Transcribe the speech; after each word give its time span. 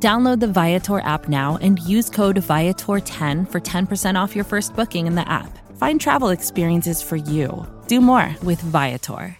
Download 0.00 0.38
the 0.38 0.46
Viator 0.46 1.00
app 1.00 1.28
now 1.28 1.58
and 1.60 1.80
use 1.80 2.08
code 2.08 2.36
Viator10 2.36 3.50
for 3.50 3.60
10% 3.60 4.14
off 4.14 4.36
your 4.36 4.44
first 4.44 4.76
booking 4.76 5.08
in 5.08 5.16
the 5.16 5.28
app. 5.28 5.58
Find 5.76 6.00
travel 6.00 6.28
experiences 6.28 7.02
for 7.02 7.16
you. 7.16 7.66
Do 7.88 8.00
more 8.00 8.36
with 8.44 8.60
Viator. 8.60 9.36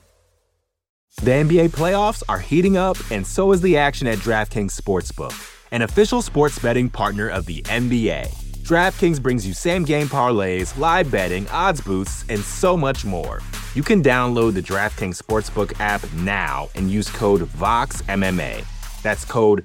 The 1.22 1.30
NBA 1.30 1.70
playoffs 1.70 2.22
are 2.28 2.38
heating 2.38 2.76
up, 2.76 2.96
and 3.10 3.26
so 3.26 3.52
is 3.52 3.60
the 3.60 3.76
action 3.76 4.06
at 4.06 4.18
DraftKings 4.18 4.80
Sportsbook, 4.80 5.34
an 5.72 5.82
official 5.82 6.22
sports 6.22 6.58
betting 6.60 6.88
partner 6.88 7.28
of 7.28 7.46
the 7.46 7.62
NBA. 7.62 8.28
DraftKings 8.62 9.20
brings 9.20 9.46
you 9.46 9.52
same 9.52 9.84
game 9.84 10.06
parlays, 10.06 10.76
live 10.78 11.10
betting, 11.10 11.48
odds 11.48 11.80
boosts, 11.80 12.24
and 12.28 12.40
so 12.40 12.76
much 12.76 13.04
more. 13.04 13.40
You 13.74 13.82
can 13.82 14.02
download 14.02 14.54
the 14.54 14.62
DraftKings 14.62 15.20
Sportsbook 15.20 15.78
app 15.80 16.04
now 16.14 16.68
and 16.74 16.90
use 16.90 17.10
code 17.10 17.42
VOXMMA. 17.42 18.64
That's 19.02 19.24
code 19.24 19.64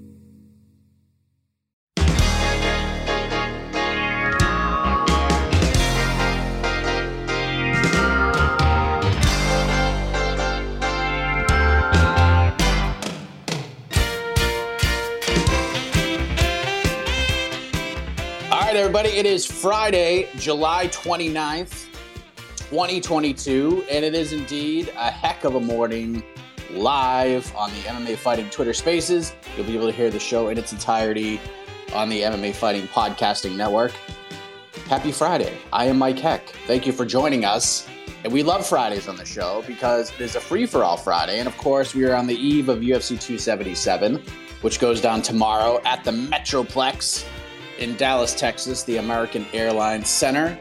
Everybody. 18.91 19.17
It 19.17 19.25
is 19.25 19.45
Friday, 19.45 20.27
July 20.35 20.89
29th, 20.89 21.85
2022, 22.57 23.85
and 23.89 24.03
it 24.03 24.13
is 24.13 24.33
indeed 24.33 24.89
a 24.97 25.09
heck 25.09 25.45
of 25.45 25.55
a 25.55 25.61
morning 25.61 26.21
live 26.71 27.55
on 27.55 27.69
the 27.69 27.77
MMA 27.83 28.17
Fighting 28.17 28.49
Twitter 28.49 28.73
Spaces. 28.73 29.33
You'll 29.55 29.65
be 29.65 29.77
able 29.77 29.85
to 29.85 29.93
hear 29.93 30.09
the 30.09 30.19
show 30.19 30.49
in 30.49 30.57
its 30.57 30.73
entirety 30.73 31.39
on 31.93 32.09
the 32.09 32.19
MMA 32.19 32.53
Fighting 32.53 32.85
Podcasting 32.89 33.55
Network. 33.55 33.93
Happy 34.87 35.13
Friday. 35.13 35.57
I 35.71 35.85
am 35.85 35.97
Mike 35.97 36.19
Heck. 36.19 36.49
Thank 36.67 36.85
you 36.85 36.91
for 36.91 37.05
joining 37.05 37.45
us. 37.45 37.87
And 38.25 38.33
we 38.33 38.43
love 38.43 38.67
Fridays 38.67 39.07
on 39.07 39.15
the 39.15 39.23
show 39.23 39.63
because 39.67 40.11
it 40.11 40.19
is 40.19 40.35
a 40.35 40.41
free 40.41 40.65
for 40.65 40.83
all 40.83 40.97
Friday. 40.97 41.39
And 41.39 41.47
of 41.47 41.55
course, 41.55 41.95
we 41.95 42.03
are 42.03 42.15
on 42.15 42.27
the 42.27 42.35
eve 42.35 42.67
of 42.67 42.79
UFC 42.79 43.11
277, 43.11 44.21
which 44.59 44.81
goes 44.81 44.99
down 44.99 45.21
tomorrow 45.21 45.79
at 45.85 46.03
the 46.03 46.11
Metroplex 46.11 47.25
in 47.81 47.95
Dallas, 47.97 48.35
Texas, 48.35 48.83
the 48.83 48.97
American 48.97 49.45
Airlines 49.53 50.07
Center. 50.07 50.57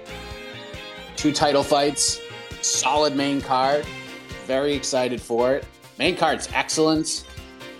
Two 1.16 1.32
title 1.32 1.62
fights, 1.62 2.18
solid 2.62 3.14
main 3.14 3.42
card. 3.42 3.84
Very 4.46 4.72
excited 4.72 5.20
for 5.20 5.54
it. 5.54 5.66
Main 5.98 6.16
card's 6.16 6.48
excellent. 6.54 7.26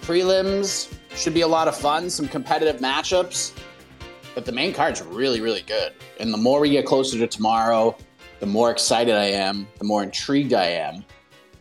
Prelims 0.02 0.92
should 1.14 1.32
be 1.32 1.40
a 1.40 1.48
lot 1.48 1.68
of 1.68 1.76
fun, 1.76 2.10
some 2.10 2.28
competitive 2.28 2.82
matchups. 2.82 3.52
But 4.34 4.44
the 4.44 4.52
main 4.52 4.74
card's 4.74 5.02
really, 5.02 5.40
really 5.40 5.62
good. 5.62 5.94
And 6.20 6.32
the 6.32 6.38
more 6.38 6.60
we 6.60 6.70
get 6.70 6.84
closer 6.84 7.18
to 7.18 7.26
tomorrow, 7.26 7.96
the 8.40 8.46
more 8.46 8.70
excited 8.70 9.14
I 9.14 9.24
am, 9.24 9.66
the 9.78 9.84
more 9.84 10.02
intrigued 10.02 10.52
I 10.52 10.66
am 10.66 11.02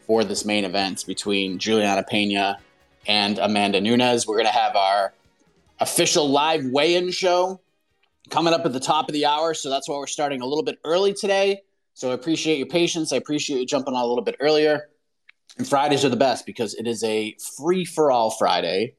for 0.05 0.25
this 0.25 0.43
main 0.43 0.65
event 0.65 1.05
between 1.07 1.57
Julianna 1.57 2.03
Pena 2.03 2.59
and 3.07 3.39
Amanda 3.39 3.79
Nunes. 3.79 4.27
We're 4.27 4.35
going 4.35 4.47
to 4.47 4.51
have 4.51 4.75
our 4.75 5.13
official 5.79 6.29
live 6.29 6.65
weigh 6.65 6.95
in 6.95 7.09
show 7.11 7.61
coming 8.29 8.53
up 8.53 8.65
at 8.65 8.73
the 8.73 8.79
top 8.79 9.09
of 9.09 9.13
the 9.13 9.25
hour. 9.25 9.53
So 9.53 9.69
that's 9.69 9.89
why 9.89 9.97
we're 9.97 10.07
starting 10.07 10.41
a 10.41 10.45
little 10.45 10.63
bit 10.63 10.79
early 10.83 11.13
today. 11.13 11.61
So 11.93 12.11
I 12.11 12.13
appreciate 12.13 12.57
your 12.57 12.67
patience. 12.67 13.11
I 13.11 13.17
appreciate 13.17 13.59
you 13.59 13.65
jumping 13.65 13.93
on 13.93 14.03
a 14.03 14.07
little 14.07 14.23
bit 14.23 14.37
earlier. 14.39 14.89
And 15.57 15.67
Fridays 15.67 16.05
are 16.05 16.09
the 16.09 16.15
best 16.15 16.45
because 16.45 16.73
it 16.75 16.87
is 16.87 17.03
a 17.03 17.35
free 17.57 17.83
for 17.83 18.11
all 18.11 18.31
Friday. 18.31 18.95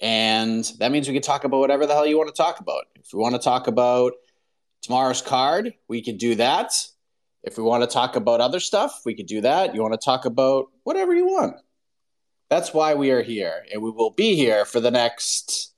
And 0.00 0.64
that 0.78 0.92
means 0.92 1.08
we 1.08 1.14
can 1.14 1.22
talk 1.22 1.44
about 1.44 1.58
whatever 1.58 1.86
the 1.86 1.92
hell 1.92 2.06
you 2.06 2.16
want 2.16 2.34
to 2.34 2.42
talk 2.42 2.60
about. 2.60 2.84
If 2.94 3.12
we 3.12 3.18
want 3.18 3.34
to 3.34 3.40
talk 3.40 3.66
about 3.66 4.12
tomorrow's 4.80 5.20
card, 5.20 5.74
we 5.88 6.00
can 6.00 6.16
do 6.16 6.36
that. 6.36 6.72
If 7.42 7.58
we 7.58 7.64
want 7.64 7.82
to 7.82 7.88
talk 7.88 8.16
about 8.16 8.40
other 8.40 8.60
stuff, 8.60 9.02
we 9.04 9.14
could 9.14 9.26
do 9.26 9.40
that. 9.42 9.74
You 9.74 9.82
want 9.82 9.94
to 9.94 10.04
talk 10.04 10.24
about 10.24 10.66
whatever 10.84 11.14
you 11.14 11.26
want. 11.26 11.56
That's 12.48 12.72
why 12.72 12.94
we 12.94 13.10
are 13.10 13.22
here. 13.22 13.64
And 13.72 13.82
we 13.82 13.90
will 13.90 14.10
be 14.10 14.34
here 14.34 14.64
for 14.64 14.80
the 14.80 14.90
next 14.90 15.74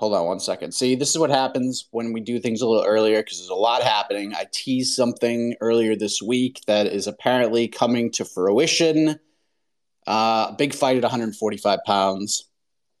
Hold 0.00 0.14
on 0.14 0.24
one 0.24 0.40
second. 0.40 0.72
See, 0.72 0.94
this 0.94 1.10
is 1.10 1.18
what 1.18 1.28
happens 1.28 1.86
when 1.90 2.14
we 2.14 2.22
do 2.22 2.40
things 2.40 2.62
a 2.62 2.66
little 2.66 2.86
earlier 2.86 3.20
because 3.20 3.36
there's 3.36 3.50
a 3.50 3.54
lot 3.54 3.82
happening. 3.82 4.34
I 4.34 4.46
teased 4.50 4.94
something 4.94 5.54
earlier 5.60 5.94
this 5.94 6.22
week 6.22 6.62
that 6.66 6.86
is 6.86 7.06
apparently 7.06 7.68
coming 7.68 8.10
to 8.12 8.24
fruition. 8.24 9.20
Uh, 10.06 10.52
big 10.52 10.72
fight 10.72 10.96
at 10.96 11.02
145 11.02 11.80
pounds. 11.84 12.48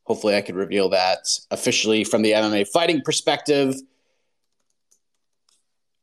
Hopefully, 0.04 0.36
I 0.36 0.42
could 0.42 0.56
reveal 0.56 0.90
that 0.90 1.26
officially 1.50 2.04
from 2.04 2.20
the 2.20 2.32
MMA 2.32 2.68
fighting 2.68 3.00
perspective 3.02 3.76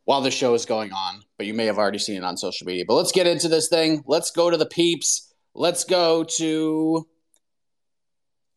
while 0.05 0.21
the 0.21 0.31
show 0.31 0.55
is 0.55 0.65
going 0.65 0.93
on. 0.93 1.21
But 1.37 1.45
you 1.45 1.53
may 1.53 1.67
have 1.67 1.77
already 1.77 1.99
seen 1.99 2.17
it 2.17 2.23
on 2.23 2.37
social 2.37 2.65
media. 2.65 2.85
But 2.87 2.95
let's 2.95 3.11
get 3.11 3.27
into 3.27 3.49
this 3.49 3.69
thing. 3.69 4.03
Let's 4.07 4.31
go 4.31 4.49
to 4.49 4.57
the 4.57 4.65
peeps. 4.65 5.31
Let's 5.53 5.83
go 5.83 6.23
to 6.23 7.07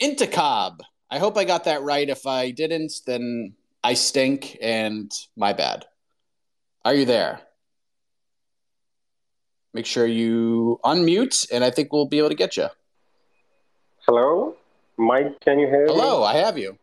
Intikhab. 0.01 0.79
I 1.11 1.19
hope 1.19 1.37
I 1.37 1.45
got 1.45 1.65
that 1.65 1.83
right. 1.83 2.09
If 2.09 2.27
I 2.27 2.51
didn't, 2.51 2.93
then 3.07 3.55
I 3.83 3.95
stink 3.95 4.57
and 4.63 5.13
my 5.37 5.53
bad. 5.53 5.87
Are 6.85 6.95
you 6.95 7.05
there? 7.05 7.41
Make 9.75 9.87
sure 9.87 10.07
you 10.07 10.81
unmute, 10.85 11.51
and 11.53 11.65
I 11.65 11.71
think 11.71 11.93
we'll 11.93 12.07
be 12.07 12.19
able 12.19 12.31
to 12.31 12.35
get 12.35 12.57
you. 12.57 12.69
Hello, 14.07 14.57
Mike. 14.97 15.39
Can 15.41 15.59
you 15.59 15.67
hear 15.67 15.87
Hello, 15.87 15.95
me? 15.95 16.01
Hello, 16.01 16.25
I 16.25 16.35
have 16.35 16.59
you. 16.59 16.79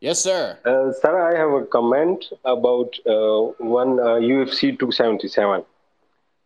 Yes, 0.00 0.20
sir. 0.20 0.58
Uh, 0.64 0.92
sir, 0.92 1.14
I 1.20 1.38
have 1.38 1.50
a 1.50 1.66
comment 1.66 2.24
about 2.44 2.94
uh, 3.06 3.52
one 3.58 3.98
uh, 3.98 4.20
UFC 4.20 4.78
277 4.78 5.64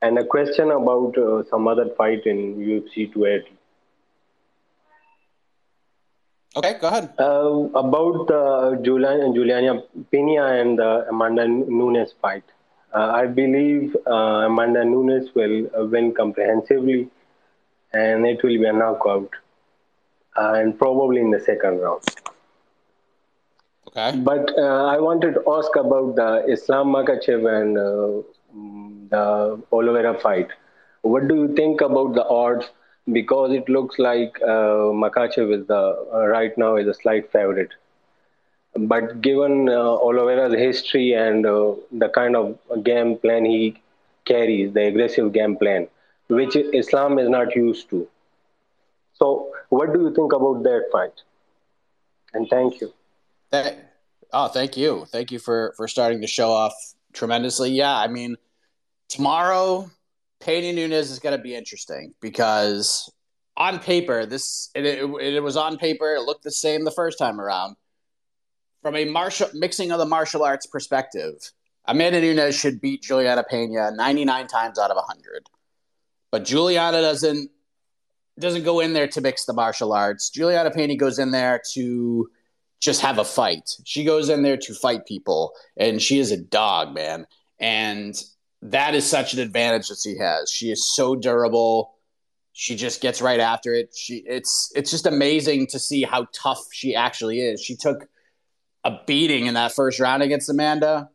and 0.03 0.19
a 0.19 0.25
question 0.25 0.71
about 0.71 1.17
uh, 1.19 1.43
some 1.51 1.69
other 1.69 1.89
fight 1.97 2.27
in 2.27 2.57
UFC 2.57 3.13
280. 3.13 3.51
Okay, 6.57 6.79
go 6.81 6.89
ahead. 6.89 7.15
Uh, 7.17 7.69
about 7.75 8.27
the 8.27 8.81
Julianna, 8.83 9.33
Julianna 9.33 9.83
Pena 10.11 10.47
and 10.47 10.79
the 10.79 11.07
Amanda 11.09 11.47
Nunes 11.47 12.13
fight. 12.21 12.43
Uh, 12.93 13.13
I 13.15 13.27
believe 13.27 13.97
uh, 14.05 14.47
Amanda 14.49 14.85
Nunes 14.85 15.33
will 15.35 15.71
win 15.89 16.13
comprehensively 16.13 17.09
and 17.93 18.27
it 18.27 18.43
will 18.43 18.59
be 18.59 18.65
a 18.65 18.73
knockout 18.73 19.31
uh, 20.37 20.55
and 20.55 20.77
probably 20.77 21.21
in 21.21 21.31
the 21.31 21.39
second 21.39 21.79
round. 21.79 22.03
Okay. 23.87 24.19
But 24.19 24.53
uh, 24.59 24.87
I 24.87 24.99
wanted 24.99 25.35
to 25.35 25.43
ask 25.53 25.75
about 25.77 26.17
the 26.17 26.45
Islam 26.49 26.89
Makhachev 26.89 27.47
and 27.61 27.77
the 29.11 29.63
Oliveira 29.71 30.19
fight. 30.19 30.49
What 31.03 31.29
do 31.29 31.37
you 31.37 31.55
think 31.55 31.81
about 31.81 32.15
the 32.15 32.25
odds 32.25 32.67
because 33.13 33.53
it 33.53 33.69
looks 33.69 33.99
like 33.99 34.41
uh, 34.43 34.93
Makhachev 35.03 35.61
is 35.61 35.67
the 35.67 36.07
uh, 36.13 36.27
right 36.27 36.57
now 36.57 36.77
is 36.77 36.87
a 36.87 36.95
slight 36.95 37.31
favorite. 37.33 37.71
But 38.77 39.21
given 39.21 39.69
uh, 39.69 39.99
history 40.51 41.13
and 41.13 41.45
uh, 41.45 41.75
the 41.91 42.09
kind 42.09 42.37
of 42.37 42.59
game 42.85 43.17
plan 43.19 43.45
he 43.45 43.81
carries, 44.25 44.73
the 44.73 44.87
aggressive 44.87 45.33
game 45.33 45.57
plan, 45.57 45.89
which 46.29 46.55
Islam 46.55 47.19
is 47.19 47.29
not 47.29 47.57
used 47.57 47.91
to. 47.91 48.07
So, 49.15 49.51
what 49.71 49.93
do 49.93 50.01
you 50.01 50.15
think 50.15 50.33
about 50.33 50.63
that 50.63 50.85
fight? 50.93 51.13
And 52.33 52.49
thank 52.49 52.81
you. 52.81 52.93
That, 53.51 53.93
oh, 54.33 54.49
thank 54.49 54.77
you, 54.77 55.05
thank 55.07 55.33
you 55.33 55.41
for 55.41 55.75
for 55.77 55.89
starting 55.89 56.21
the 56.21 56.29
show 56.29 56.53
off 56.53 56.75
tremendously. 57.13 57.71
Yeah, 57.71 57.97
I 57.97 58.07
mean, 58.07 58.37
tomorrow 59.09 59.91
Pena 60.41 60.73
Nunes 60.73 61.11
is 61.11 61.19
going 61.19 61.37
to 61.37 61.43
be 61.43 61.55
interesting 61.55 62.15
because 62.21 63.13
on 63.57 63.79
paper, 63.79 64.25
this 64.27 64.71
it, 64.75 64.87
it, 64.87 65.05
it, 65.05 65.43
was 65.43 65.57
on 65.57 65.77
paper. 65.77 66.15
It 66.15 66.23
looked 66.23 66.45
the 66.45 66.51
same 66.51 66.85
the 66.85 66.91
first 66.91 67.19
time 67.19 67.41
around. 67.41 67.77
From 68.83 68.97
a 68.97 69.05
martial 69.05 69.49
mixing 69.53 69.93
of 69.93 69.99
the 69.99 70.07
martial 70.07 70.43
arts 70.43 70.67
perspective, 70.67 71.35
Amanda 71.87 72.21
Nunes 72.21 72.59
should 72.59 72.81
beat 72.81 73.03
Julianna 73.03 73.45
Pena 73.45 73.91
99 73.91 74.47
times 74.47 74.79
out 74.79 74.91
of 74.91 74.97
100. 74.97 75.51
But 76.31 76.45
Julianna 76.45 77.03
doesn't 77.03 77.51
doesn't 78.39 78.65
go 78.65 78.81
in 78.81 78.95
there 78.95 79.09
to 79.09 79.21
mix 79.21 79.45
the 79.45 79.53
martial 79.53 79.93
arts. 79.93 80.31
Julianna 80.31 80.71
Pena 80.71 80.97
goes 80.97 81.19
in 81.19 81.31
there 81.31 81.61
to 81.73 82.31
just 82.81 83.03
have 83.03 83.19
a 83.19 83.25
fight. 83.25 83.77
She 83.85 84.05
goes 84.05 84.31
in 84.31 84.43
there 84.43 84.57
to 84.57 84.73
fight 84.73 85.05
people, 85.05 85.53
and 85.77 86.01
she 86.01 86.19
is 86.19 86.31
a 86.31 86.39
dog, 86.39 86.95
man. 86.95 87.27
And 87.59 88.15
that 88.63 88.95
is 88.95 89.09
such 89.09 89.33
an 89.35 89.41
advantage 89.41 89.89
that 89.89 89.99
she 90.03 90.19
has. 90.19 90.51
She 90.51 90.71
is 90.71 90.95
so 90.95 91.15
durable. 91.15 91.95
She 92.53 92.77
just 92.77 93.01
gets 93.01 93.23
right 93.23 93.41
after 93.41 93.73
it. 93.75 93.95
She 93.97 94.23
it's 94.27 94.71
it's 94.75 94.91
just 94.91 95.07
amazing 95.07 95.69
to 95.69 95.79
see 95.79 96.03
how 96.03 96.27
tough 96.33 96.67
she 96.73 96.95
actually 96.95 97.41
is. 97.41 97.63
She 97.63 97.77
took 97.77 98.09
a 98.85 98.99
beating 99.07 99.47
in 99.47 99.55
that 99.55 99.73
first 99.73 100.01
round 100.01 100.23
against 100.23 100.51
Amanda. 100.51 101.09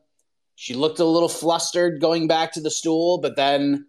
She 0.56 0.74
looked 0.74 1.00
a 1.00 1.06
little 1.06 1.30
flustered 1.30 2.00
going 2.00 2.28
back 2.28 2.54
to 2.54 2.62
the 2.62 2.72
stool, 2.72 3.18
but 3.20 3.36
then 3.36 3.88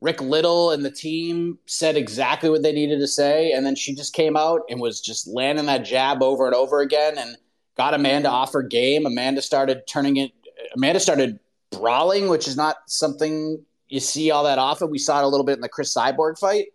Rick 0.00 0.20
Little 0.20 0.70
and 0.70 0.84
the 0.84 0.90
team 0.90 1.58
said 1.66 1.96
exactly 1.96 2.50
what 2.50 2.62
they 2.62 2.72
needed 2.72 3.00
to 3.00 3.06
say, 3.08 3.52
and 3.52 3.64
then 3.64 3.74
she 3.74 3.94
just 3.94 4.12
came 4.12 4.36
out 4.36 4.60
and 4.68 4.78
was 4.78 5.00
just 5.00 5.26
landing 5.26 5.66
that 5.66 5.84
jab 5.84 6.22
over 6.22 6.46
and 6.46 6.54
over 6.54 6.82
again, 6.82 7.16
and 7.16 7.36
got 7.76 7.94
Amanda 7.94 8.28
off 8.28 8.52
her 8.52 8.62
game. 8.62 9.06
Amanda 9.06 9.40
started 9.40 9.86
turning 9.88 10.18
it. 10.18 10.32
Amanda 10.74 11.00
started 11.00 11.38
brawling, 11.78 12.28
which 12.28 12.48
is 12.48 12.56
not 12.56 12.76
something 12.86 13.64
you 13.88 14.00
see 14.00 14.30
all 14.30 14.44
that 14.44 14.58
often. 14.58 14.90
We 14.90 14.98
saw 14.98 15.20
it 15.20 15.24
a 15.24 15.28
little 15.28 15.46
bit 15.46 15.54
in 15.54 15.60
the 15.60 15.68
Cris 15.68 15.94
Cyborg 15.94 16.38
fight. 16.38 16.66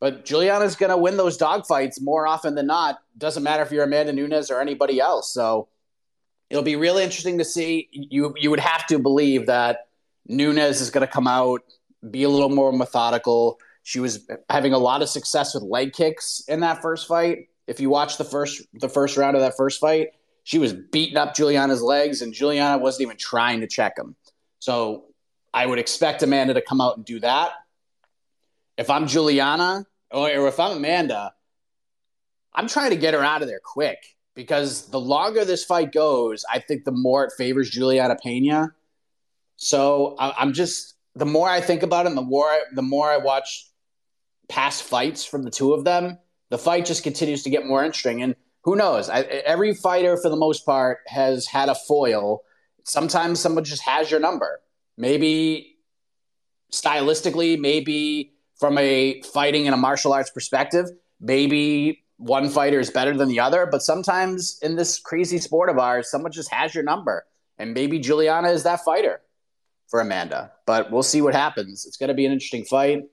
But 0.00 0.24
Julianna's 0.24 0.76
going 0.76 0.90
to 0.90 0.96
win 0.96 1.16
those 1.16 1.36
dog 1.36 1.66
fights 1.66 2.00
more 2.00 2.26
often 2.26 2.54
than 2.54 2.66
not. 2.66 2.98
Doesn't 3.18 3.42
matter 3.42 3.62
if 3.62 3.70
you're 3.70 3.84
Amanda 3.84 4.12
Nunes 4.12 4.50
or 4.50 4.60
anybody 4.60 4.98
else. 4.98 5.32
So 5.32 5.68
it'll 6.48 6.64
be 6.64 6.76
really 6.76 7.04
interesting 7.04 7.38
to 7.38 7.44
see. 7.44 7.88
You 7.92 8.34
you 8.38 8.50
would 8.50 8.60
have 8.60 8.86
to 8.88 8.98
believe 8.98 9.46
that 9.46 9.88
Nunes 10.26 10.80
is 10.80 10.90
going 10.90 11.06
to 11.06 11.12
come 11.12 11.26
out, 11.26 11.62
be 12.10 12.22
a 12.22 12.30
little 12.30 12.48
more 12.48 12.72
methodical. 12.72 13.58
She 13.82 14.00
was 14.00 14.26
having 14.48 14.72
a 14.72 14.78
lot 14.78 15.02
of 15.02 15.08
success 15.08 15.54
with 15.54 15.62
leg 15.62 15.92
kicks 15.92 16.42
in 16.48 16.60
that 16.60 16.80
first 16.80 17.06
fight. 17.06 17.48
If 17.66 17.78
you 17.78 17.90
watch 17.90 18.16
the 18.16 18.24
first 18.24 18.62
the 18.72 18.88
first 18.88 19.16
round 19.18 19.36
of 19.36 19.42
that 19.42 19.56
first 19.56 19.80
fight, 19.80 20.08
she 20.44 20.58
was 20.58 20.72
beating 20.72 21.16
up 21.16 21.34
Julianna's 21.34 21.82
legs, 21.82 22.22
and 22.22 22.32
Julianna 22.32 22.78
wasn't 22.78 23.02
even 23.02 23.16
trying 23.16 23.60
to 23.60 23.66
check 23.66 23.98
him. 23.98 24.16
So 24.58 25.06
I 25.52 25.66
would 25.66 25.78
expect 25.78 26.22
Amanda 26.22 26.54
to 26.54 26.62
come 26.62 26.80
out 26.80 26.96
and 26.96 27.04
do 27.04 27.20
that. 27.20 27.52
If 28.76 28.88
I'm 28.90 29.06
Julianna 29.06 29.86
or 30.10 30.48
if 30.48 30.58
I'm 30.58 30.78
Amanda, 30.78 31.34
I'm 32.54 32.66
trying 32.66 32.90
to 32.90 32.96
get 32.96 33.14
her 33.14 33.24
out 33.24 33.42
of 33.42 33.48
there 33.48 33.60
quick 33.62 33.98
because 34.34 34.86
the 34.86 35.00
longer 35.00 35.44
this 35.44 35.64
fight 35.64 35.92
goes, 35.92 36.44
I 36.50 36.58
think 36.60 36.84
the 36.84 36.92
more 36.92 37.24
it 37.24 37.32
favors 37.36 37.70
Julianna 37.70 38.16
Pena. 38.16 38.72
So 39.56 40.16
I'm 40.18 40.52
just 40.52 40.94
the 41.14 41.26
more 41.26 41.48
I 41.48 41.60
think 41.60 41.82
about 41.82 42.06
it, 42.06 42.14
the 42.14 42.22
more 42.22 42.46
I, 42.46 42.62
the 42.72 42.82
more 42.82 43.10
I 43.10 43.18
watch 43.18 43.68
past 44.48 44.82
fights 44.82 45.24
from 45.24 45.42
the 45.42 45.50
two 45.50 45.72
of 45.72 45.84
them, 45.84 46.18
the 46.50 46.58
fight 46.58 46.86
just 46.86 47.02
continues 47.02 47.42
to 47.44 47.50
get 47.50 47.66
more 47.66 47.84
interesting. 47.84 48.22
And 48.22 48.34
who 48.64 48.76
knows? 48.76 49.08
I, 49.08 49.22
every 49.22 49.74
fighter, 49.74 50.16
for 50.16 50.28
the 50.28 50.36
most 50.36 50.66
part, 50.66 50.98
has 51.06 51.46
had 51.46 51.68
a 51.68 51.74
foil. 51.74 52.42
Sometimes 52.84 53.40
someone 53.40 53.64
just 53.64 53.82
has 53.82 54.10
your 54.10 54.20
number. 54.20 54.60
Maybe 54.96 55.76
stylistically, 56.72 57.58
maybe 57.58 58.34
from 58.58 58.76
a 58.78 59.22
fighting 59.22 59.66
and 59.66 59.74
a 59.74 59.78
martial 59.78 60.12
arts 60.12 60.30
perspective, 60.30 60.86
maybe 61.20 62.04
one 62.18 62.50
fighter 62.50 62.78
is 62.78 62.90
better 62.90 63.16
than 63.16 63.28
the 63.28 63.40
other. 63.40 63.66
But 63.70 63.82
sometimes 63.82 64.58
in 64.62 64.76
this 64.76 64.98
crazy 64.98 65.38
sport 65.38 65.70
of 65.70 65.78
ours, 65.78 66.10
someone 66.10 66.32
just 66.32 66.52
has 66.52 66.74
your 66.74 66.84
number. 66.84 67.24
And 67.58 67.72
maybe 67.72 67.98
Julianna 67.98 68.50
is 68.50 68.62
that 68.64 68.84
fighter 68.84 69.20
for 69.88 70.00
Amanda. 70.00 70.52
But 70.66 70.90
we'll 70.90 71.02
see 71.02 71.22
what 71.22 71.34
happens. 71.34 71.86
It's 71.86 71.96
going 71.96 72.08
to 72.08 72.14
be 72.14 72.26
an 72.26 72.32
interesting 72.32 72.64
fight. 72.64 73.04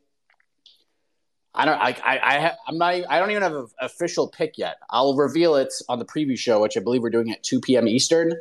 I 1.57 1.65
don't. 1.65 1.77
I. 1.79 1.95
I. 2.03 2.17
I 2.19 2.55
am 2.69 2.77
not. 2.77 2.93
I 3.09 3.19
don't 3.19 3.31
even 3.31 3.41
have 3.41 3.55
an 3.55 3.67
official 3.81 4.27
pick 4.27 4.59
yet. 4.59 4.77
I'll 4.91 5.15
reveal 5.15 5.55
it 5.55 5.73
on 5.89 5.97
the 5.97 6.05
preview 6.05 6.37
show, 6.37 6.61
which 6.61 6.77
I 6.77 6.81
believe 6.81 7.01
we're 7.01 7.09
doing 7.09 7.31
at 7.31 7.41
2 7.41 7.61
p.m. 7.61 7.87
Eastern 7.87 8.31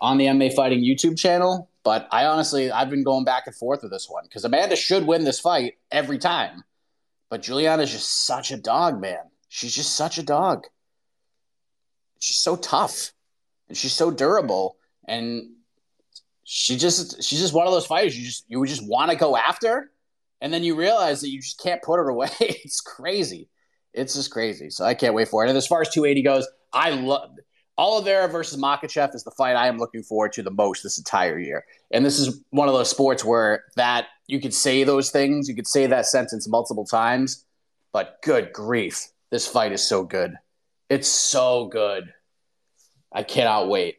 on 0.00 0.16
the 0.16 0.24
MMA 0.24 0.54
Fighting 0.54 0.80
YouTube 0.80 1.18
channel. 1.18 1.68
But 1.82 2.08
I 2.10 2.24
honestly, 2.24 2.70
I've 2.70 2.88
been 2.88 3.04
going 3.04 3.26
back 3.26 3.46
and 3.46 3.54
forth 3.54 3.82
with 3.82 3.92
this 3.92 4.08
one 4.08 4.24
because 4.24 4.46
Amanda 4.46 4.76
should 4.76 5.06
win 5.06 5.24
this 5.24 5.38
fight 5.38 5.74
every 5.92 6.16
time. 6.16 6.64
But 7.28 7.42
Julianna's 7.42 7.92
just 7.92 8.24
such 8.26 8.50
a 8.50 8.56
dog, 8.56 8.98
man. 8.98 9.24
She's 9.50 9.74
just 9.74 9.94
such 9.94 10.16
a 10.16 10.22
dog. 10.22 10.64
She's 12.18 12.38
so 12.38 12.56
tough 12.56 13.12
and 13.68 13.76
she's 13.76 13.92
so 13.92 14.10
durable 14.10 14.78
and 15.06 15.50
she 16.44 16.76
just 16.76 17.22
she's 17.22 17.40
just 17.40 17.52
one 17.52 17.66
of 17.66 17.72
those 17.72 17.86
fighters 17.86 18.18
you 18.18 18.24
just 18.24 18.44
you 18.48 18.60
would 18.60 18.68
just 18.68 18.86
want 18.86 19.10
to 19.10 19.16
go 19.16 19.36
after 19.36 19.90
and 20.44 20.52
then 20.52 20.62
you 20.62 20.76
realize 20.76 21.22
that 21.22 21.30
you 21.30 21.40
just 21.40 21.58
can't 21.58 21.80
put 21.80 21.98
it 21.98 22.06
away. 22.06 22.28
it's 22.40 22.82
crazy. 22.82 23.48
It's 23.94 24.12
just 24.12 24.30
crazy. 24.30 24.68
So 24.68 24.84
I 24.84 24.92
can't 24.92 25.14
wait 25.14 25.28
for 25.28 25.42
it. 25.42 25.48
And 25.48 25.56
as 25.56 25.66
far 25.66 25.80
as 25.80 25.88
280 25.88 26.22
goes, 26.22 26.46
I 26.74 26.90
love 26.90 27.30
Oliveira 27.78 28.28
versus 28.28 28.60
Makhachev 28.60 29.14
is 29.14 29.24
the 29.24 29.30
fight 29.30 29.56
I 29.56 29.68
am 29.68 29.78
looking 29.78 30.02
forward 30.02 30.34
to 30.34 30.42
the 30.42 30.50
most 30.50 30.82
this 30.82 30.98
entire 30.98 31.38
year. 31.38 31.64
And 31.92 32.04
this 32.04 32.18
is 32.18 32.44
one 32.50 32.68
of 32.68 32.74
those 32.74 32.90
sports 32.90 33.24
where 33.24 33.64
that 33.76 34.08
you 34.26 34.38
could 34.38 34.52
say 34.52 34.84
those 34.84 35.10
things, 35.10 35.48
you 35.48 35.54
could 35.54 35.66
say 35.66 35.86
that 35.86 36.04
sentence 36.04 36.46
multiple 36.46 36.84
times, 36.84 37.46
but 37.94 38.18
good 38.22 38.52
grief, 38.52 39.08
this 39.30 39.46
fight 39.46 39.72
is 39.72 39.82
so 39.82 40.04
good. 40.04 40.34
It's 40.90 41.08
so 41.08 41.68
good. 41.68 42.12
I 43.10 43.22
cannot 43.22 43.70
wait. 43.70 43.96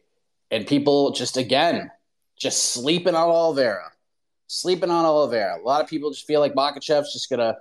And 0.52 0.64
people 0.64 1.10
just 1.10 1.36
again, 1.36 1.90
just 2.38 2.72
sleeping 2.72 3.16
on 3.16 3.28
Oliveira 3.28 3.90
sleeping 4.46 4.90
on 4.90 5.04
Oliveira. 5.04 5.58
A 5.58 5.62
lot 5.62 5.82
of 5.82 5.88
people 5.88 6.10
just 6.10 6.26
feel 6.26 6.40
like 6.40 6.54
Makhachev's 6.54 7.12
just 7.12 7.30
gonna 7.30 7.56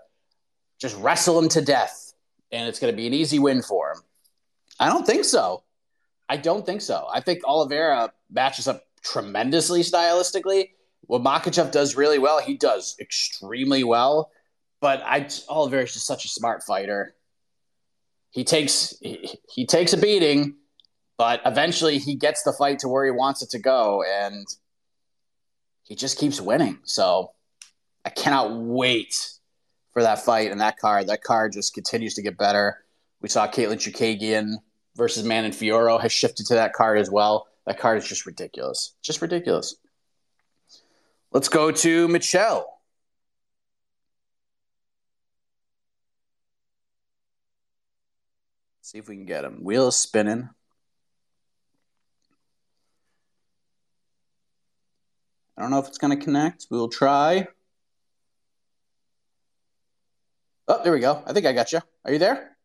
just 0.80 0.98
wrestle 0.98 1.40
him 1.40 1.50
to 1.50 1.62
death, 1.62 2.14
and 2.52 2.68
it's 2.68 2.80
gonna 2.80 2.94
be 2.94 3.08
an 3.08 3.14
easy 3.14 3.40
win 3.40 3.62
for 3.62 3.92
him. 3.92 4.02
I 4.80 4.90
don't 4.90 5.06
think 5.06 5.26
so. 5.26 5.64
I 6.28 6.38
don't 6.38 6.66
think 6.66 6.82
so. 6.82 7.08
I 7.12 7.22
think 7.22 7.46
Oliveira 7.46 8.12
matches 8.32 8.68
up 8.68 8.84
tremendously 9.04 9.82
stylistically. 9.82 10.72
What 11.02 11.22
Makhachev 11.22 11.72
does 11.72 11.96
really 11.96 12.18
well, 12.18 12.40
he 12.42 12.56
does 12.56 12.96
extremely 13.00 13.84
well. 13.84 14.32
But 14.82 15.02
I 15.04 15.28
Oliveira 15.48 15.84
is 15.84 15.94
just 15.94 16.08
such 16.08 16.26
a 16.26 16.28
smart 16.28 16.64
fighter. 16.64 17.16
He 18.32 18.44
takes 18.44 18.96
he, 19.02 19.40
he 19.48 19.66
takes 19.66 19.94
a 19.94 19.98
beating, 19.98 20.56
but 21.18 21.42
eventually 21.46 22.00
he 22.00 22.16
gets 22.16 22.44
the 22.44 22.54
fight 22.54 22.80
to 22.80 22.90
where 22.90 23.06
he 23.06 23.12
wants 23.12 23.42
it 23.42 23.50
to 23.52 23.60
go, 23.60 24.04
and 24.04 24.46
he 25.86 25.96
just 25.96 26.20
keeps 26.20 26.42
winning. 26.42 26.80
So 26.84 27.32
I 28.04 28.10
cannot 28.10 28.54
wait 28.54 29.32
for 29.94 30.04
that 30.04 30.26
fight 30.26 30.52
and 30.52 30.60
that 30.60 30.78
card. 30.78 31.08
That 31.08 31.24
card 31.24 31.54
just 31.54 31.74
continues 31.74 32.16
to 32.16 32.22
get 32.22 32.38
better. 32.38 32.84
We 33.22 33.30
saw 33.30 33.48
Katlyn 33.48 33.78
Chookagian 33.78 34.56
versus 34.96 35.24
Manon 35.24 35.52
Fiorot 35.52 36.02
has 36.02 36.12
shifted 36.12 36.48
to 36.48 36.56
that 36.56 36.74
card 36.74 36.98
as 36.98 37.10
well. 37.10 37.48
That 37.66 37.80
card 37.80 37.98
is 37.98 38.08
just 38.08 38.26
ridiculous. 38.26 38.94
Just 39.02 39.22
ridiculous. 39.22 39.76
Let's 41.32 41.50
go 41.50 41.72
to 41.72 42.08
Michelle. 42.08 42.80
See 48.82 49.00
if 49.00 49.08
we 49.08 49.16
can 49.16 49.26
get 49.26 49.44
him. 49.44 49.64
Wheel 49.64 49.88
is 49.88 49.96
spinning. 49.96 50.50
I 55.58 55.62
don't 55.62 55.72
know 55.72 55.80
if 55.80 55.88
it's 55.88 55.98
going 55.98 56.18
to 56.18 56.24
connect. 56.24 56.68
We 56.70 56.78
will 56.78 56.90
try. 56.90 57.48
Oh, 60.68 60.82
there 60.84 60.92
we 60.92 61.00
go. 61.00 61.24
I 61.26 61.34
think 61.34 61.46
I 61.46 61.54
got 61.54 61.72
you. 61.72 61.80
Are 62.04 62.12
you 62.12 62.20
there? 62.20 62.58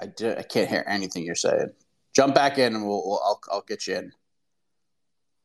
I, 0.00 0.06
do, 0.06 0.34
I 0.36 0.42
can't 0.42 0.68
hear 0.68 0.84
anything 0.86 1.24
you're 1.24 1.34
saying. 1.34 1.70
Jump 2.14 2.34
back 2.34 2.58
in 2.58 2.74
and 2.74 2.86
we'll, 2.86 3.02
we'll 3.06 3.20
I'll, 3.24 3.40
I'll 3.50 3.62
get 3.62 3.86
you 3.86 3.96
in. 3.96 4.12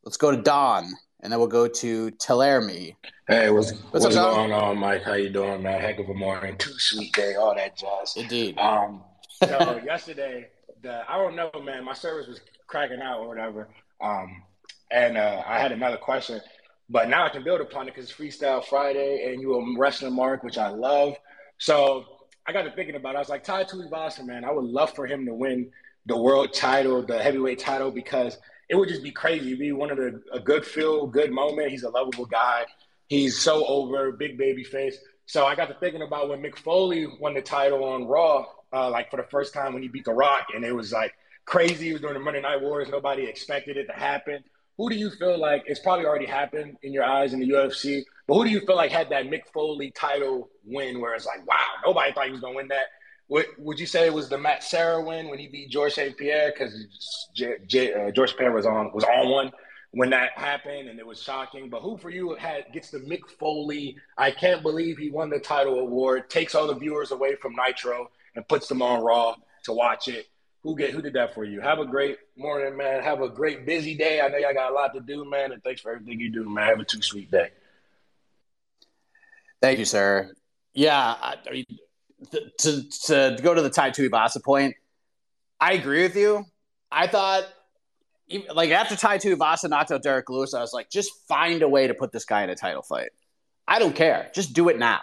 Let's 0.04 0.18
go 0.18 0.32
to 0.32 0.42
Don 0.42 0.92
and 1.22 1.32
then 1.32 1.40
we'll 1.40 1.48
go 1.48 1.68
to 1.68 2.12
Tellerme. 2.12 2.96
Hey, 3.28 3.50
what's 3.52 3.72
what's, 3.92 4.06
what's 4.06 4.16
going 4.16 4.52
on, 4.52 4.78
Mike? 4.78 5.04
How 5.04 5.14
you 5.14 5.30
doing, 5.30 5.62
man? 5.62 5.80
Heck 5.82 6.00
of 6.00 6.10
a 6.10 6.14
morning, 6.14 6.58
too 6.58 6.78
sweet 6.78 7.14
day, 7.14 7.36
all 7.36 7.56
that 7.56 7.78
jazz. 7.78 8.16
Indeed. 8.16 8.58
Um, 8.58 9.04
so 9.32 9.82
yesterday, 9.84 10.50
the 10.82 11.02
I 11.10 11.18
don't 11.18 11.36
know, 11.36 11.52
man. 11.64 11.84
My 11.84 11.94
service 11.94 12.28
was 12.28 12.40
cracking 12.68 13.02
out 13.02 13.20
or 13.20 13.28
whatever. 13.28 13.70
Um, 14.02 14.44
and 14.92 15.18
uh, 15.18 15.44
I 15.46 15.60
had 15.60 15.72
another 15.72 15.98
question, 15.98 16.42
but 16.90 17.10
now 17.10 17.26
I 17.26 17.30
can 17.30 17.44
build 17.44 17.62
upon 17.62 17.88
it 17.88 17.96
because 17.96 18.10
it's 18.10 18.14
Freestyle 18.20 18.64
Friday, 18.64 19.32
and 19.32 19.42
you 19.42 19.54
a 19.56 19.78
wrestling 19.78 20.14
mark, 20.14 20.44
which 20.44 20.58
I 20.58 20.70
love. 20.70 21.16
So 21.58 22.06
I 22.48 22.54
got 22.54 22.64
to 22.64 22.72
thinking 22.72 22.96
about. 22.96 23.14
it. 23.14 23.18
I 23.18 23.20
was 23.20 23.30
like, 23.30 23.44
Tai 23.44 23.66
Tuivasa, 23.66 24.26
man. 24.26 24.44
I 24.44 24.52
would 24.52 24.66
love 24.66 24.96
for 24.96 25.06
him 25.06 25.26
to 25.26 25.34
win 25.34 25.72
the 26.06 26.18
world 26.18 26.54
title, 26.54 27.06
the 27.06 27.22
heavyweight 27.22 27.60
title, 27.60 27.92
because 27.92 28.38
it 28.70 28.76
would 28.76 28.90
just 28.90 29.04
be 29.04 29.12
crazy. 29.12 29.48
It'd 29.48 29.60
be 29.60 29.72
one 29.72 29.92
of 29.92 29.98
the 29.98 30.22
a 30.32 30.40
good 30.40 30.66
feel, 30.66 31.06
good 31.06 31.32
moment. 31.32 31.70
He's 31.70 31.84
a 31.84 31.90
lovable 31.90 32.26
guy. 32.26 32.66
He's 33.08 33.38
so 33.38 33.66
over, 33.66 34.12
big 34.12 34.38
baby 34.38 34.64
face. 34.64 34.98
So 35.26 35.46
I 35.46 35.56
got 35.56 35.68
to 35.68 35.76
thinking 35.76 36.02
about 36.02 36.30
when 36.30 36.42
Mick 36.42 36.58
Foley 36.58 37.08
won 37.20 37.34
the 37.36 37.42
title 37.42 37.84
on 37.84 38.08
Raw, 38.08 38.46
uh, 38.74 38.90
like 38.90 39.10
for 39.10 39.18
the 39.18 39.28
first 39.30 39.54
time 39.54 39.74
when 39.74 39.82
he 39.82 39.88
beat 39.88 40.06
The 40.06 40.14
Rock, 40.14 40.48
and 40.54 40.64
it 40.64 40.76
was 40.76 40.92
like 40.92 41.14
crazy. 41.46 41.90
It 41.90 41.94
was 41.94 42.02
during 42.02 42.16
the 42.16 42.24
Monday 42.24 42.42
Night 42.42 42.62
Wars. 42.62 42.90
Nobody 42.90 43.26
expected 43.26 43.78
it 43.78 43.88
to 43.88 43.94
happen. 43.94 44.44
Who 44.78 44.90
do 44.90 44.96
you 44.96 45.10
feel 45.10 45.38
like 45.38 45.64
it's 45.68 45.82
probably 45.82 46.06
already 46.06 46.26
happened 46.26 46.78
in 46.84 46.94
your 46.94 47.04
eyes 47.04 47.34
in 47.34 47.40
the 47.40 47.50
UFC? 47.50 48.04
But 48.28 48.36
who 48.36 48.46
do 48.46 48.50
you 48.50 48.62
feel 48.62 48.78
like 48.78 48.92
had 48.92 49.10
that 49.10 49.26
Mick 49.26 49.48
Foley 49.54 49.92
title 49.92 50.50
win 50.64 51.02
where 51.02 51.16
it's 51.16 51.26
like, 51.26 51.46
wow, 51.46 51.58
nobody 51.86 52.14
thought 52.14 52.28
he 52.28 52.32
was 52.32 52.40
gonna 52.40 52.56
win 52.56 52.70
that? 52.70 52.86
Would, 53.28 53.46
would 53.58 53.80
you 53.80 53.86
say 53.86 54.08
it 54.08 54.14
was 54.14 54.30
the 54.30 54.38
Matt 54.38 54.64
Serra 54.64 55.04
win 55.04 55.30
when 55.30 55.38
he 55.38 55.48
beat 55.48 55.70
George 55.70 55.94
St. 55.94 56.16
Pierre 56.18 56.52
because 56.52 56.74
uh, 57.42 58.12
George 58.12 58.38
Pierre 58.38 58.52
was 58.52 58.66
on 58.66 58.92
was 58.94 59.04
on 59.04 59.30
one 59.30 59.52
when 59.92 60.12
that 60.12 60.32
happened 60.36 60.88
and 60.88 61.00
it 61.00 61.06
was 61.06 61.22
shocking. 61.22 61.70
But 61.70 61.82
who 61.82 61.98
for 61.98 62.10
you 62.10 62.36
had 62.36 62.66
gets 62.74 62.90
the 62.90 63.00
Mick 63.00 63.28
Foley? 63.40 63.98
I 64.18 64.32
can't 64.32 64.64
believe 64.64 64.98
he 64.98 65.10
won 65.10 65.30
the 65.30 65.40
title 65.40 65.80
award. 65.80 66.30
Takes 66.30 66.56
all 66.56 66.68
the 66.68 66.76
viewers 66.76 67.12
away 67.12 67.36
from 67.36 67.54
Nitro 67.56 68.10
and 68.40 68.48
puts 68.48 68.70
them 68.70 68.82
on 68.82 69.04
Raw 69.04 69.36
to 69.66 69.74
watch 69.74 70.08
it. 70.08 70.28
Who 70.64 70.76
get 70.76 70.92
who 70.92 71.02
did 71.02 71.14
that 71.14 71.34
for 71.34 71.44
you? 71.44 71.60
Have 71.60 71.80
a 71.80 71.86
great 71.86 72.18
morning, 72.38 72.78
man. 72.78 73.04
Have 73.04 73.22
a 73.22 73.28
great 73.28 73.66
busy 73.66 73.96
day. 73.96 74.22
I 74.22 74.30
know 74.30 74.38
y'all 74.38 74.54
got 74.54 74.72
a 74.72 74.74
lot 74.74 74.94
to 74.94 75.02
do, 75.02 75.30
man. 75.30 75.52
And 75.52 75.62
thanks 75.64 75.82
for 75.82 75.92
everything 75.92 76.20
you 76.20 76.30
do, 76.30 76.50
man. 76.50 76.68
Have 76.68 76.80
a 76.80 76.86
too 76.86 77.02
sweet 77.02 77.30
day. 77.30 77.50
Thank 79.62 79.80
you, 79.80 79.86
sir. 79.86 80.34
Yeah, 80.74 80.98
I, 80.98 81.36
I 81.48 81.52
mean 81.52 81.66
to, 82.60 82.90
to 83.08 83.38
go 83.42 83.54
to 83.54 83.62
the 83.62 83.70
Tai 83.70 83.92
Tuivasa 83.92 84.42
point, 84.44 84.76
I 85.60 85.74
agree 85.74 86.04
with 86.04 86.16
you. 86.16 86.46
I 86.92 87.08
thought, 87.08 87.44
like 88.54 88.72
after 88.72 88.96
Tai 88.96 89.18
Tuivasa 89.18 89.70
knocked 89.70 89.92
out 89.92 90.02
Derrick 90.02 90.30
Lewis, 90.30 90.54
I 90.54 90.62
was 90.62 90.74
like, 90.74 90.90
just 90.90 91.12
find 91.28 91.62
a 91.62 91.70
way 91.70 91.88
to 91.88 91.94
put 91.94 92.12
this 92.12 92.26
guy 92.26 92.44
in 92.44 92.50
a 92.50 92.56
title 92.56 92.84
fight. 92.84 93.10
I 93.68 93.80
don't 93.80 93.96
care. 93.96 94.32
Just 94.34 94.54
do 94.54 94.70
it 94.70 94.80
now. 94.80 95.02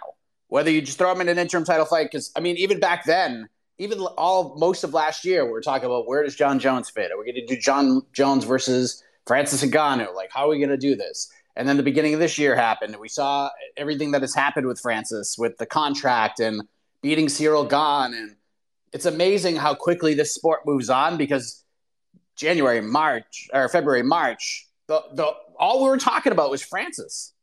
Whether 0.49 0.71
you 0.71 0.81
just 0.81 0.97
throw 0.97 1.11
him 1.11 1.21
in 1.21 1.29
an 1.29 1.37
interim 1.37 1.65
title 1.65 1.85
fight, 1.85 2.07
because 2.11 2.31
I 2.35 2.39
mean, 2.39 2.57
even 2.57 2.79
back 2.79 3.05
then, 3.05 3.49
even 3.79 3.99
all 3.99 4.55
most 4.57 4.83
of 4.83 4.93
last 4.93 5.25
year, 5.25 5.45
we 5.45 5.51
were 5.51 5.61
talking 5.61 5.85
about 5.85 6.07
where 6.07 6.23
does 6.23 6.35
Jon 6.35 6.59
Jones 6.59 6.89
fit? 6.89 7.11
Are 7.11 7.17
we 7.17 7.25
going 7.25 7.35
to 7.35 7.45
do 7.45 7.59
Jon 7.59 8.01
Jones 8.13 8.43
versus 8.43 9.03
Francis 9.25 9.63
Ngannou? 9.63 10.15
Like, 10.15 10.31
how 10.31 10.45
are 10.45 10.49
we 10.49 10.57
going 10.57 10.69
to 10.69 10.77
do 10.77 10.95
this? 10.95 11.29
And 11.55 11.67
then 11.67 11.77
the 11.77 11.83
beginning 11.83 12.13
of 12.13 12.19
this 12.19 12.37
year 12.37 12.55
happened. 12.55 12.95
We 12.99 13.09
saw 13.09 13.49
everything 13.75 14.11
that 14.11 14.21
has 14.21 14.33
happened 14.33 14.67
with 14.67 14.79
Francis, 14.79 15.37
with 15.37 15.57
the 15.57 15.65
contract 15.65 16.39
and 16.39 16.61
beating 17.01 17.27
Ciryl 17.27 17.67
Gane. 17.67 18.17
And 18.17 18.35
it's 18.93 19.05
amazing 19.05 19.55
how 19.55 19.73
quickly 19.73 20.13
this 20.13 20.33
sport 20.33 20.61
moves 20.65 20.89
on 20.89 21.17
because 21.17 21.63
January, 22.35 22.81
March, 22.81 23.49
or 23.53 23.67
February, 23.69 24.03
March, 24.03 24.67
the, 24.87 25.01
the 25.13 25.33
all 25.59 25.83
we 25.83 25.89
were 25.89 25.97
talking 25.97 26.31
about 26.31 26.51
was 26.51 26.61
Francis. 26.61 27.33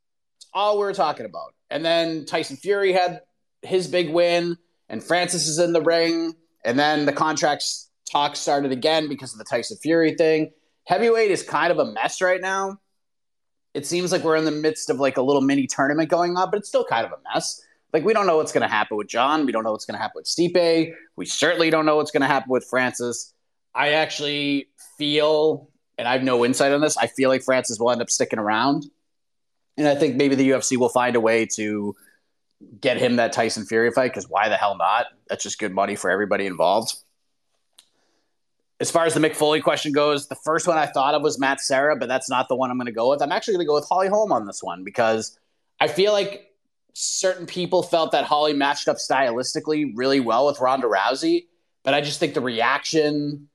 All 0.55 0.79
we 0.79 0.85
were 0.85 0.95
talking 0.95 1.27
about. 1.27 1.55
And 1.71 1.85
then 1.85 2.25
Tyson 2.25 2.57
Fury 2.57 2.93
had 2.93 3.21
his 3.63 3.89
big 3.89 4.11
win, 4.11 4.57
and 4.89 5.03
Francis 5.03 5.49
is 5.49 5.59
in 5.59 5.73
the 5.73 5.83
ring. 5.83 6.35
And 6.65 6.79
then 6.79 7.05
the 7.05 7.13
contracts 7.13 7.91
talk 8.11 8.37
started 8.37 8.73
again 8.73 9.09
because 9.09 9.33
of 9.33 9.39
the 9.39 9.45
Tyson 9.45 9.77
Fury 9.83 10.15
thing. 10.15 10.53
Heavyweight 10.85 11.31
is 11.31 11.43
kind 11.43 11.73
of 11.73 11.79
a 11.79 11.93
mess 11.93 12.23
right 12.23 12.41
now. 12.41 12.79
It 13.75 13.87
seems 13.87 14.13
like 14.13 14.23
we're 14.23 14.37
in 14.37 14.45
the 14.45 14.53
midst 14.53 14.89
of 14.89 15.01
like 15.01 15.17
a 15.17 15.23
little 15.23 15.43
mini 15.43 15.67
tournament 15.67 16.09
going 16.09 16.37
on, 16.37 16.51
but 16.51 16.59
it's 16.59 16.69
still 16.69 16.85
kind 16.85 17.05
of 17.05 17.13
a 17.13 17.19
mess. 17.35 17.61
Like 17.93 18.05
we 18.05 18.13
don't 18.13 18.27
know 18.27 18.37
what's 18.37 18.53
going 18.53 18.63
to 18.63 18.69
happen 18.69 18.97
with 18.97 19.09
Jon. 19.09 19.47
We 19.47 19.53
don't 19.53 19.65
know 19.65 19.73
what's 19.73 19.85
going 19.85 19.97
to 19.97 20.03
happen 20.03 20.15
with 20.17 20.27
Stipe. 20.27 20.93
We 21.17 21.27
certainly 21.27 21.71
don't 21.71 21.87
know 21.87 21.97
what's 21.97 22.11
going 22.11 22.21
to 22.21 22.27
happen 22.27 22.51
with 22.51 22.65
Francis. 22.65 23.33
I 23.75 23.91
actually 23.95 24.69
feel, 24.97 25.69
and 25.99 26.07
I 26.07 26.13
have 26.13 26.23
no 26.23 26.45
insight 26.45 26.73
on 26.73 26.81
this. 26.81 26.97
I 26.97 27.09
feel 27.09 27.31
like 27.31 27.43
Francis 27.43 27.79
will 27.81 27.91
end 27.91 28.01
up 28.01 28.11
sticking 28.11 28.39
around, 28.39 28.87
and 29.77 29.89
I 29.89 29.95
think 29.95 30.17
maybe 30.17 30.35
the 30.35 30.51
UFC 30.51 30.77
will 30.77 30.89
find 30.89 31.17
a 31.17 31.21
way 31.21 31.47
to 31.57 31.97
get 32.81 32.97
him 32.97 33.17
that 33.17 33.33
Tyson 33.33 33.67
Fury 33.67 33.91
fight. 33.91 34.13
Because 34.13 34.29
why 34.29 34.49
the 34.49 34.57
hell 34.57 34.77
not? 34.77 35.07
That's 35.29 35.43
just 35.43 35.59
good 35.59 35.73
money 35.73 35.97
for 35.97 36.11
everybody 36.11 36.47
involved. 36.47 36.95
As 38.81 38.91
far 38.91 39.07
as 39.07 39.15
the 39.15 39.21
Mick 39.21 39.37
Foley 39.37 39.61
question 39.61 39.93
goes, 39.93 40.27
the 40.29 40.37
first 40.37 40.67
one 40.67 40.77
I 40.77 40.87
thought 40.87 41.15
of 41.15 41.23
was 41.23 41.39
Matt 41.39 41.61
Serra, 41.61 41.97
but 41.97 42.09
that's 42.09 42.29
not 42.29 42.49
the 42.49 42.57
one 42.57 42.71
I'm 42.71 42.77
going 42.77 42.87
to 42.87 42.93
go 42.93 43.11
with. 43.11 43.23
I'm 43.23 43.33
actually 43.33 43.55
going 43.55 43.65
to 43.65 43.69
go 43.69 43.75
with 43.75 43.89
Holly 43.89 44.09
Holm 44.09 44.33
on 44.33 44.47
this 44.47 44.63
one 44.63 44.85
because 44.85 45.39
I 45.81 45.89
feel 45.89 46.13
like 46.13 46.51
certain 46.93 47.47
people 47.47 47.83
felt 47.83 48.13
that 48.13 48.25
Holly 48.25 48.53
matched 48.53 48.89
up 48.89 48.97
stylistically 48.97 49.93
really 49.95 50.21
well 50.21 50.47
with 50.47 50.61
Ronda 50.61 50.87
Rousey, 50.87 51.47
but 51.83 51.95
I 51.95 52.01
just 52.01 52.21
think 52.21 52.35
the 52.35 52.41
reaction, 52.41 53.49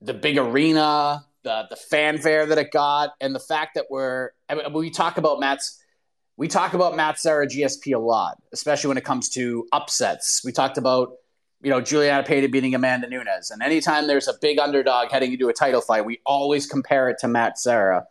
the 0.00 0.14
big 0.14 0.36
arena, 0.36 1.23
the 1.44 1.66
the 1.70 1.76
fanfare 1.76 2.46
that 2.46 2.58
it 2.58 2.72
got, 2.72 3.10
and 3.20 3.34
the 3.34 3.40
fact 3.40 3.74
that 3.74 3.86
we're 3.90 4.30
I 4.48 4.54
mean, 4.54 4.72
we 4.72 4.90
talk 4.90 5.18
about 5.18 5.40
Matt's 5.40 5.80
we 6.36 6.48
talk 6.48 6.74
about 6.74 6.96
Matt 6.96 7.18
Serra 7.18 7.46
GSP 7.46 7.94
a 7.94 7.98
lot, 7.98 8.36
especially 8.52 8.88
when 8.88 8.96
it 8.96 9.04
comes 9.04 9.28
to 9.30 9.68
upsets. 9.72 10.42
We 10.44 10.52
talked 10.52 10.78
about 10.78 11.12
you 11.62 11.70
know 11.70 11.80
Julianna 11.80 12.24
Pena 12.24 12.48
beating 12.48 12.74
Amanda 12.74 13.08
Nunes, 13.08 13.50
and 13.50 13.62
anytime 13.62 14.06
there's 14.06 14.28
a 14.28 14.34
big 14.40 14.58
underdog 14.58 15.10
heading 15.10 15.32
into 15.32 15.48
a 15.48 15.52
title 15.52 15.80
fight, 15.80 16.04
we 16.04 16.20
always 16.26 16.66
compare 16.66 17.08
it 17.08 17.18
to 17.20 17.28
Matt 17.28 17.58
Serra 17.58 18.06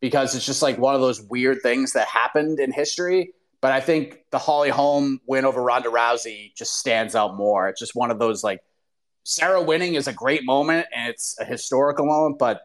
because 0.00 0.34
it's 0.34 0.46
just 0.46 0.62
like 0.62 0.78
one 0.78 0.94
of 0.94 1.00
those 1.00 1.20
weird 1.22 1.58
things 1.62 1.92
that 1.92 2.08
happened 2.08 2.58
in 2.58 2.72
history 2.72 3.32
but 3.60 3.72
I 3.72 3.80
think 3.80 4.24
the 4.30 4.38
Holly 4.38 4.70
Holm 4.70 5.20
win 5.26 5.44
over 5.44 5.62
Ronda 5.62 5.90
Rousey 5.90 6.54
just 6.54 6.78
stands 6.78 7.14
out 7.14 7.36
more. 7.36 7.68
It's 7.68 7.78
just 7.78 7.94
one 7.94 8.10
of 8.10 8.18
those 8.18 8.42
like 8.42 8.62
Serra 9.24 9.62
winning 9.62 9.94
is 9.94 10.08
a 10.08 10.12
great 10.12 10.44
moment 10.44 10.86
and 10.94 11.10
it's 11.10 11.36
a 11.38 11.44
historical 11.44 12.06
moment, 12.06 12.38
but 12.38 12.62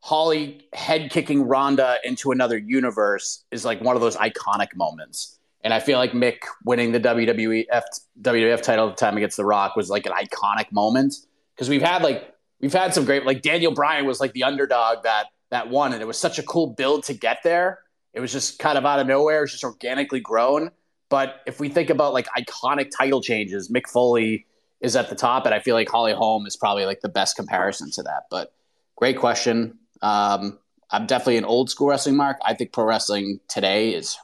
Holly 0.00 0.66
head 0.72 1.10
kicking 1.10 1.42
Ronda 1.42 1.98
into 2.04 2.30
another 2.30 2.56
universe 2.56 3.44
is 3.50 3.64
like 3.64 3.80
one 3.80 3.96
of 3.96 4.02
those 4.02 4.16
iconic 4.16 4.74
moments. 4.74 5.38
And 5.64 5.74
I 5.74 5.80
feel 5.80 5.98
like 5.98 6.12
Mick 6.12 6.38
winning 6.64 6.92
the 6.92 7.00
WWF 7.00 7.82
WWF 8.22 8.62
title 8.62 8.88
at 8.88 8.96
the 8.96 9.00
time 9.00 9.16
against 9.16 9.36
The 9.36 9.44
Rock 9.44 9.74
was 9.76 9.90
like 9.90 10.06
an 10.06 10.12
iconic 10.12 10.70
moment 10.70 11.14
because 11.54 11.68
we've 11.68 11.82
had 11.82 12.02
like 12.02 12.32
we've 12.60 12.72
had 12.72 12.94
some 12.94 13.04
great 13.04 13.26
like 13.26 13.42
Daniel 13.42 13.72
Bryan 13.72 14.06
was 14.06 14.20
like 14.20 14.32
the 14.32 14.44
underdog 14.44 15.02
that 15.02 15.26
that 15.50 15.68
won, 15.70 15.92
and 15.92 16.02
it 16.02 16.06
was 16.06 16.18
such 16.18 16.38
a 16.38 16.42
cool 16.42 16.68
build 16.68 17.04
to 17.04 17.14
get 17.14 17.38
there. 17.42 17.80
It 18.12 18.20
was 18.20 18.32
just 18.32 18.58
kind 18.58 18.78
of 18.78 18.84
out 18.84 19.00
of 19.00 19.06
nowhere. 19.06 19.42
It's 19.42 19.52
just 19.52 19.64
organically 19.64 20.20
grown. 20.20 20.70
But 21.08 21.40
if 21.46 21.58
we 21.58 21.68
think 21.68 21.90
about 21.90 22.12
like 22.12 22.26
iconic 22.36 22.90
title 22.96 23.22
changes, 23.22 23.70
Mick 23.70 23.88
Foley 23.88 24.46
is 24.80 24.94
at 24.94 25.08
the 25.08 25.14
top, 25.14 25.46
and 25.46 25.54
I 25.54 25.60
feel 25.60 25.74
like 25.74 25.88
Holly 25.88 26.12
Holm 26.12 26.46
is 26.46 26.56
probably 26.56 26.84
like 26.84 27.00
the 27.00 27.08
best 27.08 27.36
comparison 27.36 27.90
to 27.92 28.02
that. 28.04 28.24
But 28.30 28.52
great 28.96 29.18
question. 29.18 29.78
Um, 30.02 30.58
I'm 30.90 31.06
definitely 31.06 31.36
an 31.36 31.44
old 31.44 31.70
school 31.70 31.88
wrestling 31.88 32.16
mark. 32.16 32.38
I 32.44 32.54
think 32.54 32.72
pro 32.72 32.84
wrestling 32.84 33.40
today 33.48 33.90
is 33.90 34.16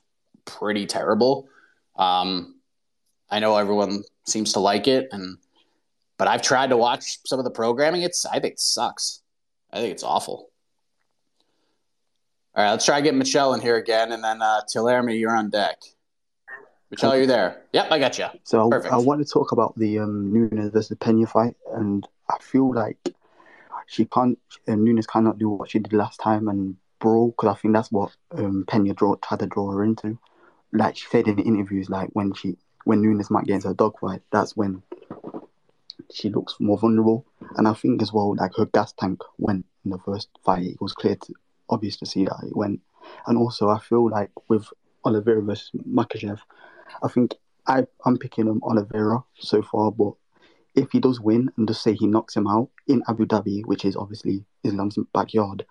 pretty 0.44 0.86
terrible. 0.86 1.48
Um, 1.96 2.56
I 3.30 3.38
know 3.40 3.56
everyone 3.56 4.02
seems 4.26 4.52
to 4.54 4.60
like 4.60 4.88
it, 4.88 5.08
and 5.12 5.38
but 6.16 6.28
I've 6.28 6.42
tried 6.42 6.70
to 6.70 6.76
watch 6.76 7.18
some 7.26 7.38
of 7.38 7.44
the 7.44 7.50
programming. 7.50 8.02
It's 8.02 8.24
I 8.26 8.40
think 8.40 8.54
it 8.54 8.60
sucks. 8.60 9.20
I 9.72 9.80
think 9.80 9.92
it's 9.92 10.04
awful. 10.04 10.50
All 12.54 12.62
right, 12.62 12.70
let's 12.70 12.84
try 12.84 12.98
to 12.98 13.02
get 13.02 13.14
Michelle 13.14 13.54
in 13.54 13.60
here 13.60 13.76
again, 13.76 14.12
and 14.12 14.22
then 14.22 14.40
uh, 14.40 14.60
Tillerme, 14.72 15.18
you're 15.18 15.36
on 15.36 15.50
deck. 15.50 15.76
Michelle, 16.90 17.10
okay. 17.10 17.22
you 17.22 17.26
there? 17.26 17.62
Yep, 17.72 17.88
I 17.90 17.98
got 17.98 18.16
you. 18.16 18.26
So 18.44 18.70
Perfect. 18.70 18.94
I, 18.94 18.98
I 18.98 19.00
want 19.00 19.26
to 19.26 19.30
talk 19.30 19.50
about 19.50 19.76
the 19.76 19.98
um, 19.98 20.32
Nunes 20.32 20.70
versus 20.70 20.96
Pena 21.00 21.26
fight, 21.26 21.56
and 21.74 22.06
I 22.30 22.38
feel 22.40 22.72
like 22.72 23.13
she 23.86 24.04
can't. 24.04 24.38
Uh, 24.66 24.74
Nunes 24.74 25.06
cannot 25.06 25.38
do 25.38 25.48
what 25.48 25.70
she 25.70 25.78
did 25.78 25.92
last 25.92 26.20
time 26.20 26.48
and 26.48 26.76
brawl 26.98 27.30
because 27.30 27.56
I 27.56 27.60
think 27.60 27.74
that's 27.74 27.92
what 27.92 28.16
um, 28.32 28.64
Pena 28.66 28.94
draw, 28.94 29.14
tried 29.16 29.40
to 29.40 29.46
draw 29.46 29.70
her 29.72 29.84
into. 29.84 30.18
Like 30.72 30.96
she 30.96 31.06
said 31.08 31.28
in 31.28 31.36
the 31.36 31.42
interviews, 31.42 31.88
like 31.90 32.10
when 32.12 32.32
she 32.34 32.56
when 32.84 33.02
Nunes 33.02 33.30
might 33.30 33.46
get 33.46 33.56
into 33.56 33.70
a 33.70 33.74
dogfight, 33.74 34.22
that's 34.30 34.56
when 34.56 34.82
she 36.12 36.30
looks 36.30 36.56
more 36.58 36.78
vulnerable. 36.78 37.24
And 37.56 37.66
I 37.68 37.74
think 37.74 38.02
as 38.02 38.12
well, 38.12 38.34
like 38.36 38.54
her 38.56 38.66
gas 38.66 38.92
tank 38.92 39.20
went 39.38 39.64
in 39.84 39.90
the 39.90 39.98
first 39.98 40.28
fight, 40.44 40.66
it 40.66 40.80
was 40.80 40.92
clear 40.92 41.16
to, 41.16 41.34
obvious 41.68 41.96
to 41.98 42.06
see 42.06 42.24
that 42.24 42.44
it 42.46 42.56
went. 42.56 42.80
And 43.26 43.38
also, 43.38 43.68
I 43.68 43.78
feel 43.78 44.08
like 44.08 44.30
with 44.48 44.66
Oliveira 45.04 45.42
versus 45.42 45.70
Makhachev, 45.88 46.40
I 47.02 47.08
think 47.08 47.34
I, 47.66 47.86
I'm 48.04 48.18
picking 48.18 48.46
him 48.46 48.60
Oliveira 48.62 49.24
so 49.38 49.62
far, 49.62 49.90
but 49.90 50.14
if 50.74 50.92
he 50.92 51.00
does 51.00 51.20
win 51.20 51.50
and 51.56 51.68
just 51.68 51.82
say 51.82 51.94
he 51.94 52.06
knocks 52.06 52.36
him 52.36 52.46
out 52.46 52.68
in 52.86 53.02
Abu 53.08 53.26
Dhabi, 53.26 53.64
which 53.66 53.84
is 53.84 53.96
obviously 53.96 54.44
Islam's 54.64 54.98
backyard, 55.12 55.64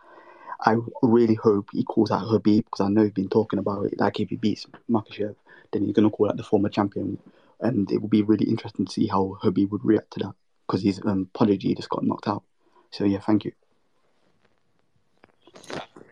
I 0.65 0.77
really 1.01 1.35
hope 1.35 1.69
he 1.73 1.83
calls 1.83 2.11
out 2.11 2.23
Khabib 2.23 2.65
because 2.65 2.81
I 2.81 2.89
know 2.89 3.03
he's 3.03 3.11
been 3.11 3.29
talking 3.29 3.59
about 3.59 3.85
it. 3.85 3.99
Like 3.99 4.19
if 4.19 4.29
he 4.29 4.37
beats 4.37 4.65
Makhachev, 4.89 5.35
then 5.71 5.83
he's 5.83 5.93
going 5.93 6.09
to 6.09 6.15
call 6.15 6.29
out 6.29 6.37
the 6.37 6.43
former 6.43 6.69
champion, 6.69 7.17
and 7.59 7.91
it 7.91 8.01
will 8.01 8.07
be 8.07 8.21
really 8.21 8.45
interesting 8.45 8.85
to 8.85 8.91
see 8.91 9.07
how 9.07 9.37
Khabib 9.43 9.71
would 9.71 9.83
react 9.83 10.11
to 10.11 10.19
that 10.19 10.35
because 10.65 10.83
his 10.83 11.01
um, 11.05 11.29
prodigy 11.33 11.75
just 11.75 11.89
got 11.89 12.05
knocked 12.05 12.27
out. 12.27 12.43
So 12.91 13.03
yeah, 13.03 13.19
thank 13.19 13.45
you. 13.45 13.51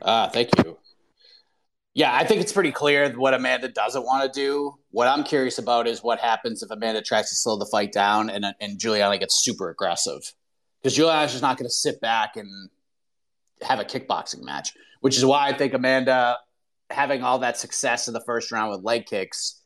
Ah, 0.02 0.30
thank 0.34 0.50
you. 0.58 0.78
Yeah, 1.94 2.16
I 2.16 2.24
think 2.24 2.42
it's 2.42 2.54
pretty 2.54 2.72
clear 2.72 3.12
what 3.12 3.34
Amanda 3.34 3.68
doesn't 3.68 4.04
want 4.04 4.32
to 4.32 4.40
do. 4.40 4.76
What 4.92 5.08
I'm 5.08 5.24
curious 5.24 5.58
about 5.58 5.88
is 5.88 6.02
what 6.02 6.20
happens 6.20 6.64
if 6.64 6.72
Amanda 6.72 7.02
tries 7.02 7.30
to 7.30 7.36
slow 7.36 7.58
the 7.58 7.66
fight 7.66 7.92
down 7.92 8.30
and 8.30 8.46
and 8.62 8.80
Julianna 8.80 9.18
gets 9.18 9.44
super 9.44 9.70
aggressive. 9.70 10.22
Because 10.82 10.96
Julianna's 10.96 11.32
just 11.32 11.44
not 11.44 11.58
going 11.58 11.68
to 11.68 11.74
sit 11.74 12.00
back 12.00 12.38
and 12.38 12.70
have 13.62 13.80
a 13.80 13.84
kickboxing 13.84 14.44
match, 14.44 14.74
which 15.02 15.18
is 15.18 15.26
why 15.26 15.48
I 15.48 15.54
think 15.54 15.74
Amanda 15.74 16.38
having 16.90 17.24
all 17.24 17.40
that 17.40 17.58
success 17.58 18.08
in 18.08 18.14
the 18.14 18.22
first 18.22 18.52
round 18.52 18.72
with 18.72 18.84
leg 18.84 19.06
kicks 19.06 19.62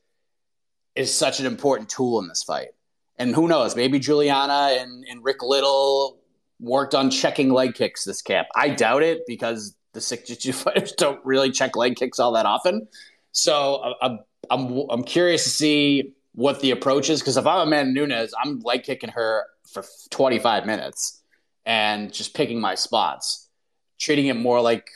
is 0.96 1.13
such 1.13 1.39
an 1.39 1.46
important 1.46 1.89
tool 1.89 2.20
in 2.20 2.27
this 2.27 2.44
fight. 2.44 2.70
And 3.17 3.34
who 3.34 3.48
knows, 3.48 3.75
maybe 3.75 4.00
Julianna 4.00 4.77
and, 4.79 5.05
and 5.10 5.24
Rick 5.24 5.41
Little 5.41 6.20
worked 6.60 6.96
on 6.96 7.10
checking 7.10 7.50
leg 7.50 7.75
kicks 7.75 8.03
this 8.03 8.22
camp. 8.22 8.48
I 8.55 8.70
doubt 8.70 9.03
it 9.03 9.22
because 9.27 9.75
the 9.95 10.01
six 10.01 10.29
jiu 10.29 10.53
fighters 10.53 10.91
don't 10.91 11.19
really 11.25 11.49
check 11.49 11.75
leg 11.75 11.95
kicks 11.95 12.19
all 12.19 12.33
that 12.33 12.45
often. 12.45 12.87
So 13.31 13.75
uh, 13.77 13.93
I'm, 14.01 14.19
I'm, 14.51 14.83
I'm 14.91 15.03
curious 15.03 15.43
to 15.45 15.49
see 15.49 16.13
what 16.33 16.59
the 16.59 16.71
approach 16.71 17.09
is 17.09 17.21
because 17.21 17.37
if 17.37 17.47
I'm 17.47 17.67
Amanda 17.67 17.91
Nunes, 17.91 18.33
I'm 18.43 18.59
leg 18.59 18.83
kicking 18.83 19.09
her 19.09 19.45
for 19.71 19.83
25 20.11 20.65
minutes 20.67 21.23
and 21.65 22.13
just 22.13 22.35
picking 22.35 22.61
my 22.61 22.75
spots, 22.75 23.49
treating 23.97 24.27
it 24.27 24.35
more 24.35 24.61
like 24.61 24.89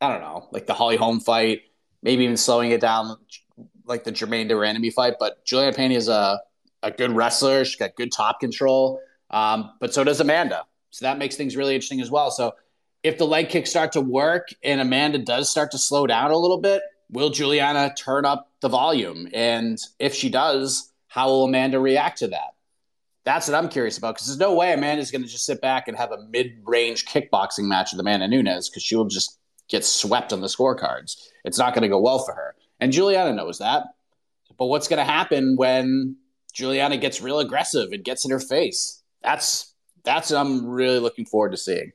I 0.00 0.08
don't 0.08 0.20
know, 0.20 0.48
like 0.50 0.66
the 0.66 0.74
Holly 0.74 0.96
Holm 0.96 1.20
fight, 1.20 1.60
maybe 2.02 2.24
even 2.24 2.36
slowing 2.36 2.72
it 2.72 2.80
down 2.80 3.16
like 3.86 4.02
the 4.02 4.10
Germaine 4.10 4.48
de 4.48 4.54
Randamie 4.54 4.92
fight. 4.92 5.14
But 5.20 5.44
Julianna 5.44 5.76
Pena 5.76 5.94
is 5.94 6.08
a, 6.08 6.40
a 6.82 6.90
good 6.90 7.12
wrestler. 7.12 7.64
She's 7.64 7.76
got 7.76 7.94
good 7.94 8.10
top 8.10 8.40
control. 8.40 9.00
Um, 9.30 9.70
but 9.80 9.94
so 9.94 10.02
does 10.02 10.20
Amanda. 10.20 10.64
So 10.90 11.04
that 11.04 11.18
makes 11.18 11.36
things 11.36 11.56
really 11.56 11.76
interesting 11.76 12.00
as 12.00 12.10
well. 12.10 12.32
So 12.32 12.52
if 13.02 13.18
the 13.18 13.26
leg 13.26 13.48
kicks 13.48 13.70
start 13.70 13.92
to 13.92 14.00
work 14.00 14.48
and 14.62 14.80
Amanda 14.80 15.18
does 15.18 15.50
start 15.50 15.70
to 15.72 15.78
slow 15.78 16.06
down 16.06 16.30
a 16.30 16.36
little 16.36 16.58
bit, 16.58 16.82
will 17.10 17.30
Julianna 17.30 17.94
turn 17.96 18.24
up 18.24 18.50
the 18.60 18.68
volume? 18.68 19.28
And 19.32 19.78
if 19.98 20.14
she 20.14 20.30
does, 20.30 20.92
how 21.08 21.28
will 21.28 21.44
Amanda 21.44 21.80
react 21.80 22.18
to 22.18 22.28
that? 22.28 22.54
That's 23.24 23.46
what 23.46 23.56
I'm 23.56 23.68
curious 23.68 23.98
about 23.98 24.14
because 24.14 24.26
there's 24.26 24.38
no 24.38 24.54
way 24.54 24.72
Amanda's 24.72 25.10
going 25.10 25.22
to 25.22 25.28
just 25.28 25.46
sit 25.46 25.60
back 25.60 25.86
and 25.86 25.96
have 25.96 26.10
a 26.10 26.22
mid-range 26.30 27.06
kickboxing 27.06 27.64
match 27.64 27.92
with 27.92 28.00
Amanda 28.00 28.26
Nunes 28.26 28.68
because 28.68 28.82
she 28.82 28.96
will 28.96 29.06
just 29.06 29.38
get 29.68 29.84
swept 29.84 30.32
on 30.32 30.40
the 30.40 30.48
scorecards. 30.48 31.28
It's 31.44 31.58
not 31.58 31.72
going 31.72 31.82
to 31.82 31.88
go 31.88 32.00
well 32.00 32.18
for 32.18 32.34
her. 32.34 32.54
And 32.80 32.92
Julianna 32.92 33.32
knows 33.32 33.58
that. 33.58 33.84
But 34.58 34.66
what's 34.66 34.88
going 34.88 34.98
to 34.98 35.10
happen 35.10 35.56
when 35.56 36.16
Julianna 36.52 36.96
gets 36.96 37.20
real 37.20 37.38
aggressive 37.38 37.92
and 37.92 38.04
gets 38.04 38.24
in 38.24 38.30
her 38.32 38.40
face? 38.40 39.02
That's 39.22 39.72
that's 40.04 40.30
what 40.30 40.38
I'm 40.38 40.66
really 40.66 40.98
looking 40.98 41.24
forward 41.24 41.52
to 41.52 41.56
seeing. 41.56 41.92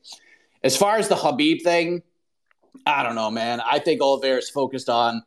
As 0.64 0.76
far 0.76 0.98
as 0.98 1.08
the 1.08 1.16
Habib 1.16 1.62
thing, 1.64 2.02
I 2.86 3.04
don't 3.04 3.16
know, 3.16 3.32
man. 3.32 3.62
I 3.66 3.80
think 3.80 4.02
Oliveira 4.02 4.38
is 4.38 4.50
focused 4.50 4.90
on. 4.90 5.24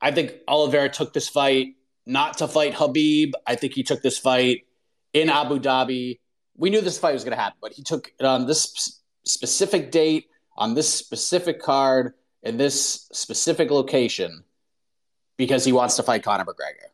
I 0.00 0.10
think 0.10 0.34
Oliveira 0.48 0.88
took 0.88 1.12
this 1.12 1.28
fight 1.28 1.76
not 2.06 2.38
to 2.38 2.48
fight 2.48 2.74
Habib. 2.74 3.34
I 3.46 3.54
think 3.54 3.74
he 3.74 3.82
took 3.82 4.02
this 4.02 4.18
fight 4.18 4.66
in 5.12 5.28
Abu 5.30 5.58
Dhabi. 5.58 6.18
We 6.56 6.70
knew 6.70 6.80
this 6.80 6.98
fight 6.98 7.12
was 7.12 7.24
going 7.24 7.36
to 7.36 7.42
happen, 7.42 7.58
but 7.60 7.72
he 7.72 7.82
took 7.82 8.12
it 8.18 8.24
on 8.24 8.46
this 8.46 9.00
specific 9.24 9.90
date, 9.90 10.26
on 10.56 10.74
this 10.74 10.92
specific 10.92 11.60
card, 11.60 12.14
in 12.42 12.56
this 12.56 13.08
specific 13.12 13.70
location 13.70 14.44
because 15.36 15.64
he 15.64 15.72
wants 15.72 15.96
to 15.96 16.02
fight 16.02 16.22
Conor 16.22 16.44
McGregor. 16.44 16.90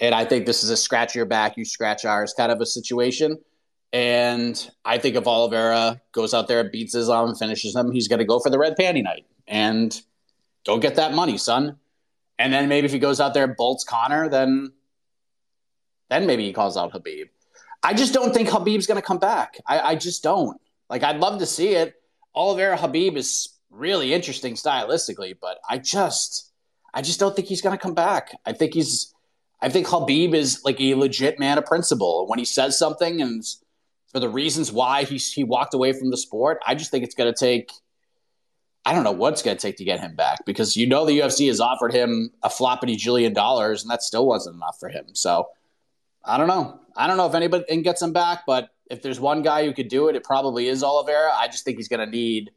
And 0.00 0.14
I 0.14 0.24
think 0.24 0.46
this 0.46 0.62
is 0.62 0.70
a 0.70 0.76
scratch 0.76 1.14
your 1.14 1.26
back, 1.26 1.56
you 1.56 1.64
scratch 1.64 2.04
ours 2.04 2.34
kind 2.36 2.50
of 2.52 2.60
a 2.60 2.66
situation. 2.66 3.38
And 3.92 4.70
I 4.84 4.98
think 4.98 5.16
if 5.16 5.26
Oliveira 5.26 6.00
goes 6.12 6.32
out 6.32 6.48
there 6.48 6.64
beats 6.64 6.94
Islam 6.94 7.34
finishes 7.34 7.76
him, 7.76 7.92
he's 7.92 8.08
going 8.08 8.20
to 8.20 8.24
go 8.24 8.38
for 8.38 8.48
the 8.48 8.58
red 8.58 8.76
panty 8.76 9.02
night 9.02 9.26
and 9.46 10.00
go 10.64 10.78
get 10.78 10.94
that 10.96 11.12
money, 11.12 11.36
son. 11.36 11.76
And 12.38 12.52
then 12.52 12.68
maybe 12.68 12.86
if 12.86 12.92
he 12.92 12.98
goes 12.98 13.20
out 13.20 13.34
there 13.34 13.46
bolts 13.46 13.84
Conor, 13.84 14.28
then 14.28 14.72
then 16.08 16.26
maybe 16.26 16.44
he 16.44 16.52
calls 16.52 16.76
out 16.76 16.92
Habib. 16.92 17.28
I 17.82 17.94
just 17.94 18.12
don't 18.12 18.34
think 18.34 18.48
Habib's 18.48 18.86
going 18.86 19.00
to 19.00 19.06
come 19.06 19.18
back. 19.18 19.58
I, 19.66 19.80
I, 19.80 19.94
just 19.96 20.22
don't. 20.22 20.60
Like, 20.90 21.02
I'd 21.02 21.16
love 21.16 21.38
to 21.38 21.46
see 21.46 21.70
it. 21.70 21.94
Oliveira 22.34 22.76
Habib 22.76 23.16
is 23.16 23.48
really 23.70 24.12
interesting 24.12 24.54
stylistically, 24.54 25.34
but 25.40 25.58
I 25.68 25.78
just, 25.78 26.52
I 26.92 27.00
just 27.00 27.18
don't 27.18 27.34
think 27.34 27.48
he's 27.48 27.62
going 27.62 27.76
to 27.76 27.82
come 27.82 27.94
back. 27.94 28.36
I 28.44 28.52
think 28.52 28.74
he's, 28.74 29.14
I 29.62 29.70
think 29.70 29.88
Habib 29.88 30.34
is 30.34 30.62
like 30.64 30.80
a 30.82 30.94
legit 30.94 31.38
man 31.38 31.56
of 31.56 31.64
principle. 31.64 32.26
When 32.28 32.38
he 32.38 32.44
says 32.44 32.78
something 32.78 33.22
and 33.22 33.42
for 34.12 34.20
the 34.20 34.28
reasons 34.28 34.70
why 34.70 35.04
he 35.04 35.16
he 35.16 35.44
walked 35.44 35.74
away 35.74 35.92
from 35.92 36.10
the 36.10 36.16
sport, 36.16 36.60
I 36.66 36.74
just 36.74 36.90
think 36.90 37.04
it's 37.04 37.14
going 37.14 37.32
to 37.32 37.38
take. 37.38 37.72
I 38.84 38.92
don't 38.92 39.04
know 39.04 39.12
what 39.12 39.34
it's 39.34 39.42
going 39.42 39.56
to 39.56 39.60
take 39.60 39.76
to 39.76 39.84
get 39.84 40.00
him 40.00 40.16
back 40.16 40.44
because 40.44 40.76
you 40.76 40.88
know 40.88 41.06
the 41.06 41.20
UFC 41.20 41.46
has 41.46 41.60
offered 41.60 41.92
him 41.92 42.30
a 42.42 42.48
floppity 42.48 42.96
jillion 42.96 43.32
dollars 43.32 43.82
and 43.82 43.90
that 43.92 44.02
still 44.02 44.26
wasn't 44.26 44.56
enough 44.56 44.76
for 44.80 44.88
him. 44.88 45.04
So 45.12 45.48
I 46.24 46.36
don't 46.36 46.48
know. 46.48 46.80
I 46.96 47.06
don't 47.06 47.16
know 47.16 47.28
if 47.28 47.34
anybody 47.34 47.80
gets 47.82 48.02
him 48.02 48.12
back, 48.12 48.40
but 48.44 48.70
if 48.90 49.00
there's 49.00 49.20
one 49.20 49.42
guy 49.42 49.64
who 49.64 49.72
could 49.72 49.88
do 49.88 50.08
it, 50.08 50.16
it 50.16 50.24
probably 50.24 50.66
is 50.66 50.82
Oliveira. 50.82 51.32
I 51.32 51.46
just 51.46 51.64
think 51.64 51.76
he's 51.76 51.88
going 51.88 52.04
to 52.04 52.10
need 52.10 52.50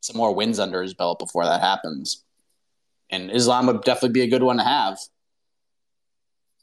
some 0.00 0.16
more 0.16 0.34
wins 0.34 0.58
under 0.58 0.82
his 0.82 0.94
belt 0.94 1.18
before 1.18 1.44
that 1.44 1.60
happens. 1.60 2.22
And 3.10 3.30
Islam 3.30 3.66
would 3.66 3.82
definitely 3.82 4.10
be 4.10 4.22
a 4.22 4.28
good 4.28 4.42
one 4.42 4.58
to 4.58 4.62
have. 4.62 4.98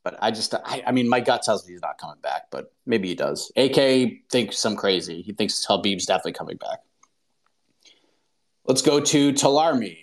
But 0.05 0.19
I 0.21 0.29
just, 0.29 0.53
I, 0.53 0.83
I 0.85 0.91
mean, 0.91 1.09
my 1.09 1.19
gut 1.19 1.41
tells 1.41 1.65
me 1.65 1.73
he's 1.73 1.81
not 1.81 1.97
coming 1.97 2.21
back, 2.21 2.43
but 2.51 2.71
maybe 2.85 3.07
he 3.07 3.15
does. 3.15 3.51
AK 3.57 4.29
thinks 4.29 4.55
some 4.55 4.75
crazy. 4.75 5.23
He 5.23 5.33
thinks 5.33 5.65
Khabib's 5.65 6.05
definitely 6.05 6.33
coming 6.33 6.57
back. 6.57 6.77
Let's 8.65 8.83
go 8.83 8.99
to 8.99 9.33
Talarmi. 9.33 9.97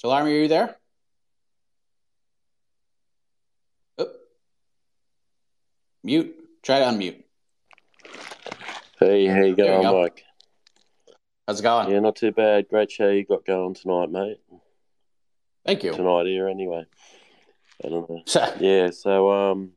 Talarmi, 0.00 0.26
are 0.26 0.42
you 0.42 0.48
there? 0.48 0.76
Oh. 3.98 4.06
Mute. 6.04 6.36
Try 6.62 6.78
to 6.78 6.84
unmute. 6.84 7.24
Hey, 9.00 9.26
how 9.26 9.40
you 9.42 9.56
going. 9.56 9.82
Mike? 9.82 10.22
How's 11.46 11.60
it 11.60 11.62
going? 11.62 11.90
Yeah, 11.90 12.00
not 12.00 12.16
too 12.16 12.32
bad. 12.32 12.68
Great 12.68 12.90
show 12.90 13.08
you 13.08 13.24
got 13.24 13.46
going 13.46 13.74
tonight, 13.74 14.10
mate. 14.10 14.40
Thank 15.64 15.84
you. 15.84 15.92
Tonight 15.92 16.26
here, 16.26 16.48
anyway. 16.48 16.86
I 17.84 17.88
don't 17.88 18.10
know. 18.10 18.22
yeah, 18.60 18.90
so 18.90 19.30
um, 19.30 19.70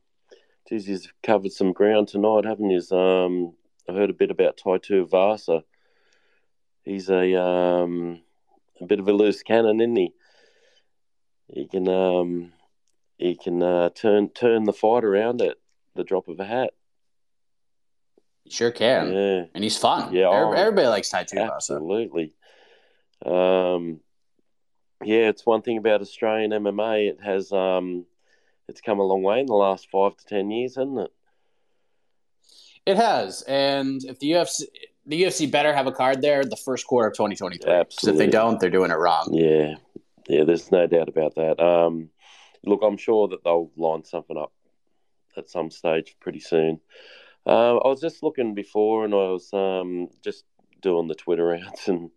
geez, 0.68 0.88
you've 0.88 1.12
covered 1.22 1.52
some 1.52 1.72
ground 1.72 2.08
tonight, 2.08 2.44
haven't 2.44 2.70
you? 2.70 2.96
Um, 2.96 3.54
I 3.88 3.92
heard 3.92 4.10
a 4.10 4.14
bit 4.14 4.32
about 4.32 4.56
Tai 4.56 4.78
Tuivasa. 4.78 5.62
He's 6.82 7.08
a 7.08 7.40
um, 7.40 8.20
a 8.80 8.86
bit 8.86 8.98
of 8.98 9.06
a 9.06 9.12
loose 9.12 9.44
cannon, 9.44 9.80
isn't 9.80 9.94
he? 9.94 10.12
He 11.54 11.68
can 11.68 11.86
um, 11.86 12.52
he 13.16 13.36
can 13.36 13.62
uh, 13.62 13.90
turn 13.90 14.30
turn 14.30 14.64
the 14.64 14.72
fight 14.72 15.04
around 15.04 15.40
at 15.40 15.58
the 15.94 16.02
drop 16.02 16.26
of 16.26 16.40
a 16.40 16.44
hat. 16.44 16.70
Sure 18.50 18.70
can. 18.70 19.12
Yeah. 19.12 19.44
And 19.54 19.62
he's 19.62 19.78
fun. 19.78 20.12
Yeah. 20.12 20.30
Everybody, 20.30 20.58
oh, 20.58 20.60
everybody 20.60 20.86
likes 20.88 21.10
Tuivasa. 21.10 21.54
Absolutely. 21.54 22.34
Um, 23.24 24.00
yeah, 25.04 25.28
it's 25.28 25.46
one 25.46 25.62
thing 25.62 25.78
about 25.78 26.00
Australian 26.00 26.50
MMA. 26.50 27.10
It 27.10 27.20
has 27.22 27.52
um, 27.52 28.04
it's 28.68 28.80
come 28.80 28.98
a 28.98 29.02
long 29.02 29.22
way 29.22 29.40
in 29.40 29.46
the 29.46 29.54
last 29.54 29.88
five 29.90 30.16
to 30.16 30.24
ten 30.26 30.50
years, 30.50 30.76
hasn't 30.76 30.98
it? 30.98 31.10
It 32.86 32.96
has, 32.96 33.42
and 33.42 34.02
if 34.04 34.18
the 34.18 34.30
UFC, 34.32 34.62
the 35.06 35.22
UFC 35.22 35.50
better 35.50 35.72
have 35.72 35.86
a 35.86 35.92
card 35.92 36.22
there 36.22 36.44
the 36.44 36.56
first 36.56 36.86
quarter 36.86 37.08
of 37.08 37.14
2023. 37.14 37.58
Because 37.60 38.08
if 38.08 38.16
they 38.16 38.26
don't, 38.26 38.58
they're 38.58 38.70
doing 38.70 38.90
it 38.90 38.94
wrong. 38.94 39.28
Yeah, 39.32 39.74
yeah. 40.28 40.44
There's 40.44 40.72
no 40.72 40.86
doubt 40.86 41.08
about 41.08 41.34
that. 41.36 41.62
Um, 41.62 42.08
look, 42.64 42.80
I'm 42.82 42.96
sure 42.96 43.28
that 43.28 43.44
they'll 43.44 43.70
line 43.76 44.04
something 44.04 44.36
up 44.36 44.52
at 45.36 45.48
some 45.48 45.70
stage 45.70 46.16
pretty 46.20 46.40
soon. 46.40 46.80
Uh, 47.50 47.78
I 47.78 47.88
was 47.88 48.00
just 48.00 48.22
looking 48.22 48.54
before, 48.54 49.04
and 49.04 49.12
I 49.12 49.16
was 49.16 49.52
um, 49.52 50.08
just 50.22 50.44
doing 50.80 51.08
the 51.08 51.16
Twitter 51.16 51.46
rounds, 51.48 51.88
and 51.88 52.10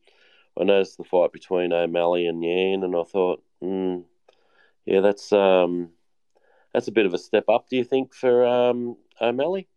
I 0.60 0.64
noticed 0.64 1.00
the 1.00 1.04
fight 1.04 1.34
between 1.34 1.74
O'Malley 1.74 2.28
and 2.28 2.44
Yan, 2.44 2.84
and 2.84 2.96
I 2.96 3.02
thought, 3.02 3.44
mm, 3.62 4.04
yeah, 4.86 5.02
that's 5.02 5.34
um, 5.34 5.90
that's 6.72 6.88
a 6.88 6.92
bit 6.92 7.08
of 7.08 7.16
a 7.16 7.18
step 7.18 7.46
up. 7.50 7.68
Do 7.68 7.78
you 7.78 7.84
think 7.84 8.14
for 8.14 8.46
um, 8.46 8.96
O'Malley? 9.20 9.68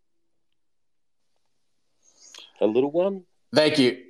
A 2.60 2.66
little 2.66 2.90
one. 2.90 3.22
Thank 3.54 3.78
you. 3.78 4.02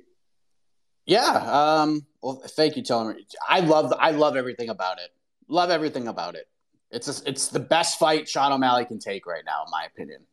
Yeah. 1.05 1.21
Um, 1.21 2.05
well, 2.21 2.41
thank 2.45 2.75
you, 2.75 2.83
Tony. 2.83 3.25
I 3.47 3.61
love 3.61 3.93
I 3.97 4.11
love 4.11 4.35
everything 4.35 4.67
about 4.67 4.99
it. 4.99 5.11
Love 5.47 5.69
everything 5.69 6.09
about 6.09 6.35
it. 6.35 6.49
It's 6.91 7.07
a, 7.07 7.29
it's 7.29 7.47
the 7.47 7.59
best 7.59 7.99
fight 7.99 8.27
Sean 8.27 8.51
O'Malley 8.51 8.83
can 8.83 8.99
take 8.99 9.25
right 9.25 9.43
now, 9.45 9.63
in 9.65 9.71
my 9.71 9.85
opinion. 9.85 10.25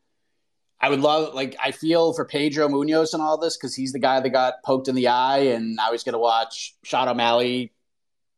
I 0.81 0.91
would 0.91 1.01
love, 1.01 1.35
like, 1.35 1.57
I 1.63 1.71
feel 1.71 2.13
for 2.13 2.25
Pedro 2.25 2.69
Munhoz 2.69 3.15
and 3.15 3.23
all 3.23 3.39
this 3.39 3.57
because 3.57 3.75
he's 3.75 3.93
the 3.93 3.99
guy 3.99 4.21
that 4.21 4.29
got 4.31 4.55
poked 4.65 4.89
in 4.89 4.95
the 4.95 5.09
eye, 5.09 5.39
and 5.39 5.77
now 5.77 5.93
he's 5.93 6.05
going 6.05 6.15
to 6.15 6.19
watch 6.19 6.75
Sean 6.85 7.09
O'Malley 7.09 7.73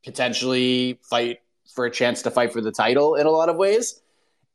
potentially 0.05 1.01
fight 1.11 1.39
for 1.75 1.87
a 1.87 1.91
chance 1.91 2.23
to 2.23 2.31
fight 2.31 2.53
for 2.53 2.61
the 2.61 2.71
title 2.71 3.17
in 3.17 3.27
a 3.27 3.31
lot 3.31 3.49
of 3.49 3.57
ways. 3.57 4.01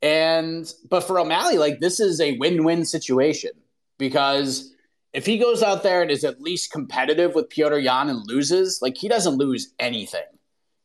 And, 0.00 0.72
but 0.88 1.02
for 1.02 1.18
O'Malley, 1.18 1.58
like, 1.58 1.80
this 1.80 2.00
is 2.00 2.20
a 2.20 2.38
win 2.38 2.64
win 2.64 2.84
situation 2.84 3.52
because 3.98 4.72
if 5.12 5.26
he 5.26 5.38
goes 5.38 5.62
out 5.62 5.82
there 5.82 6.02
and 6.02 6.10
is 6.10 6.24
at 6.24 6.40
least 6.40 6.72
competitive 6.72 7.34
with 7.34 7.50
Petr 7.50 7.82
Yan 7.82 8.08
and 8.08 8.26
loses, 8.26 8.80
like, 8.80 8.96
he 8.96 9.08
doesn't 9.08 9.36
lose 9.36 9.74
anything. 9.78 10.24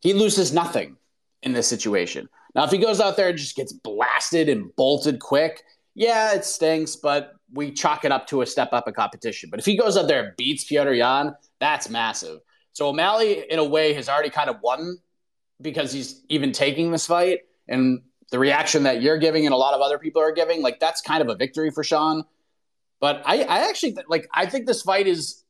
He 0.02 0.14
loses 0.14 0.54
nothing 0.54 0.98
in 1.42 1.54
this 1.54 1.68
situation. 1.68 2.28
Now, 2.54 2.66
if 2.66 2.72
he 2.72 2.78
goes 2.78 3.00
out 3.00 3.18
there 3.18 3.30
and 3.30 3.38
just 3.38 3.56
gets 3.56 3.72
blasted 3.72 4.50
and 4.50 4.76
bolted 4.76 5.20
quick, 5.20 5.64
yeah, 5.98 6.36
it 6.36 6.46
stinks, 6.46 6.96
but 6.96 7.34
we 7.52 7.72
chalk 7.72 8.06
it 8.06 8.12
up 8.12 8.28
to 8.28 8.44
a 8.44 8.46
step 8.46 8.70
up 8.72 8.88
in 8.88 8.94
competition. 8.94 9.50
But 9.50 9.60
if 9.60 9.66
he 9.66 9.76
goes 9.76 9.98
out 9.98 10.08
there 10.08 10.24
and 10.24 10.38
beats 10.38 10.64
Petr 10.64 10.96
Yan, 10.96 11.36
that's 11.60 11.90
massive. 11.90 12.38
So 12.74 12.90
O'Malley, 12.90 13.44
in 13.50 13.58
a 13.58 13.64
way, 13.64 13.94
has 13.94 14.08
already 14.08 14.30
kind 14.30 14.48
of 14.48 14.58
won 14.62 15.00
because 15.60 15.92
he's 15.92 16.22
even 16.30 16.52
taking 16.52 16.92
this 16.92 17.08
fight. 17.08 17.40
And 17.68 18.04
the 18.30 18.38
reaction 18.38 18.84
that 18.84 19.02
you're 19.02 19.18
giving 19.18 19.48
and 19.48 19.54
a 19.56 19.58
lot 19.58 19.74
of 19.74 19.82
other 19.82 19.98
people 19.98 20.22
are 20.22 20.32
giving, 20.32 20.62
like 20.62 20.80
that's 20.80 21.02
kind 21.02 21.24
of 21.24 21.30
a 21.30 21.36
victory 21.36 21.72
for 21.72 21.84
Sean. 21.84 22.24
But 23.00 23.24
I, 23.26 23.42
I 23.42 23.68
actually 23.68 23.98
like 24.08 24.28
I 24.32 24.46
think 24.46 24.68
this 24.68 24.84
fight 24.84 25.08
is 25.08 25.44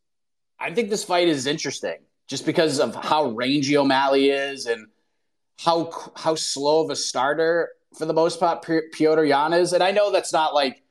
I 0.61 0.73
think 0.73 0.89
this 0.89 1.03
fight 1.03 1.27
is 1.27 1.45
interesting 1.45 1.97
just 2.29 2.45
because 2.45 2.79
of 2.79 2.95
how 2.95 3.31
rangy 3.31 3.75
O'Malley 3.75 4.29
is 4.29 4.65
and 4.65 4.87
how 5.59 5.91
how 6.15 6.35
slow 6.35 6.85
of 6.85 6.89
a 6.89 6.95
starter 6.95 7.71
for 7.97 8.05
the 8.05 8.13
most 8.13 8.39
part 8.39 8.63
Petr 8.63 9.27
Yan 9.27 9.53
is, 9.53 9.73
and 9.73 9.83
I 9.83 9.91
know 9.91 10.11
that's 10.11 10.33
not 10.33 10.53
like 10.53 10.83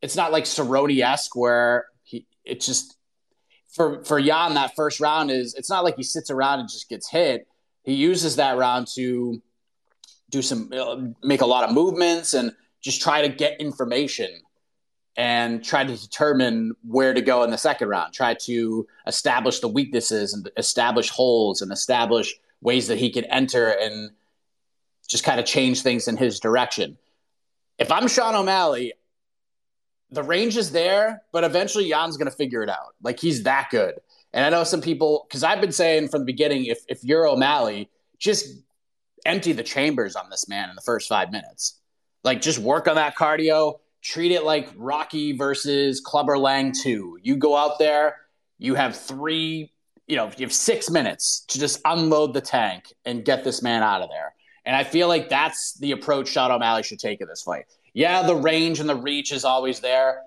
it's 0.00 0.16
not 0.16 0.32
like 0.32 0.44
Cerrone 0.44 1.02
esque 1.02 1.34
where 1.34 1.86
he 2.02 2.26
it's 2.44 2.66
just 2.66 2.96
for 3.70 4.04
for 4.04 4.18
Yan 4.18 4.54
that 4.54 4.74
first 4.76 5.00
round 5.00 5.30
is 5.30 5.54
it's 5.54 5.70
not 5.70 5.84
like 5.84 5.96
he 5.96 6.02
sits 6.02 6.30
around 6.30 6.60
and 6.60 6.68
just 6.68 6.88
gets 6.88 7.08
hit. 7.08 7.46
He 7.82 7.94
uses 7.94 8.36
that 8.36 8.56
round 8.56 8.86
to 8.94 9.42
do 10.30 10.42
some 10.42 10.70
uh, 10.72 10.96
make 11.22 11.40
a 11.40 11.46
lot 11.46 11.68
of 11.68 11.74
movements 11.74 12.34
and 12.34 12.52
just 12.80 13.00
try 13.02 13.22
to 13.22 13.28
get 13.28 13.60
information 13.60 14.30
and 15.16 15.64
try 15.64 15.84
to 15.84 15.96
determine 15.96 16.74
where 16.82 17.14
to 17.14 17.22
go 17.22 17.44
in 17.44 17.50
the 17.50 17.58
second 17.58 17.88
round. 17.88 18.12
Try 18.12 18.34
to 18.42 18.86
establish 19.06 19.60
the 19.60 19.68
weaknesses 19.68 20.34
and 20.34 20.50
establish 20.56 21.08
holes 21.08 21.62
and 21.62 21.70
establish 21.72 22.34
ways 22.60 22.88
that 22.88 22.98
he 22.98 23.10
can 23.10 23.24
enter 23.26 23.68
and 23.68 24.10
just 25.08 25.24
kind 25.24 25.40
of 25.40 25.46
change 25.46 25.82
things 25.82 26.08
in 26.08 26.16
his 26.16 26.40
direction. 26.40 26.96
If 27.78 27.90
I'm 27.90 28.08
Sean 28.08 28.34
O'Malley, 28.34 28.92
the 30.10 30.22
range 30.22 30.56
is 30.56 30.70
there, 30.70 31.22
but 31.32 31.44
eventually 31.44 31.86
Yan's 31.86 32.16
going 32.16 32.30
to 32.30 32.36
figure 32.36 32.62
it 32.62 32.68
out. 32.68 32.94
Like 33.02 33.18
he's 33.18 33.42
that 33.44 33.68
good. 33.70 33.94
And 34.32 34.44
I 34.44 34.50
know 34.50 34.64
some 34.64 34.80
people, 34.80 35.26
because 35.28 35.42
I've 35.44 35.60
been 35.60 35.72
saying 35.72 36.08
from 36.08 36.20
the 36.20 36.26
beginning, 36.26 36.66
if, 36.66 36.78
if 36.88 37.04
you're 37.04 37.26
O'Malley, 37.26 37.90
just 38.18 38.46
empty 39.24 39.52
the 39.52 39.62
chambers 39.62 40.16
on 40.16 40.30
this 40.30 40.48
man 40.48 40.68
in 40.70 40.76
the 40.76 40.82
first 40.82 41.08
five 41.08 41.30
minutes. 41.30 41.80
Like 42.22 42.40
just 42.40 42.58
work 42.58 42.88
on 42.88 42.96
that 42.96 43.16
cardio, 43.16 43.78
treat 44.02 44.32
it 44.32 44.44
like 44.44 44.70
Rocky 44.76 45.32
versus 45.36 46.00
Clubber 46.00 46.38
Lang 46.38 46.72
2. 46.72 47.18
You 47.22 47.36
go 47.36 47.56
out 47.56 47.78
there, 47.78 48.16
you 48.58 48.74
have 48.74 48.96
three, 48.96 49.72
you 50.06 50.16
know, 50.16 50.30
you 50.36 50.46
have 50.46 50.52
six 50.52 50.90
minutes 50.90 51.44
to 51.48 51.58
just 51.58 51.80
unload 51.84 52.34
the 52.34 52.40
tank 52.40 52.92
and 53.04 53.24
get 53.24 53.44
this 53.44 53.62
man 53.62 53.82
out 53.82 54.02
of 54.02 54.10
there. 54.10 54.33
And 54.66 54.74
I 54.74 54.84
feel 54.84 55.08
like 55.08 55.28
that's 55.28 55.74
the 55.74 55.92
approach 55.92 56.28
Sean 56.28 56.50
O'Malley 56.50 56.82
should 56.82 56.98
take 56.98 57.20
in 57.20 57.28
this 57.28 57.42
fight. 57.42 57.66
Yeah, 57.92 58.22
the 58.22 58.34
range 58.34 58.80
and 58.80 58.88
the 58.88 58.96
reach 58.96 59.32
is 59.32 59.44
always 59.44 59.80
there. 59.80 60.22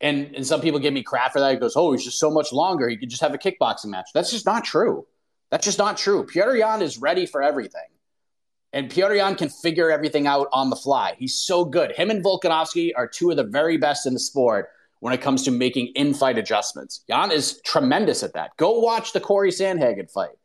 And, 0.00 0.34
and 0.34 0.46
some 0.46 0.60
people 0.60 0.80
give 0.80 0.92
me 0.92 1.02
crap 1.02 1.32
for 1.32 1.40
that. 1.40 1.52
He 1.52 1.58
goes, 1.58 1.74
oh, 1.76 1.92
he's 1.92 2.04
just 2.04 2.18
so 2.18 2.30
much 2.30 2.52
longer. 2.52 2.88
He 2.88 2.96
could 2.96 3.08
just 3.08 3.22
have 3.22 3.32
a 3.32 3.38
kickboxing 3.38 3.86
match. 3.86 4.10
That's 4.12 4.30
just 4.30 4.44
not 4.44 4.64
true. 4.64 5.06
That's 5.50 5.64
just 5.64 5.78
not 5.78 5.96
true. 5.96 6.26
Petr 6.26 6.58
Yan 6.58 6.82
is 6.82 6.98
ready 6.98 7.24
for 7.24 7.42
everything. 7.42 7.86
And 8.72 8.90
Petr 8.90 9.16
Yan 9.16 9.36
can 9.36 9.48
figure 9.48 9.90
everything 9.90 10.26
out 10.26 10.48
on 10.52 10.68
the 10.68 10.76
fly. 10.76 11.14
He's 11.18 11.34
so 11.34 11.64
good. 11.64 11.92
Him 11.92 12.10
and 12.10 12.22
Volkanovski 12.22 12.90
are 12.94 13.08
two 13.08 13.30
of 13.30 13.36
the 13.36 13.44
very 13.44 13.78
best 13.78 14.04
in 14.04 14.12
the 14.12 14.20
sport 14.20 14.68
when 15.00 15.14
it 15.14 15.22
comes 15.22 15.44
to 15.44 15.50
making 15.50 15.92
in-fight 15.94 16.36
adjustments. 16.36 17.02
Yan 17.08 17.30
is 17.30 17.60
tremendous 17.64 18.22
at 18.22 18.34
that. 18.34 18.50
Go 18.58 18.80
watch 18.80 19.12
the 19.12 19.20
Cory 19.20 19.50
Sandhagen 19.50 20.10
fight. 20.10 20.36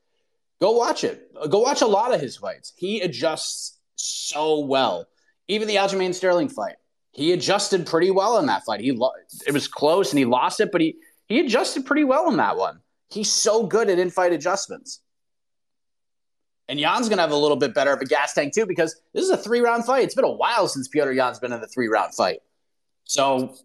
Go 0.62 0.72
watch 0.72 1.04
it. 1.04 1.34
Go 1.50 1.60
watch 1.60 1.82
a 1.82 1.88
lot 1.88 2.14
of 2.14 2.22
his 2.22 2.38
fights. 2.38 2.72
He 2.78 3.02
adjusts 3.02 3.80
so 3.96 4.60
well. 4.60 5.08
Even 5.48 5.68
the 5.68 5.76
Aljamain 5.76 6.14
Sterling 6.14 6.50
fight, 6.50 6.76
he 7.12 7.34
adjusted 7.34 7.88
pretty 7.88 8.12
well 8.12 8.38
in 8.38 8.46
that 8.46 8.64
fight. 8.64 8.80
He 8.80 8.92
lo- 8.92 9.12
it 9.48 9.54
was 9.54 9.68
close 9.68 10.12
and 10.12 10.20
he 10.20 10.26
lost 10.26 10.60
it, 10.60 10.72
but 10.72 10.80
he 10.80 10.96
he 11.28 11.40
adjusted 11.40 11.86
pretty 11.86 12.04
well 12.04 12.30
in 12.30 12.38
that 12.38 12.58
one. 12.58 12.80
He's 13.10 13.32
so 13.32 13.66
good 13.66 13.90
at 13.90 14.00
in-fight 14.00 14.34
adjustments. 14.34 15.02
And 16.70 16.80
Yan's 16.80 17.10
gonna 17.10 17.22
have 17.22 17.32
a 17.32 17.36
little 17.36 17.58
bit 17.58 17.74
better 17.74 17.92
of 17.92 18.00
a 18.00 18.06
gas 18.06 18.34
tank 18.34 18.54
too 18.54 18.66
because 18.66 19.02
this 19.14 19.26
is 19.26 19.32
a 19.32 19.38
three-round 19.38 19.86
fight. 19.86 20.04
It's 20.04 20.16
been 20.16 20.26
a 20.26 20.32
while 20.32 20.68
since 20.68 20.88
Piotr 20.88 21.12
Yan's 21.12 21.40
been 21.40 21.52
in 21.52 21.62
a 21.62 21.68
three-round 21.68 22.14
fight. 22.14 22.40
So 23.06 23.56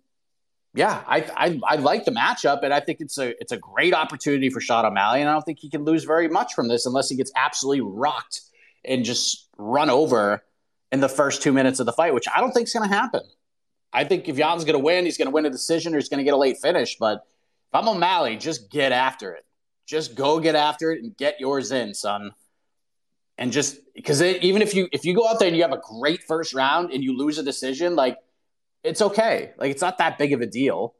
yeah, 0.76 1.02
I, 1.06 1.20
I, 1.34 1.60
I 1.66 1.76
like 1.76 2.04
the 2.04 2.10
matchup, 2.10 2.62
and 2.62 2.72
I 2.72 2.80
think 2.80 3.00
it's 3.00 3.16
a 3.16 3.30
it's 3.40 3.50
a 3.50 3.56
great 3.56 3.94
opportunity 3.94 4.50
for 4.50 4.60
Sean 4.60 4.84
O'Malley, 4.84 5.22
and 5.22 5.30
I 5.30 5.32
don't 5.32 5.42
think 5.42 5.58
he 5.58 5.70
can 5.70 5.84
lose 5.84 6.04
very 6.04 6.28
much 6.28 6.52
from 6.52 6.68
this 6.68 6.84
unless 6.84 7.08
he 7.08 7.16
gets 7.16 7.32
absolutely 7.34 7.80
rocked 7.80 8.42
and 8.84 9.02
just 9.02 9.48
run 9.56 9.88
over 9.88 10.44
in 10.92 11.00
the 11.00 11.08
first 11.08 11.42
two 11.42 11.52
minutes 11.52 11.80
of 11.80 11.86
the 11.86 11.92
fight, 11.92 12.12
which 12.12 12.26
I 12.34 12.40
don't 12.40 12.52
think 12.52 12.66
is 12.66 12.74
going 12.74 12.88
to 12.88 12.94
happen. 12.94 13.22
I 13.92 14.04
think 14.04 14.28
if 14.28 14.36
Yan's 14.36 14.64
going 14.64 14.74
to 14.74 14.84
win, 14.84 15.06
he's 15.06 15.16
going 15.16 15.28
to 15.28 15.32
win 15.32 15.46
a 15.46 15.50
decision 15.50 15.94
or 15.94 15.96
he's 15.96 16.10
going 16.10 16.18
to 16.18 16.24
get 16.24 16.34
a 16.34 16.36
late 16.36 16.58
finish. 16.58 16.96
But 16.98 17.22
if 17.24 17.74
I'm 17.74 17.88
O'Malley, 17.88 18.36
just 18.36 18.70
get 18.70 18.92
after 18.92 19.32
it. 19.32 19.46
Just 19.86 20.14
go 20.14 20.40
get 20.40 20.54
after 20.54 20.92
it 20.92 21.02
and 21.02 21.16
get 21.16 21.40
yours 21.40 21.72
in, 21.72 21.94
son. 21.94 22.32
And 23.38 23.50
just 23.50 23.78
because 23.94 24.20
even 24.20 24.60
if 24.60 24.74
you 24.74 24.88
if 24.92 25.04
you 25.06 25.14
go 25.14 25.26
out 25.26 25.38
there 25.38 25.48
and 25.48 25.56
you 25.56 25.62
have 25.62 25.72
a 25.72 25.80
great 25.98 26.22
first 26.22 26.52
round 26.52 26.90
and 26.90 27.02
you 27.02 27.16
lose 27.16 27.38
a 27.38 27.42
decision, 27.42 27.96
like 27.96 28.18
it's 28.82 29.02
okay. 29.02 29.52
Like 29.58 29.70
it's 29.70 29.82
not 29.82 29.98
that 29.98 30.18
big 30.18 30.32
of 30.32 30.40
a 30.40 30.46
deal 30.46 30.94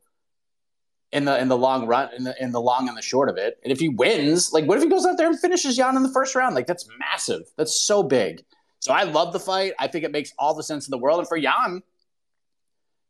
in 1.12 1.24
the 1.24 1.38
in 1.38 1.48
the 1.48 1.56
long 1.56 1.86
run, 1.86 2.10
in 2.16 2.24
the 2.24 2.34
in 2.42 2.52
the 2.52 2.60
long 2.60 2.88
and 2.88 2.96
the 2.96 3.02
short 3.02 3.28
of 3.28 3.36
it. 3.36 3.58
And 3.62 3.72
if 3.72 3.78
he 3.78 3.88
wins, 3.88 4.52
like 4.52 4.64
what 4.66 4.78
if 4.78 4.84
he 4.84 4.90
goes 4.90 5.06
out 5.06 5.16
there 5.16 5.28
and 5.28 5.38
finishes 5.38 5.78
Yan 5.78 5.96
in 5.96 6.02
the 6.02 6.12
first 6.12 6.34
round? 6.34 6.54
Like 6.54 6.66
that's 6.66 6.88
massive. 6.98 7.42
That's 7.56 7.80
so 7.80 8.02
big. 8.02 8.44
So 8.80 8.92
I 8.92 9.04
love 9.04 9.32
the 9.32 9.40
fight. 9.40 9.72
I 9.78 9.86
think 9.86 10.04
it 10.04 10.12
makes 10.12 10.32
all 10.38 10.54
the 10.54 10.62
sense 10.62 10.86
in 10.86 10.90
the 10.90 10.98
world. 10.98 11.18
And 11.18 11.28
for 11.28 11.36
Yan, 11.36 11.82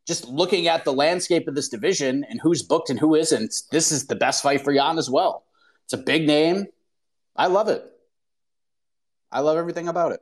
just 0.07 0.25
looking 0.25 0.67
at 0.67 0.85
the 0.85 0.93
landscape 0.93 1.47
of 1.47 1.55
this 1.55 1.69
division 1.69 2.25
and 2.29 2.39
who's 2.41 2.63
booked 2.63 2.89
and 2.89 2.99
who 2.99 3.15
isn't, 3.15 3.53
this 3.71 3.91
is 3.91 4.07
the 4.07 4.15
best 4.15 4.41
fight 4.41 4.61
for 4.61 4.71
Yan 4.71 4.97
as 4.97 5.09
well. 5.09 5.43
It's 5.83 5.93
a 5.93 5.97
big 5.97 6.25
name. 6.25 6.67
I 7.35 7.47
love 7.47 7.67
it. 7.67 7.83
I 9.31 9.41
love 9.41 9.57
everything 9.57 9.87
about 9.87 10.13
it. 10.13 10.21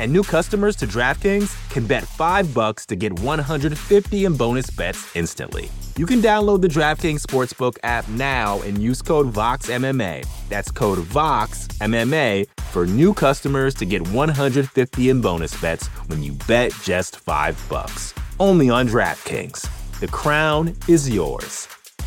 And 0.00 0.12
new 0.12 0.22
customers 0.22 0.76
to 0.76 0.86
DraftKings 0.86 1.70
can 1.70 1.86
bet 1.86 2.04
5 2.04 2.52
bucks 2.52 2.84
to 2.86 2.96
get 2.96 3.18
150 3.20 4.24
in 4.24 4.36
bonus 4.36 4.70
bets 4.70 5.16
instantly. 5.16 5.70
You 5.96 6.04
can 6.04 6.20
download 6.20 6.60
the 6.60 6.68
DraftKings 6.68 7.22
Sportsbook 7.22 7.78
app 7.82 8.06
now 8.08 8.60
and 8.62 8.76
use 8.82 9.00
code 9.00 9.32
VOXMMA. 9.32 10.26
That's 10.50 10.70
code 10.70 10.98
VOXMMA 10.98 12.46
for 12.72 12.86
new 12.86 13.14
customers 13.14 13.74
to 13.76 13.86
get 13.86 14.06
150 14.08 15.08
in 15.08 15.20
bonus 15.22 15.58
bets 15.60 15.86
when 16.08 16.22
you 16.22 16.32
bet 16.46 16.72
just 16.82 17.18
5 17.20 17.66
bucks. 17.70 18.12
Only 18.38 18.68
on 18.68 18.88
DraftKings. 18.88 19.66
The 20.00 20.08
crown 20.08 20.76
is 20.88 21.08
yours. 21.08 21.68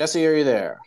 Jesse, 0.00 0.26
are 0.26 0.34
you 0.34 0.44
there? 0.44 0.78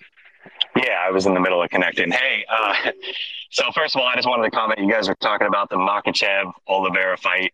Yeah, 0.75 1.05
I 1.07 1.11
was 1.11 1.27
in 1.27 1.35
the 1.35 1.39
middle 1.39 1.61
of 1.61 1.69
connecting. 1.69 2.09
Hey, 2.09 2.43
uh, 2.49 2.73
so 3.51 3.65
first 3.75 3.95
of 3.95 4.01
all, 4.01 4.07
I 4.07 4.15
just 4.15 4.27
wanted 4.27 4.49
to 4.49 4.49
comment. 4.49 4.79
You 4.79 4.89
guys 4.91 5.07
are 5.07 5.13
talking 5.13 5.45
about 5.45 5.69
the 5.69 5.75
Makhachev 5.75 6.51
Oliveira 6.65 7.15
fight. 7.17 7.53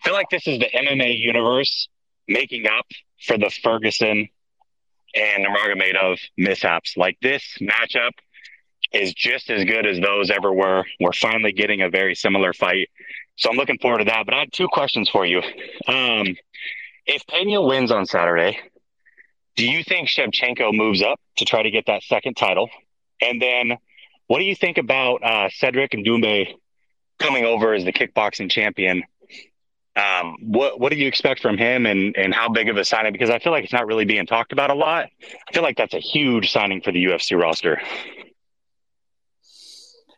I 0.00 0.04
feel 0.04 0.14
like 0.14 0.30
this 0.30 0.48
is 0.48 0.58
the 0.58 0.66
MMA 0.66 1.16
universe 1.16 1.88
making 2.26 2.66
up 2.66 2.86
for 3.24 3.38
the 3.38 3.50
Ferguson 3.62 4.28
and 5.14 5.46
Nurmagomedov 5.46 6.18
mishaps. 6.36 6.96
Like 6.96 7.16
this 7.22 7.44
matchup 7.60 8.10
is 8.92 9.14
just 9.14 9.48
as 9.48 9.64
good 9.64 9.86
as 9.86 10.00
those 10.00 10.28
ever 10.28 10.52
were. 10.52 10.84
We're 10.98 11.12
finally 11.12 11.52
getting 11.52 11.82
a 11.82 11.88
very 11.88 12.16
similar 12.16 12.52
fight. 12.52 12.88
So 13.36 13.48
I'm 13.48 13.56
looking 13.56 13.78
forward 13.78 13.98
to 13.98 14.04
that. 14.06 14.24
But 14.24 14.34
I 14.34 14.38
had 14.40 14.52
two 14.52 14.66
questions 14.66 15.08
for 15.08 15.24
you. 15.24 15.40
Um, 15.86 16.34
if 17.06 17.24
Pena 17.28 17.62
wins 17.62 17.92
on 17.92 18.06
Saturday, 18.06 18.58
do 19.56 19.66
you 19.66 19.82
think 19.84 20.08
Shevchenko 20.08 20.72
moves 20.72 21.02
up 21.02 21.20
to 21.36 21.44
try 21.44 21.62
to 21.62 21.70
get 21.70 21.86
that 21.86 22.02
second 22.02 22.36
title? 22.36 22.68
And 23.20 23.40
then 23.40 23.76
what 24.26 24.38
do 24.38 24.44
you 24.44 24.54
think 24.54 24.78
about 24.78 25.22
uh, 25.22 25.48
Cedric 25.50 25.92
Doumbé 25.92 26.54
coming 27.18 27.44
over 27.44 27.74
as 27.74 27.84
the 27.84 27.92
kickboxing 27.92 28.50
champion? 28.50 29.02
Um, 29.96 30.36
what 30.40 30.78
what 30.78 30.92
do 30.92 30.98
you 30.98 31.08
expect 31.08 31.40
from 31.40 31.58
him 31.58 31.84
and 31.84 32.16
and 32.16 32.32
how 32.32 32.48
big 32.48 32.68
of 32.68 32.76
a 32.76 32.84
signing? 32.84 33.12
Because 33.12 33.28
I 33.28 33.40
feel 33.40 33.52
like 33.52 33.64
it's 33.64 33.72
not 33.72 33.86
really 33.86 34.04
being 34.04 34.26
talked 34.26 34.52
about 34.52 34.70
a 34.70 34.74
lot. 34.74 35.08
I 35.48 35.52
feel 35.52 35.64
like 35.64 35.76
that's 35.76 35.94
a 35.94 35.98
huge 35.98 36.52
signing 36.52 36.80
for 36.80 36.92
the 36.92 37.04
UFC 37.04 37.38
roster. 37.38 37.82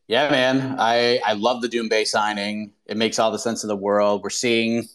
Yeah, 0.09 0.31
man. 0.31 0.77
I 0.79 1.21
I 1.25 1.33
love 1.33 1.63
the 1.63 1.69
Doumbé 1.69 2.07
signing. 2.07 2.73
It 2.87 2.99
makes 2.99 3.19
all 3.19 3.31
the 3.31 3.39
sense 3.39 3.65
in 3.65 3.69
the 3.69 3.77
world. 3.77 4.23
We're 4.23 4.31
seeing 4.31 4.87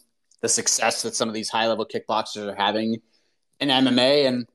the 0.42 0.48
success 0.48 1.02
that 1.02 1.16
some 1.16 1.28
of 1.28 1.34
these 1.34 1.48
high 1.48 1.66
level 1.66 1.84
kickboxers 1.84 2.52
are 2.52 2.54
having 2.54 3.02
in 3.60 3.68
MMA. 3.68 4.26
And 4.26 4.46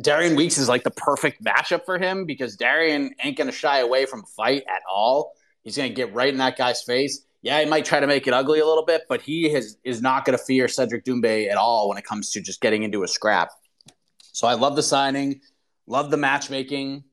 Darian 0.00 0.36
Weeks 0.36 0.58
is 0.58 0.68
like 0.68 0.82
the 0.82 0.90
perfect 0.90 1.42
matchup 1.42 1.84
for 1.84 1.98
him 1.98 2.24
because 2.26 2.56
Darian 2.56 3.14
ain't 3.22 3.36
going 3.36 3.50
to 3.50 3.56
shy 3.56 3.80
away 3.80 4.06
from 4.06 4.20
a 4.20 4.26
fight 4.26 4.64
at 4.68 4.82
all. 4.90 5.32
He's 5.62 5.76
going 5.76 5.88
to 5.88 5.94
get 5.94 6.12
right 6.14 6.32
in 6.32 6.38
that 6.38 6.58
guy's 6.58 6.82
face. 6.82 7.24
Yeah, 7.42 7.60
he 7.60 7.66
might 7.66 7.84
try 7.84 8.00
to 8.00 8.06
make 8.06 8.26
it 8.26 8.32
ugly 8.32 8.60
a 8.60 8.66
little 8.66 8.84
bit, 8.84 9.02
but 9.08 9.20
he 9.20 9.50
has, 9.52 9.76
is 9.84 10.00
not 10.00 10.24
going 10.24 10.36
to 10.36 10.42
fear 10.42 10.66
Cedric 10.66 11.04
Doumbé 11.04 11.50
at 11.50 11.56
all 11.56 11.88
when 11.88 11.98
it 11.98 12.04
comes 12.04 12.30
to 12.30 12.40
just 12.40 12.60
getting 12.60 12.82
into 12.82 13.02
a 13.02 13.08
scrap. 13.08 13.50
So 14.32 14.48
I 14.48 14.54
love 14.54 14.76
the 14.76 14.82
signing, 14.82 15.40
love 15.86 16.10
the 16.10 16.16
matchmaking, 16.16 17.04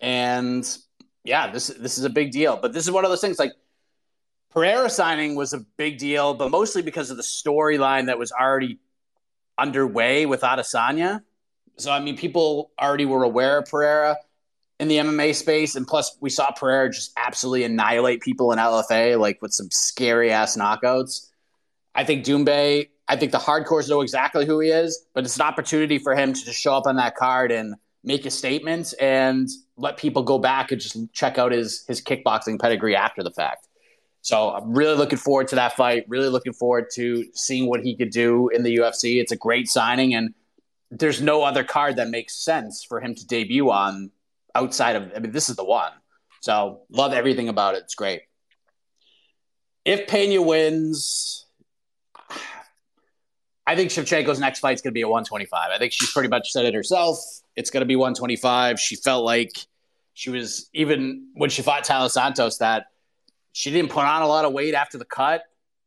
and 0.00 0.66
yeah, 1.22 1.50
this 1.52 1.68
this 1.68 1.98
is 1.98 2.04
a 2.04 2.10
big 2.10 2.32
deal. 2.32 2.58
But 2.60 2.72
this 2.72 2.84
is 2.84 2.90
one 2.90 3.04
of 3.04 3.10
those 3.10 3.20
things 3.20 3.38
like 3.38 3.52
Pereira 4.50 4.88
signing 4.88 5.34
was 5.34 5.52
a 5.52 5.58
big 5.76 5.98
deal, 5.98 6.34
but 6.34 6.50
mostly 6.50 6.80
because 6.80 7.10
of 7.10 7.16
the 7.16 7.22
storyline 7.22 8.06
that 8.06 8.18
was 8.18 8.32
already 8.32 8.78
underway 9.58 10.26
with 10.26 10.40
Adesanya. 10.40 11.22
So 11.76 11.90
I 11.90 12.00
mean, 12.00 12.16
people 12.16 12.70
already 12.80 13.06
were 13.06 13.22
aware 13.22 13.58
of 13.58 13.66
Pereira 13.66 14.16
in 14.80 14.88
the 14.88 14.98
MMA 14.98 15.34
space, 15.34 15.76
and 15.76 15.86
plus 15.86 16.16
we 16.20 16.30
saw 16.30 16.50
Pereira 16.50 16.90
just 16.90 17.12
absolutely 17.16 17.64
annihilate 17.64 18.20
people 18.20 18.52
in 18.52 18.58
LFA, 18.58 19.18
like 19.18 19.40
with 19.40 19.52
some 19.52 19.68
scary 19.70 20.30
ass 20.30 20.56
knockouts. 20.56 21.28
I 21.94 22.04
think 22.04 22.24
Doumbé. 22.24 22.88
I 23.06 23.16
think 23.16 23.32
the 23.32 23.38
hardcores 23.38 23.88
know 23.88 24.00
exactly 24.00 24.46
who 24.46 24.60
he 24.60 24.70
is, 24.70 25.04
but 25.14 25.24
it's 25.24 25.36
an 25.36 25.42
opportunity 25.42 25.98
for 25.98 26.14
him 26.14 26.32
to 26.32 26.44
just 26.44 26.58
show 26.58 26.74
up 26.74 26.86
on 26.86 26.96
that 26.96 27.16
card 27.16 27.52
and 27.52 27.74
make 28.02 28.24
a 28.24 28.30
statement 28.30 28.94
and 28.98 29.48
let 29.76 29.98
people 29.98 30.22
go 30.22 30.38
back 30.38 30.72
and 30.72 30.80
just 30.80 30.96
check 31.12 31.38
out 31.38 31.52
his 31.52 31.84
his 31.86 32.00
kickboxing 32.00 32.58
pedigree 32.58 32.96
after 32.96 33.22
the 33.22 33.30
fact. 33.30 33.68
So 34.24 34.48
I'm 34.52 34.72
really 34.72 34.96
looking 34.96 35.18
forward 35.18 35.48
to 35.48 35.56
that 35.56 35.76
fight. 35.76 36.06
Really 36.08 36.30
looking 36.30 36.54
forward 36.54 36.86
to 36.94 37.26
seeing 37.34 37.68
what 37.68 37.82
he 37.84 37.94
could 37.94 38.08
do 38.08 38.48
in 38.48 38.62
the 38.62 38.76
UFC. 38.78 39.20
It's 39.20 39.32
a 39.32 39.36
great 39.36 39.68
signing, 39.68 40.14
and 40.14 40.32
there's 40.90 41.20
no 41.20 41.42
other 41.42 41.62
card 41.62 41.96
that 41.96 42.08
makes 42.08 42.34
sense 42.34 42.82
for 42.82 43.02
him 43.02 43.14
to 43.14 43.26
debut 43.26 43.70
on 43.70 44.10
outside 44.54 44.96
of. 44.96 45.12
I 45.14 45.18
mean, 45.18 45.30
this 45.30 45.50
is 45.50 45.56
the 45.56 45.64
one. 45.64 45.92
So 46.40 46.80
love 46.88 47.12
everything 47.12 47.50
about 47.50 47.74
it. 47.74 47.82
It's 47.82 47.94
great. 47.94 48.22
If 49.84 50.08
Pena 50.08 50.40
wins, 50.40 51.44
I 53.66 53.76
think 53.76 53.90
Shevchenko's 53.90 54.40
next 54.40 54.60
fight 54.60 54.72
is 54.72 54.80
going 54.80 54.92
to 54.92 54.94
be 54.94 55.02
at 55.02 55.10
125. 55.10 55.70
I 55.70 55.76
think 55.76 55.92
she's 55.92 56.10
pretty 56.10 56.30
much 56.30 56.50
said 56.50 56.64
it 56.64 56.72
herself. 56.72 57.18
It's 57.56 57.68
going 57.68 57.82
to 57.82 57.86
be 57.86 57.96
125. 57.96 58.80
She 58.80 58.96
felt 58.96 59.22
like 59.22 59.52
she 60.14 60.30
was 60.30 60.70
even 60.72 61.28
when 61.34 61.50
she 61.50 61.60
fought 61.60 61.84
Taila 61.84 62.10
Santos 62.10 62.56
that 62.58 62.86
she 63.54 63.70
didn't 63.70 63.92
put 63.92 64.04
on 64.04 64.22
a 64.22 64.26
lot 64.26 64.44
of 64.44 64.52
weight 64.52 64.74
after 64.74 64.98
the 64.98 65.04
cut, 65.04 65.44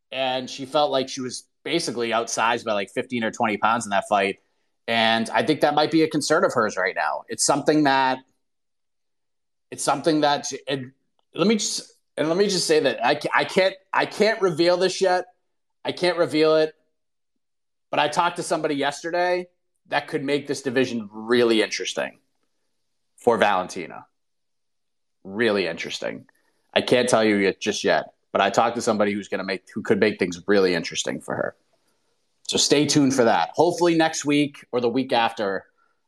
and 0.09 0.49
she 0.49 0.65
felt 0.65 0.89
like 0.89 1.09
she 1.09 1.19
was 1.19 1.43
basically 1.65 2.11
outsized 2.11 2.63
by 2.63 2.71
like 2.71 2.89
15 2.91 3.25
or 3.25 3.31
20 3.31 3.57
pounds 3.57 3.85
in 3.85 3.89
that 3.89 4.05
fight. 4.07 4.37
And 4.87 5.29
I 5.31 5.43
think 5.43 5.59
that 5.61 5.75
might 5.75 5.91
be 5.91 6.03
a 6.03 6.07
concern 6.07 6.45
of 6.45 6.53
hers 6.53 6.77
right 6.77 6.95
now. 6.95 7.23
It's 7.27 7.45
something 7.45 7.83
that 7.83 8.19
it's 9.69 9.83
something 9.83 10.21
that 10.21 10.45
she, 10.45 10.59
let 11.35 11.45
me 11.45 11.55
just 11.55 11.91
and 12.15 12.29
let 12.29 12.37
me 12.37 12.45
just 12.47 12.67
say 12.67 12.79
that 12.79 13.05
I, 13.05 13.19
I 13.35 13.43
can't 13.43 13.75
I 13.91 14.05
can't 14.05 14.41
reveal 14.41 14.77
this 14.77 15.01
yet. 15.01 15.25
I 15.83 15.91
can't 15.91 16.17
reveal 16.17 16.55
it. 16.55 16.73
But 17.91 17.99
I 17.99 18.07
talked 18.07 18.37
to 18.37 18.43
somebody 18.43 18.75
yesterday 18.75 19.49
that 19.89 20.07
could 20.07 20.23
make 20.23 20.47
this 20.47 20.61
division 20.61 21.09
really 21.11 21.61
interesting 21.61 22.19
for 23.17 23.37
Valentina. 23.37 24.05
Really 25.25 25.67
interesting. 25.67 26.27
I 26.73 26.81
can't 26.81 27.09
tell 27.09 27.23
you 27.23 27.35
yet 27.37 27.59
just 27.59 27.83
yet, 27.83 28.13
but 28.31 28.41
I 28.41 28.49
talked 28.49 28.75
to 28.75 28.81
somebody 28.81 29.13
who's 29.13 29.27
going 29.27 29.39
to 29.39 29.43
make 29.43 29.63
who 29.73 29.81
could 29.81 29.99
make 29.99 30.19
things 30.19 30.41
really 30.47 30.75
interesting 30.75 31.21
for 31.21 31.35
her. 31.35 31.55
So 32.47 32.57
stay 32.57 32.85
tuned 32.85 33.13
for 33.13 33.25
that. 33.25 33.49
Hopefully 33.53 33.95
next 33.95 34.25
week 34.25 34.65
or 34.71 34.79
the 34.79 34.89
week 34.89 35.11
after, 35.11 35.65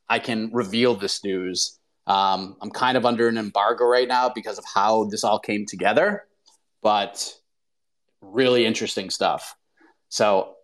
I 0.08 0.20
can 0.20 0.52
reveal 0.54 0.96
this 0.96 1.24
news. 1.24 1.80
Um, 2.08 2.56
I'm 2.62 2.72
kind 2.72 2.98
of 2.98 3.06
under 3.06 3.28
an 3.28 3.38
embargo 3.38 3.86
right 3.86 4.08
now 4.08 4.30
because 4.30 4.58
of 4.58 4.66
how 4.74 5.06
this 5.06 5.24
all 5.24 5.40
came 5.40 5.66
together, 5.66 6.26
but 6.82 7.34
really 8.22 8.66
interesting 8.66 9.10
stuff. 9.10 9.56
So 10.08 10.56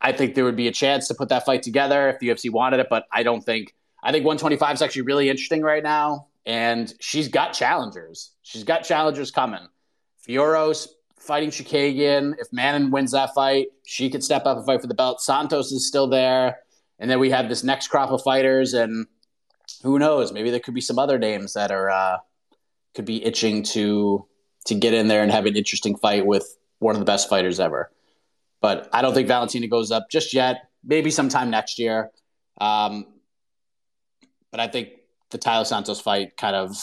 I 0.00 0.12
think 0.12 0.34
there 0.34 0.44
would 0.44 0.56
be 0.56 0.68
a 0.68 0.72
chance 0.72 1.08
to 1.08 1.14
put 1.14 1.30
that 1.30 1.46
fight 1.46 1.62
together 1.62 2.08
if 2.08 2.18
the 2.18 2.28
UFC 2.28 2.50
wanted 2.50 2.80
it, 2.80 2.88
but 2.90 3.04
I 3.12 3.22
don't 3.22 3.40
think. 3.40 3.74
I 4.02 4.12
think 4.12 4.26
125 4.26 4.74
is 4.74 4.82
actually 4.82 5.02
really 5.02 5.30
interesting 5.30 5.62
right 5.62 5.82
now 5.82 6.26
and 6.46 6.92
she's 7.00 7.28
got 7.28 7.52
challengers. 7.52 8.32
She's 8.42 8.64
got 8.64 8.84
challengers 8.84 9.30
coming. 9.30 9.66
Fiorot's 10.26 10.88
fighting 11.18 11.50
Chookagian. 11.50 12.34
If 12.38 12.48
Manon 12.52 12.90
wins 12.90 13.12
that 13.12 13.34
fight, 13.34 13.68
she 13.84 14.10
could 14.10 14.22
step 14.22 14.46
up 14.46 14.58
and 14.58 14.66
fight 14.66 14.80
for 14.80 14.86
the 14.86 14.94
belt. 14.94 15.20
Santos 15.20 15.72
is 15.72 15.86
still 15.86 16.08
there. 16.08 16.58
And 16.98 17.10
then 17.10 17.18
we 17.18 17.30
have 17.30 17.48
this 17.48 17.64
next 17.64 17.88
crop 17.88 18.10
of 18.10 18.22
fighters, 18.22 18.72
and 18.72 19.06
who 19.82 19.98
knows? 19.98 20.32
Maybe 20.32 20.50
there 20.50 20.60
could 20.60 20.74
be 20.74 20.80
some 20.80 20.98
other 20.98 21.18
names 21.18 21.54
that 21.54 21.70
are 21.72 21.90
uh, 21.90 22.18
could 22.94 23.04
be 23.04 23.24
itching 23.24 23.62
to 23.64 24.26
to 24.66 24.74
get 24.74 24.94
in 24.94 25.08
there 25.08 25.22
and 25.22 25.32
have 25.32 25.46
an 25.46 25.56
interesting 25.56 25.96
fight 25.96 26.24
with 26.24 26.46
one 26.78 26.94
of 26.94 27.00
the 27.00 27.04
best 27.04 27.28
fighters 27.28 27.58
ever. 27.58 27.90
But 28.60 28.88
I 28.92 29.02
don't 29.02 29.12
think 29.12 29.28
Valentina 29.28 29.66
goes 29.66 29.90
up 29.90 30.06
just 30.10 30.32
yet. 30.32 30.68
Maybe 30.84 31.10
sometime 31.10 31.50
next 31.50 31.78
year. 31.78 32.10
Um, 32.60 33.06
but 34.50 34.60
I 34.60 34.68
think 34.68 34.90
the 35.34 35.38
Taila 35.40 35.66
Santos 35.66 36.00
fight 36.00 36.36
kind 36.36 36.54
of 36.54 36.76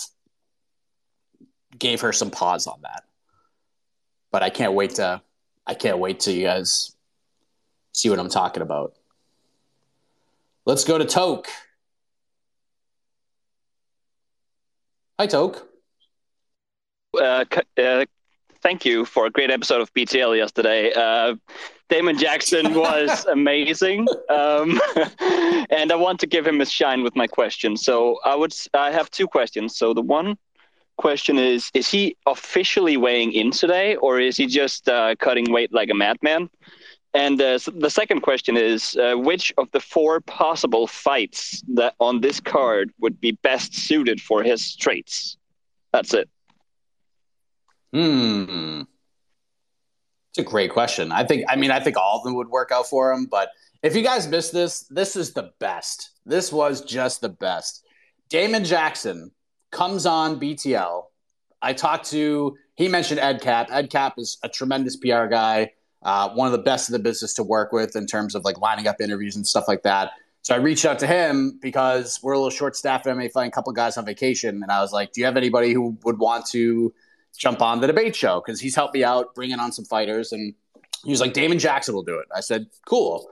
gave 1.80 2.02
her 2.02 2.12
some 2.12 2.30
pause 2.30 2.68
on 2.68 2.82
that. 2.82 3.06
But 4.30 4.44
I 4.44 4.50
can't 4.50 4.74
wait 4.74 4.96
to 4.96 5.22
I 5.66 5.74
can't 5.74 6.00
wait 6.00 6.20
to 6.22 6.34
you 6.34 6.44
guys 6.44 6.94
see 7.94 8.10
what 8.10 8.20
I'm 8.20 8.30
talking 8.30 8.62
about. 8.62 8.94
Let's 10.66 10.84
go 10.84 10.98
to 10.98 11.06
Toke. 11.06 11.48
Hi, 15.18 15.28
Toke. 15.28 15.66
Uh, 17.18 17.46
uh, 17.82 18.06
thank 18.62 18.84
you 18.84 19.06
for 19.06 19.28
a 19.28 19.30
great 19.30 19.50
episode 19.50 19.80
of 19.80 19.94
BTL 19.94 20.36
yesterday. 20.36 20.92
Uh, 20.92 21.36
Damon 21.92 22.18
Jackson 22.18 22.74
was 22.74 23.26
amazing, 23.32 24.08
um, 24.30 24.80
and 25.70 25.92
I 25.92 25.96
want 25.96 26.22
to 26.22 26.26
give 26.26 26.48
him 26.48 26.62
a 26.62 26.66
shine 26.66 27.04
with 27.04 27.18
my 27.18 27.28
question. 27.28 27.76
So 27.76 28.18
I 28.24 28.34
would 28.34 28.54
I 28.74 28.92
have 28.92 29.12
two 29.12 29.28
questions. 29.28 29.76
So 29.76 29.94
the 29.94 30.02
one 30.02 30.38
question 30.96 31.38
is: 31.38 31.70
Is 31.74 31.90
he 31.90 32.16
officially 32.26 32.96
weighing 32.96 33.34
in 33.34 33.52
today, 33.52 33.98
or 33.98 34.22
is 34.22 34.38
he 34.38 34.48
just 34.48 34.88
uh, 34.88 35.16
cutting 35.20 35.52
weight 35.52 35.74
like 35.74 35.90
a 35.90 35.94
madman? 35.94 36.50
And 37.14 37.42
uh, 37.42 37.60
the 37.76 37.90
second 37.90 38.22
question 38.22 38.56
is: 38.56 38.96
uh, 38.96 39.16
Which 39.16 39.52
of 39.58 39.70
the 39.72 39.82
four 39.82 40.22
possible 40.22 40.88
fights 40.88 41.62
that 41.76 41.96
on 42.00 42.22
this 42.22 42.40
card 42.40 42.94
would 43.02 43.20
be 43.20 43.34
best 43.44 43.76
suited 43.76 44.22
for 44.22 44.44
his 44.44 44.78
traits? 44.78 45.36
That's 45.92 46.14
it. 46.14 46.30
Hmm. 47.92 48.84
It's 50.32 50.48
a 50.48 50.50
great 50.50 50.72
question. 50.72 51.12
I 51.12 51.26
think, 51.26 51.46
I 51.50 51.56
mean, 51.58 51.72
I 51.72 51.80
think 51.82 51.98
all 51.98 52.18
of 52.18 52.24
them 52.24 52.36
would 52.36 52.48
work 52.48 52.72
out 52.72 52.88
for 52.88 53.12
him. 53.12 53.26
But 53.30 53.50
if 53.84 53.96
you 53.96 54.02
guys 54.02 54.28
missed 54.28 54.54
this, 54.54 54.82
this 54.90 55.16
is 55.16 55.34
the 55.34 55.52
best. 55.60 56.12
This 56.26 56.54
was 56.54 56.82
just 56.82 57.20
the 57.20 57.30
best. 57.30 57.84
Damon 58.30 58.64
Jackson 58.64 59.32
comes 59.72 60.06
on 60.06 60.40
BTL. 60.40 61.04
I 61.62 61.74
talked 61.74 62.10
to, 62.12 62.56
he 62.76 62.88
mentioned 62.88 63.20
Ed 63.20 63.42
Cap. 63.42 63.68
Ed 63.72 63.90
Cap 63.90 64.14
is 64.18 64.38
a 64.42 64.48
tremendous 64.48 64.96
PR 64.96 65.26
guy, 65.26 65.72
uh, 66.02 66.30
one 66.30 66.48
of 66.48 66.54
the 66.54 66.60
best 66.60 66.90
in 66.90 66.94
the 66.94 67.00
business 67.00 67.34
to 67.36 67.44
work 67.44 67.74
with 67.74 67.96
in 67.96 68.08
terms 68.08 68.34
of 68.34 68.46
like 68.46 68.58
lining 68.60 68.88
up 68.88 69.02
interviews 69.02 69.36
and 69.36 69.46
stuff 69.46 69.68
like 69.68 69.84
that. 69.84 70.12
So 70.44 70.56
I 70.56 70.58
reached 70.58 70.86
out 70.86 70.98
to 71.00 71.08
him 71.08 71.60
because 71.62 72.20
we're 72.24 72.34
a 72.34 72.38
little 72.38 72.50
short 72.50 72.76
staffed 72.76 73.06
at 73.06 73.16
MMA 73.16 73.32
Fighting, 73.32 73.50
a 73.50 73.52
couple 73.52 73.72
guys 73.74 73.98
on 73.98 74.06
vacation. 74.06 74.64
And 74.64 74.72
I 74.72 74.82
was 74.82 74.92
like, 74.92 75.12
do 75.12 75.22
you 75.22 75.26
have 75.26 75.38
anybody 75.38 75.74
who 75.74 75.98
would 76.04 76.18
want 76.18 76.48
to 76.48 76.94
jump 77.38 77.62
on 77.62 77.82
the 77.82 77.88
debate 77.88 78.16
show 78.16 78.42
because 78.46 78.60
he's 78.60 78.76
helped 78.76 78.94
me 78.94 79.04
out 79.04 79.34
bringing 79.36 79.60
on 79.60 79.72
some 79.72 79.86
fighters. 79.86 80.32
And 80.32 80.54
he 81.04 81.12
was 81.12 81.22
like, 81.22 81.34
Damon 81.34 81.60
Jackson 81.60 81.96
will 81.96 82.04
do 82.04 82.20
it. 82.20 82.28
I 82.36 82.42
said, 82.42 82.68
cool. 82.86 83.30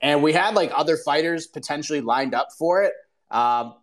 And 0.00 0.22
we 0.22 0.32
had 0.32 0.54
like 0.54 0.70
other 0.74 0.96
fighters 0.96 1.46
potentially 1.46 2.00
lined 2.00 2.34
up 2.34 2.48
for 2.58 2.82
it. 2.82 2.94
Um, 3.30 3.74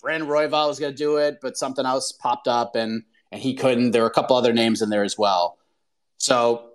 Brandon 0.00 0.28
Royval 0.28 0.68
was 0.68 0.78
going 0.78 0.92
to 0.92 0.96
do 0.96 1.16
it, 1.16 1.38
but 1.42 1.56
something 1.56 1.84
else 1.84 2.12
popped 2.12 2.48
up 2.48 2.76
and 2.76 3.02
and 3.30 3.42
he 3.42 3.54
couldn't. 3.54 3.90
There 3.90 4.02
were 4.02 4.08
a 4.08 4.12
couple 4.12 4.36
other 4.36 4.54
names 4.54 4.80
in 4.80 4.88
there 4.88 5.04
as 5.04 5.18
well. 5.18 5.58
So 6.16 6.70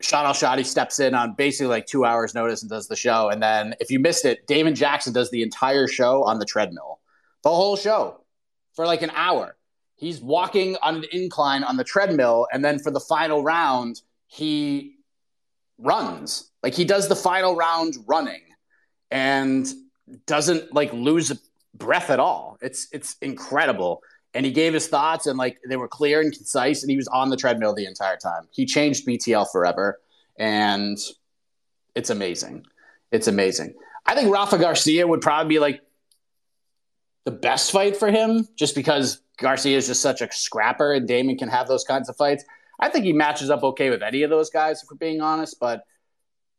Shaun 0.00 0.26
Al-Shatti 0.26 0.64
steps 0.64 1.00
in 1.00 1.14
on 1.14 1.34
basically 1.34 1.66
like 1.66 1.86
two 1.86 2.04
hours 2.04 2.34
notice 2.34 2.62
and 2.62 2.70
does 2.70 2.86
the 2.86 2.94
show. 2.94 3.30
And 3.30 3.42
then 3.42 3.74
if 3.80 3.90
you 3.90 3.98
missed 3.98 4.24
it, 4.24 4.46
Damon 4.46 4.76
Jackson 4.76 5.12
does 5.12 5.30
the 5.30 5.42
entire 5.42 5.88
show 5.88 6.22
on 6.22 6.38
the 6.38 6.44
treadmill, 6.44 7.00
the 7.42 7.50
whole 7.50 7.76
show 7.76 8.20
for 8.74 8.86
like 8.86 9.02
an 9.02 9.10
hour 9.10 9.56
he's 9.98 10.20
walking 10.20 10.76
on 10.82 10.96
an 10.96 11.04
incline 11.12 11.64
on 11.64 11.76
the 11.76 11.84
treadmill 11.84 12.46
and 12.52 12.64
then 12.64 12.78
for 12.78 12.90
the 12.90 13.00
final 13.00 13.42
round 13.42 14.00
he 14.28 14.94
runs. 15.76 16.50
Like 16.62 16.74
he 16.74 16.84
does 16.84 17.08
the 17.08 17.16
final 17.16 17.56
round 17.56 17.94
running 18.06 18.40
and 19.10 19.66
doesn't 20.26 20.72
like 20.72 20.92
lose 20.92 21.32
breath 21.74 22.10
at 22.10 22.20
all. 22.20 22.56
It's 22.62 22.88
it's 22.92 23.16
incredible. 23.20 24.00
And 24.34 24.46
he 24.46 24.52
gave 24.52 24.72
his 24.72 24.86
thoughts 24.86 25.26
and 25.26 25.36
like 25.36 25.58
they 25.68 25.76
were 25.76 25.88
clear 25.88 26.20
and 26.20 26.32
concise 26.32 26.82
and 26.82 26.90
he 26.90 26.96
was 26.96 27.08
on 27.08 27.28
the 27.28 27.36
treadmill 27.36 27.74
the 27.74 27.86
entire 27.86 28.16
time. 28.16 28.48
He 28.50 28.66
changed 28.66 29.06
btl 29.06 29.50
forever 29.50 29.98
and 30.38 30.96
it's 31.94 32.10
amazing. 32.10 32.64
It's 33.10 33.26
amazing. 33.26 33.74
I 34.06 34.14
think 34.14 34.32
rafa 34.32 34.58
garcia 34.58 35.06
would 35.06 35.22
probably 35.22 35.56
be 35.56 35.58
like 35.58 35.80
the 37.24 37.32
best 37.32 37.72
fight 37.72 37.96
for 37.96 38.10
him 38.10 38.46
just 38.56 38.74
because 38.74 39.20
Garcia 39.38 39.76
is 39.76 39.86
just 39.86 40.02
such 40.02 40.20
a 40.20 40.30
scrapper 40.30 40.92
and 40.92 41.08
Damon 41.08 41.38
can 41.38 41.48
have 41.48 41.68
those 41.68 41.84
kinds 41.84 42.08
of 42.08 42.16
fights. 42.16 42.44
I 42.80 42.88
think 42.88 43.04
he 43.04 43.12
matches 43.12 43.50
up 43.50 43.62
okay 43.62 43.90
with 43.90 44.02
any 44.02 44.22
of 44.22 44.30
those 44.30 44.50
guys, 44.50 44.82
if 44.82 44.88
we're 44.90 44.96
being 44.96 45.20
honest, 45.20 45.58
but 45.58 45.84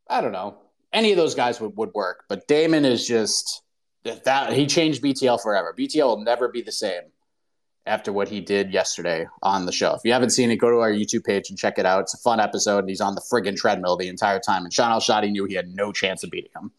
I 0.10 0.22
don't 0.22 0.32
know. 0.32 0.58
Any 0.92 1.12
of 1.12 1.18
those 1.18 1.36
guys 1.36 1.62
would, 1.62 1.78
would 1.78 1.94
work. 1.94 2.26
But 2.28 2.48
Damon 2.48 2.84
is 2.84 3.08
just 3.08 3.62
that 4.04 4.54
he 4.54 4.65
changed 4.65 5.04
BTL 5.04 5.42
forever. 5.42 5.74
BTL 5.78 6.06
will 6.06 6.24
never 6.24 6.48
be 6.48 6.62
the 6.62 6.72
same 6.72 7.04
after 7.86 8.12
what 8.12 8.28
he 8.28 8.39
did 8.39 8.72
yesterday 8.72 9.28
on 9.42 9.65
the 9.65 9.72
show. 9.72 9.94
If 9.94 10.02
you 10.04 10.13
haven't 10.13 10.32
seen 10.32 10.52
it, 10.52 10.58
go 10.58 10.70
to 10.70 10.78
our 10.78 10.92
YouTube 10.92 11.26
page 11.26 11.50
and 11.50 11.58
check 11.58 11.78
it 11.78 11.86
out. 11.86 12.02
It's 12.02 12.13
a 12.13 12.18
fun 12.18 12.39
episode, 12.39 12.80
and 12.80 12.89
he's 12.89 13.02
on 13.02 13.15
the 13.15 13.22
friggin' 13.22 13.58
treadmill 13.58 13.98
the 13.98 14.08
entire 14.08 14.39
time. 14.39 14.63
And 14.63 14.74
Shaun 14.74 14.92
Al-Shatti 14.92 15.32
knew 15.32 15.46
he 15.46 15.56
had 15.56 15.74
no 15.74 15.92
chance 15.92 16.24
of 16.24 16.30
beating 16.30 16.52
him. 16.56 16.72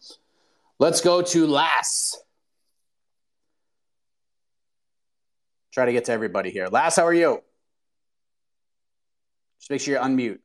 Let's 0.79 1.01
go 1.01 1.21
to 1.21 1.47
Lass. 1.47 2.17
Try 5.71 5.85
to 5.85 5.93
get 5.93 6.05
to 6.05 6.11
everybody 6.11 6.51
here. 6.51 6.67
Lass, 6.67 6.97
how 6.97 7.05
are 7.05 7.13
you? 7.13 7.41
Just 9.59 9.71
make 9.71 9.81
sure 9.81 9.95
you 9.95 10.01
unmute. 10.01 10.39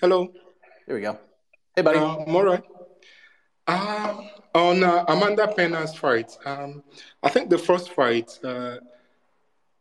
Hello. 0.00 0.32
There 0.86 0.96
we 0.96 1.02
go. 1.02 1.18
Hey, 1.74 1.82
buddy. 1.82 1.98
Uh, 1.98 2.18
I'm 2.18 2.36
all 2.36 2.44
right. 2.44 2.62
Uh, 3.66 4.22
on 4.54 4.82
uh, 4.82 5.04
Amanda 5.08 5.46
Pena's 5.56 5.94
fight, 5.94 6.36
um, 6.44 6.82
I 7.22 7.28
think 7.30 7.50
the 7.50 7.58
first 7.58 7.92
fight, 7.92 8.38
uh, 8.42 8.76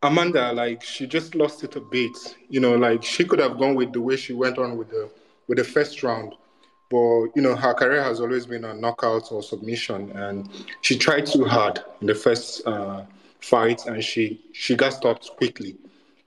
Amanda, 0.01 0.51
like 0.53 0.83
she 0.83 1.07
just 1.07 1.35
lost 1.35 1.63
it 1.63 1.75
a 1.75 1.81
bit. 1.81 2.35
You 2.49 2.59
know, 2.59 2.75
like 2.75 3.03
she 3.03 3.25
could 3.25 3.39
have 3.39 3.57
gone 3.57 3.75
with 3.75 3.93
the 3.93 4.01
way 4.01 4.15
she 4.15 4.33
went 4.33 4.57
on 4.57 4.77
with 4.77 4.89
the 4.89 5.09
with 5.47 5.57
the 5.57 5.63
first 5.63 6.03
round, 6.03 6.35
but 6.89 7.27
you 7.35 7.41
know 7.41 7.55
her 7.55 7.73
career 7.73 8.03
has 8.03 8.21
always 8.21 8.45
been 8.45 8.65
a 8.65 8.73
knockout 8.73 9.31
or 9.31 9.41
submission, 9.41 10.11
and 10.11 10.49
she 10.81 10.97
tried 10.97 11.25
too 11.25 11.45
hard 11.45 11.79
in 12.01 12.07
the 12.07 12.15
first 12.15 12.65
uh, 12.67 13.03
fight 13.39 13.85
and 13.85 14.03
she 14.03 14.41
she 14.53 14.75
got 14.75 14.93
stopped 14.93 15.29
quickly. 15.37 15.75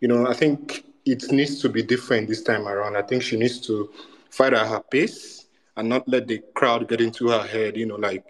You 0.01 0.09
know, 0.09 0.27
I 0.27 0.35
think 0.35 0.85
it 1.05 1.31
needs 1.31 1.61
to 1.62 1.68
be 1.68 1.83
different 1.83 2.29
this 2.29 2.42
time 2.42 2.66
around. 2.66 2.96
I 2.96 3.03
think 3.03 3.22
she 3.22 3.37
needs 3.37 3.61
to 3.66 3.90
fight 4.31 4.55
at 4.55 4.66
her 4.66 4.81
pace 4.81 5.46
and 5.77 5.88
not 5.88 6.09
let 6.09 6.27
the 6.27 6.38
crowd 6.55 6.88
get 6.88 7.01
into 7.01 7.29
her 7.29 7.42
head. 7.42 7.77
You 7.77 7.87
know, 7.87 7.96
like 7.96 8.25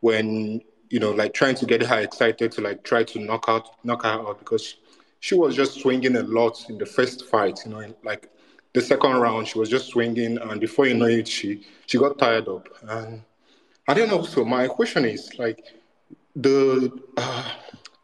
when 0.00 0.60
you 0.90 1.00
know, 1.00 1.10
like 1.10 1.34
trying 1.34 1.54
to 1.56 1.66
get 1.66 1.82
her 1.82 2.00
excited 2.00 2.52
to 2.52 2.60
like 2.60 2.82
try 2.82 3.04
to 3.04 3.18
knock 3.18 3.44
out 3.48 3.84
knock 3.84 4.02
her 4.02 4.10
out 4.10 4.38
because 4.38 4.76
she 5.20 5.34
was 5.34 5.54
just 5.54 5.80
swinging 5.80 6.16
a 6.16 6.22
lot 6.22 6.68
in 6.68 6.78
the 6.78 6.86
first 6.86 7.26
fight. 7.26 7.60
You 7.64 7.72
know, 7.72 7.94
like 8.04 8.30
the 8.74 8.80
second 8.80 9.16
round 9.16 9.48
she 9.48 9.58
was 9.58 9.68
just 9.68 9.88
swinging, 9.88 10.38
and 10.38 10.60
before 10.60 10.86
you 10.86 10.94
know 10.94 11.06
it, 11.06 11.28
she 11.28 11.66
she 11.86 11.98
got 11.98 12.18
tired 12.18 12.48
up. 12.48 12.68
And 12.82 13.22
I 13.86 13.94
don't 13.94 14.08
know. 14.08 14.22
So 14.22 14.44
my 14.44 14.66
question 14.66 15.04
is 15.04 15.30
like 15.38 15.64
the. 16.34 16.92
Uh, 17.16 17.50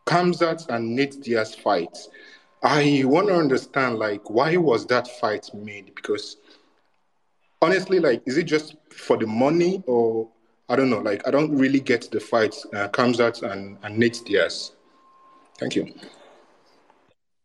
Khamzat 0.07 0.69
and 0.69 0.95
Nate 0.95 1.23
Diaz 1.23 1.55
fight. 1.55 1.97
I 2.63 3.03
want 3.05 3.29
to 3.29 3.35
understand, 3.35 3.99
like, 3.99 4.31
why 4.31 4.57
was 4.57 4.87
that 4.87 5.09
fight 5.21 5.51
made? 5.55 5.95
Because 5.95 6.39
honestly, 7.61 8.01
like, 8.01 8.23
is 8.27 8.39
it 8.39 8.45
just 8.45 8.77
for 8.91 9.17
the 9.17 9.27
money, 9.27 9.83
or 9.87 10.29
I 10.69 10.77
don't 10.77 10.89
know. 10.89 11.01
Like, 11.01 11.27
I 11.29 11.31
don't 11.31 11.57
really 11.57 11.81
get 11.81 12.11
the 12.11 12.21
fight. 12.21 12.55
Uh, 12.73 12.89
Khamzat 12.89 13.43
and, 13.51 13.77
and 13.83 13.99
Nate 13.99 14.23
Diaz. 14.25 14.73
Thank 15.59 15.77
you. 15.77 15.93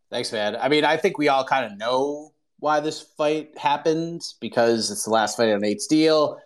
Thanks, 0.09 0.31
man. 0.31 0.55
I 0.55 0.69
mean, 0.69 0.85
I 0.85 0.97
think 0.97 1.17
we 1.17 1.27
all 1.27 1.43
kind 1.43 1.65
of 1.65 1.77
know 1.77 2.33
why 2.59 2.79
this 2.79 3.01
fight 3.01 3.57
happened 3.57 4.21
because 4.39 4.89
it's 4.89 5.05
the 5.05 5.11
last 5.11 5.37
fight 5.37 5.51
on 5.51 5.61
Nate's 5.61 5.87
deal. 5.87 6.39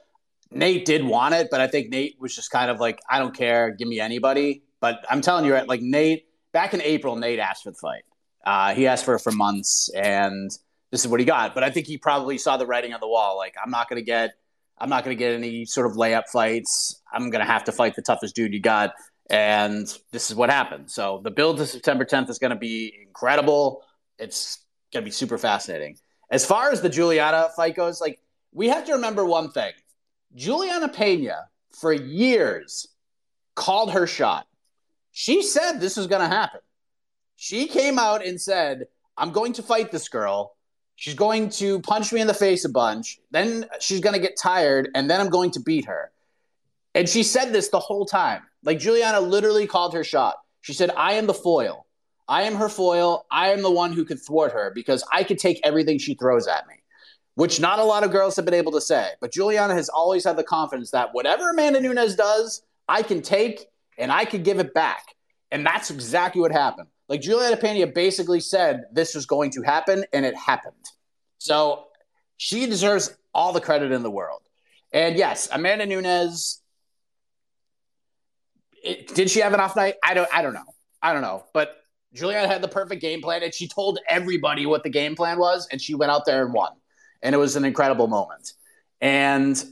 Nate 0.52 0.86
did 0.86 1.04
want 1.04 1.34
it, 1.34 1.47
but 1.49 1.62
I 1.62 1.67
think 1.67 1.89
Nate 1.89 2.19
was 2.19 2.36
just 2.36 2.52
kind 2.52 2.69
of 2.69 2.80
like, 2.80 2.99
I 3.10 3.19
don't 3.19 3.36
care, 3.36 3.71
give 3.71 3.88
me 3.88 3.99
anybody. 3.99 4.63
But 4.84 5.06
I'm 5.10 5.22
telling 5.22 5.46
you, 5.46 5.54
like 5.65 5.82
Nate, 5.82 6.26
back 6.52 6.74
in 6.74 6.82
April, 6.82 7.15
Nate 7.15 7.39
asked 7.39 7.63
for 7.63 7.72
the 7.72 7.78
fight. 7.78 8.04
Uh, 8.46 8.74
he 8.74 8.86
asked 8.86 9.06
for 9.06 9.15
it 9.15 9.19
for 9.19 9.32
months, 9.32 9.89
and 9.96 10.52
this 10.91 11.06
is 11.06 11.08
what 11.08 11.22
he 11.22 11.26
got. 11.26 11.56
But 11.56 11.63
I 11.63 11.69
think 11.69 11.88
he 11.88 11.98
probably 11.98 12.38
saw 12.38 12.58
the 12.58 12.65
writing 12.65 12.93
on 12.93 13.00
the 13.00 13.08
wall. 13.08 13.38
Like, 13.38 13.56
I'm 13.63 13.72
not 13.72 13.88
going 13.88 14.02
to 14.02 14.06
get, 14.06 14.32
I'm 14.78 14.89
not 14.89 15.06
going 15.06 15.15
to 15.15 15.17
get 15.17 15.36
any 15.36 15.63
sort 15.63 15.89
of 15.89 15.93
layup 15.93 16.24
fights. 16.34 17.02
I'm 17.13 17.30
going 17.30 17.39
to 17.39 17.50
have 17.50 17.63
to 17.63 17.72
fight 17.72 17.96
the 17.96 18.02
toughest 18.02 18.36
dude 18.36 18.54
you 18.54 18.60
got, 18.60 18.91
and 19.30 19.88
this 20.12 20.30
is 20.30 20.36
what 20.36 20.50
happened. 20.50 20.91
So 20.91 21.22
the 21.24 21.32
build 21.32 21.60
to 21.60 21.65
September 21.65 22.04
10th 22.04 22.30
is 22.30 22.38
going 22.38 22.52
to 22.52 22.60
be 22.60 22.93
incredible. 23.08 23.84
It's 24.19 24.65
going 24.91 25.04
to 25.04 25.08
be 25.08 25.13
super 25.13 25.38
fascinating. 25.38 25.96
As 26.30 26.46
far 26.46 26.72
as 26.72 26.82
the 26.82 26.89
Julianna 26.89 27.52
fight 27.56 27.78
goes, 27.78 28.02
like 28.02 28.19
we 28.52 28.67
have 28.67 28.84
to 28.88 28.91
remember 28.96 29.24
one 29.24 29.50
thing: 29.50 29.72
Julianna 30.36 30.89
Pena 30.89 31.48
for 31.72 31.93
years 31.93 32.86
called 33.56 33.93
her 33.93 34.06
shot. 34.06 34.46
She 35.13 35.43
said 35.43 35.73
this 35.80 35.95
was 35.95 36.08
going 36.08 36.28
to 36.28 36.36
happen. 36.36 36.60
She 37.36 37.67
came 37.67 37.99
out 37.99 38.26
and 38.26 38.41
said, 38.41 38.88
I'm 39.15 39.32
going 39.32 39.54
to 39.54 39.63
fight 39.63 39.91
this 39.91 40.10
girl. 40.10 40.56
She's 40.96 41.13
going 41.13 41.50
to 41.52 41.79
punch 41.81 42.12
me 42.12 42.19
in 42.19 42.27
the 42.27 42.33
face 42.33 42.65
a 42.65 42.69
bunch. 42.69 43.19
Then 43.31 43.67
she's 43.79 44.00
going 44.00 44.15
to 44.15 44.19
get 44.19 44.37
tired, 44.42 44.90
and 44.96 45.10
then 45.10 45.21
I'm 45.21 45.29
going 45.29 45.52
to 45.52 45.60
beat 45.60 45.85
her. 45.85 46.12
And 46.96 47.08
she 47.08 47.23
said 47.23 47.54
this 47.54 47.69
the 47.69 47.79
whole 47.79 48.06
time. 48.06 48.42
Like 48.63 48.79
Julianna 48.79 49.19
literally 49.19 49.67
called 49.67 49.94
her 49.94 50.04
shot. 50.04 50.35
She 50.62 50.73
said, 50.73 50.92
I 50.98 51.13
am 51.13 51.27
the 51.27 51.33
foil. 51.33 51.85
I 52.27 52.44
am 52.44 52.56
her 52.56 52.69
foil. 52.69 53.25
I 53.29 53.50
am 53.50 53.62
the 53.62 53.71
one 53.71 53.94
who 53.94 54.06
could 54.06 54.19
thwart 54.19 54.52
her 54.54 54.71
because 54.73 55.04
I 55.12 55.23
could 55.23 55.37
take 55.37 55.60
everything 55.63 56.00
she 56.00 56.15
throws 56.15 56.48
at 56.48 56.67
me, 56.67 56.75
which 57.35 57.60
not 57.60 57.79
a 57.79 57.83
lot 57.83 58.04
of 58.04 58.12
girls 58.12 58.35
have 58.37 58.46
been 58.46 58.54
able 58.54 58.71
to 58.71 58.81
say. 58.81 59.10
But 59.21 59.31
Julianna 59.31 59.75
has 59.75 59.90
always 59.90 60.23
had 60.23 60.37
the 60.37 60.44
confidence 60.44 60.92
that 60.92 61.13
whatever 61.13 61.50
Amanda 61.50 61.81
Nunes 61.81 62.15
does, 62.15 62.63
I 62.87 63.04
can 63.04 63.21
take 63.21 63.67
and 63.98 64.12
I 64.12 64.25
could 64.25 64.44
give 64.44 64.60
it 64.60 64.73
back. 64.73 65.04
And 65.52 65.65
that's 65.65 65.91
exactly 65.91 66.41
what 66.41 66.52
happened. 66.52 66.87
Like 67.10 67.21
Julianna 67.21 67.58
Pena 67.58 67.87
basically 67.87 68.39
said 68.39 68.85
this 68.94 69.13
was 69.15 69.25
going 69.25 69.52
to 69.52 69.62
happen, 69.62 70.06
and 70.13 70.25
it 70.25 70.35
happened. 70.35 70.75
So 71.37 71.85
She 72.37 72.65
deserves 72.65 73.15
all 73.33 73.54
the 73.54 73.62
credit 73.62 73.91
in 73.91 74.04
the 74.04 74.12
world. 74.12 74.41
And 74.91 75.17
yes, 75.17 75.48
Amanda 75.52 75.85
Nunes. 75.85 76.62
It, 78.83 79.13
did 79.15 79.29
she 79.29 79.39
have 79.39 79.54
an 79.54 79.60
off 79.60 79.75
night? 79.75 79.96
I 80.04 80.13
don't. 80.13 80.29
I 80.33 80.41
don't 80.41 80.54
know. 80.54 80.65
I 81.02 81.13
don't 81.13 81.21
know. 81.21 81.46
But 81.54 81.77
Julianna 82.13 82.48
had 82.48 82.62
the 82.62 82.67
perfect 82.67 83.02
game 83.02 83.21
plan, 83.21 83.44
and 83.44 83.54
she 83.54 83.67
told 83.67 84.00
everybody 84.10 84.65
what 84.65 84.83
the 84.83 84.89
game 84.89 85.15
plan 85.15 85.39
was, 85.39 85.67
and 85.71 85.81
she 85.81 85.96
went 85.96 86.12
out 86.12 86.25
there 86.25 86.44
and 86.46 86.54
won. 86.54 86.73
And 87.21 87.33
it 87.33 87.37
was 87.37 87.56
an 87.56 87.65
incredible 87.65 88.08
moment. 88.08 88.52
And 89.00 89.63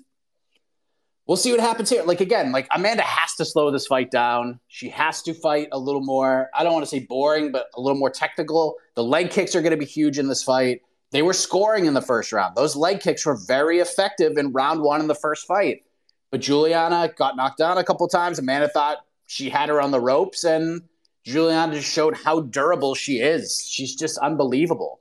we'll 1.31 1.37
see 1.37 1.51
what 1.51 1.61
happens 1.61 1.89
here. 1.89 2.03
Like 2.03 2.19
again, 2.19 2.51
like 2.51 2.67
Amanda 2.71 3.03
has 3.03 3.35
to 3.35 3.45
slow 3.45 3.71
this 3.71 3.87
fight 3.87 4.11
down. 4.11 4.59
She 4.67 4.89
has 4.89 5.21
to 5.21 5.33
fight 5.33 5.69
a 5.71 5.79
little 5.79 6.01
more. 6.01 6.49
I 6.53 6.61
don't 6.61 6.73
want 6.73 6.83
to 6.83 6.89
say 6.89 7.05
boring, 7.07 7.53
but 7.53 7.67
a 7.73 7.79
little 7.79 7.97
more 7.97 8.09
technical. 8.09 8.75
The 8.95 9.03
leg 9.05 9.29
kicks 9.29 9.55
are 9.55 9.61
going 9.61 9.71
to 9.71 9.77
be 9.77 9.85
huge 9.85 10.19
in 10.19 10.27
this 10.27 10.43
fight. 10.43 10.81
They 11.11 11.21
were 11.21 11.31
scoring 11.31 11.85
in 11.85 11.93
the 11.93 12.01
first 12.01 12.33
round. 12.33 12.57
Those 12.57 12.75
leg 12.75 12.99
kicks 12.99 13.25
were 13.25 13.37
very 13.47 13.79
effective 13.79 14.37
in 14.37 14.51
round 14.51 14.81
one 14.81 14.99
in 14.99 15.07
the 15.07 15.15
first 15.15 15.47
fight. 15.47 15.83
But 16.31 16.41
Julianna 16.41 17.13
got 17.15 17.37
knocked 17.37 17.59
down 17.59 17.77
a 17.77 17.83
couple 17.85 18.09
times. 18.09 18.37
Amanda 18.37 18.67
thought 18.67 18.97
she 19.27 19.49
had 19.49 19.69
her 19.69 19.79
on 19.81 19.91
the 19.91 20.01
ropes, 20.01 20.43
and 20.43 20.81
Julianna 21.23 21.75
just 21.75 21.89
showed 21.89 22.17
how 22.17 22.41
durable 22.41 22.93
she 22.93 23.19
is. 23.19 23.65
She's 23.65 23.95
just 23.95 24.17
unbelievable 24.17 24.99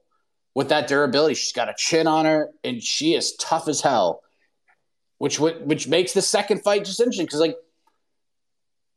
with 0.55 0.69
that 0.69 0.87
durability. 0.87 1.35
She's 1.35 1.53
got 1.53 1.69
a 1.69 1.75
chin 1.77 2.07
on 2.07 2.25
her, 2.25 2.51
and 2.63 2.81
she 2.81 3.15
is 3.15 3.35
tough 3.35 3.67
as 3.67 3.81
hell. 3.81 4.23
Which 5.21 5.39
which 5.39 5.87
makes 5.87 6.15
the 6.15 6.23
second 6.23 6.63
fight 6.63 6.87
just 6.87 6.99
interesting 6.99 7.27
because 7.27 7.41
like 7.41 7.55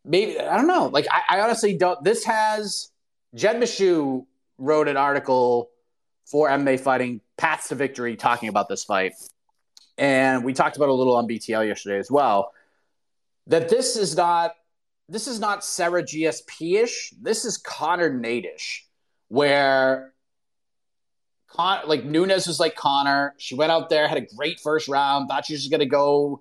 maybe 0.05 0.39
I 0.39 0.55
don't 0.55 0.67
know. 0.67 0.87
Like 0.87 1.05
I, 1.11 1.35
I 1.35 1.41
honestly 1.41 1.77
don't. 1.77 2.01
This 2.01 2.23
has 2.23 2.91
Jed 3.35 3.57
Meshew 3.57 4.25
wrote 4.57 4.87
an 4.87 4.95
article 4.95 5.69
for 6.25 6.47
MMA 6.47 6.79
Fighting 6.79 7.19
Paths 7.35 7.67
to 7.67 7.75
Victory 7.75 8.15
talking 8.15 8.47
about 8.47 8.69
this 8.69 8.85
fight. 8.85 9.11
And 9.97 10.45
we 10.45 10.53
talked 10.53 10.77
about 10.77 10.87
a 10.87 10.93
little 10.93 11.17
on 11.17 11.27
BTL 11.27 11.67
yesterday 11.67 11.99
as 11.99 12.09
well. 12.09 12.53
That 13.47 13.67
this 13.67 13.97
is 13.97 14.15
not 14.15 14.53
this 15.09 15.27
is 15.27 15.41
not 15.41 15.65
Serra 15.65 16.03
GSP 16.03 16.83
ish. 16.83 17.13
This 17.21 17.43
is 17.43 17.57
Conor 17.57 18.13
Nate-ish, 18.13 18.87
where 19.27 20.12
Con- 21.55 21.87
like 21.87 22.03
Nunes 22.03 22.47
was 22.47 22.59
like 22.59 22.75
Conor. 22.75 23.35
She 23.37 23.55
went 23.55 23.71
out 23.71 23.89
there, 23.89 24.07
had 24.07 24.17
a 24.17 24.35
great 24.35 24.59
first 24.59 24.87
round, 24.87 25.27
thought 25.29 25.45
she 25.45 25.53
was 25.53 25.67
gonna 25.67 25.85
go 25.85 26.39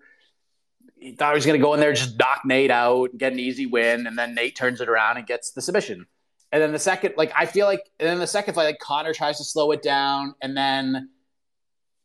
thought 1.18 1.32
he 1.32 1.36
was 1.36 1.46
gonna 1.46 1.58
go 1.58 1.74
in 1.74 1.80
there, 1.80 1.92
just 1.92 2.18
knock 2.18 2.42
Nate 2.44 2.70
out, 2.70 3.10
and 3.10 3.20
get 3.20 3.32
an 3.32 3.38
easy 3.38 3.66
win, 3.66 4.06
and 4.06 4.16
then 4.16 4.34
Nate 4.34 4.56
turns 4.56 4.80
it 4.80 4.88
around 4.88 5.16
and 5.18 5.26
gets 5.26 5.50
the 5.50 5.60
submission. 5.60 6.06
And 6.52 6.62
then 6.62 6.72
the 6.72 6.78
second, 6.78 7.14
like 7.16 7.32
I 7.36 7.46
feel 7.46 7.66
like, 7.66 7.90
and 7.98 8.08
then 8.08 8.18
the 8.18 8.26
second 8.26 8.54
fight, 8.54 8.64
like 8.64 8.78
Conor 8.78 9.12
tries 9.12 9.38
to 9.38 9.44
slow 9.44 9.72
it 9.72 9.82
down, 9.82 10.34
and 10.40 10.56
then 10.56 11.10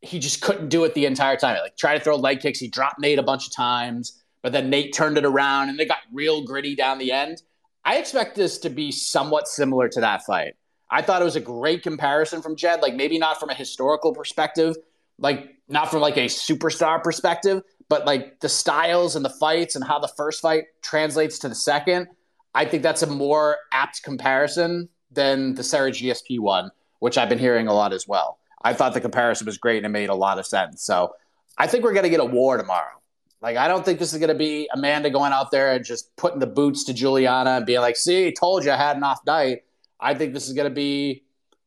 he 0.00 0.18
just 0.18 0.40
couldn't 0.42 0.68
do 0.68 0.84
it 0.84 0.94
the 0.94 1.06
entire 1.06 1.36
time. 1.36 1.58
Like 1.62 1.76
try 1.76 1.96
to 1.96 2.02
throw 2.02 2.16
leg 2.16 2.40
kicks, 2.40 2.58
he 2.58 2.68
dropped 2.68 3.00
Nate 3.00 3.18
a 3.18 3.22
bunch 3.22 3.46
of 3.46 3.54
times, 3.54 4.22
but 4.42 4.52
then 4.52 4.70
Nate 4.70 4.92
turned 4.92 5.18
it 5.18 5.24
around, 5.24 5.68
and 5.68 5.78
they 5.78 5.86
got 5.86 5.98
real 6.12 6.44
gritty 6.44 6.74
down 6.74 6.98
the 6.98 7.12
end. 7.12 7.42
I 7.84 7.96
expect 7.96 8.36
this 8.36 8.58
to 8.58 8.70
be 8.70 8.90
somewhat 8.92 9.48
similar 9.48 9.88
to 9.90 10.00
that 10.00 10.24
fight. 10.24 10.54
I 10.90 11.02
thought 11.02 11.20
it 11.20 11.24
was 11.24 11.36
a 11.36 11.40
great 11.40 11.82
comparison 11.82 12.42
from 12.42 12.56
Jed, 12.56 12.80
like 12.80 12.94
maybe 12.94 13.18
not 13.18 13.38
from 13.38 13.50
a 13.50 13.54
historical 13.54 14.14
perspective, 14.14 14.76
like 15.18 15.56
not 15.68 15.90
from 15.90 16.00
like 16.00 16.16
a 16.16 16.26
superstar 16.26 17.02
perspective, 17.02 17.62
but 17.88 18.06
like 18.06 18.40
the 18.40 18.48
styles 18.48 19.16
and 19.16 19.24
the 19.24 19.30
fights 19.30 19.76
and 19.76 19.84
how 19.84 19.98
the 19.98 20.08
first 20.08 20.40
fight 20.40 20.64
translates 20.82 21.38
to 21.40 21.48
the 21.48 21.54
second. 21.54 22.08
I 22.54 22.64
think 22.64 22.82
that's 22.82 23.02
a 23.02 23.06
more 23.06 23.58
apt 23.72 24.02
comparison 24.02 24.88
than 25.10 25.54
the 25.54 25.62
Serra 25.62 25.90
GSP 25.90 26.40
one, 26.40 26.70
which 27.00 27.18
I've 27.18 27.28
been 27.28 27.38
hearing 27.38 27.66
a 27.66 27.74
lot 27.74 27.92
as 27.92 28.06
well. 28.08 28.38
I 28.62 28.72
thought 28.72 28.94
the 28.94 29.00
comparison 29.00 29.46
was 29.46 29.58
great 29.58 29.78
and 29.78 29.86
it 29.86 29.90
made 29.90 30.08
a 30.08 30.14
lot 30.14 30.38
of 30.38 30.46
sense. 30.46 30.82
So 30.82 31.14
I 31.56 31.66
think 31.66 31.84
we're 31.84 31.92
going 31.92 32.04
to 32.04 32.10
get 32.10 32.20
a 32.20 32.24
war 32.24 32.56
tomorrow. 32.56 32.92
Like, 33.40 33.56
I 33.56 33.68
don't 33.68 33.84
think 33.84 34.00
this 34.00 34.12
is 34.12 34.18
going 34.18 34.30
to 34.30 34.34
be 34.34 34.68
Amanda 34.72 35.10
going 35.10 35.32
out 35.32 35.50
there 35.52 35.72
and 35.72 35.84
just 35.84 36.14
putting 36.16 36.40
the 36.40 36.46
boots 36.46 36.84
to 36.84 36.94
Julianna 36.94 37.50
and 37.50 37.66
being 37.66 37.80
like, 37.80 37.96
see, 37.96 38.32
told 38.32 38.64
you 38.64 38.72
I 38.72 38.76
had 38.76 38.96
an 38.96 39.04
off 39.04 39.20
night. 39.24 39.62
I 40.00 40.14
think 40.14 40.34
this 40.34 40.48
is 40.48 40.54
going 40.54 40.68
to 40.68 40.74
be 40.74 41.24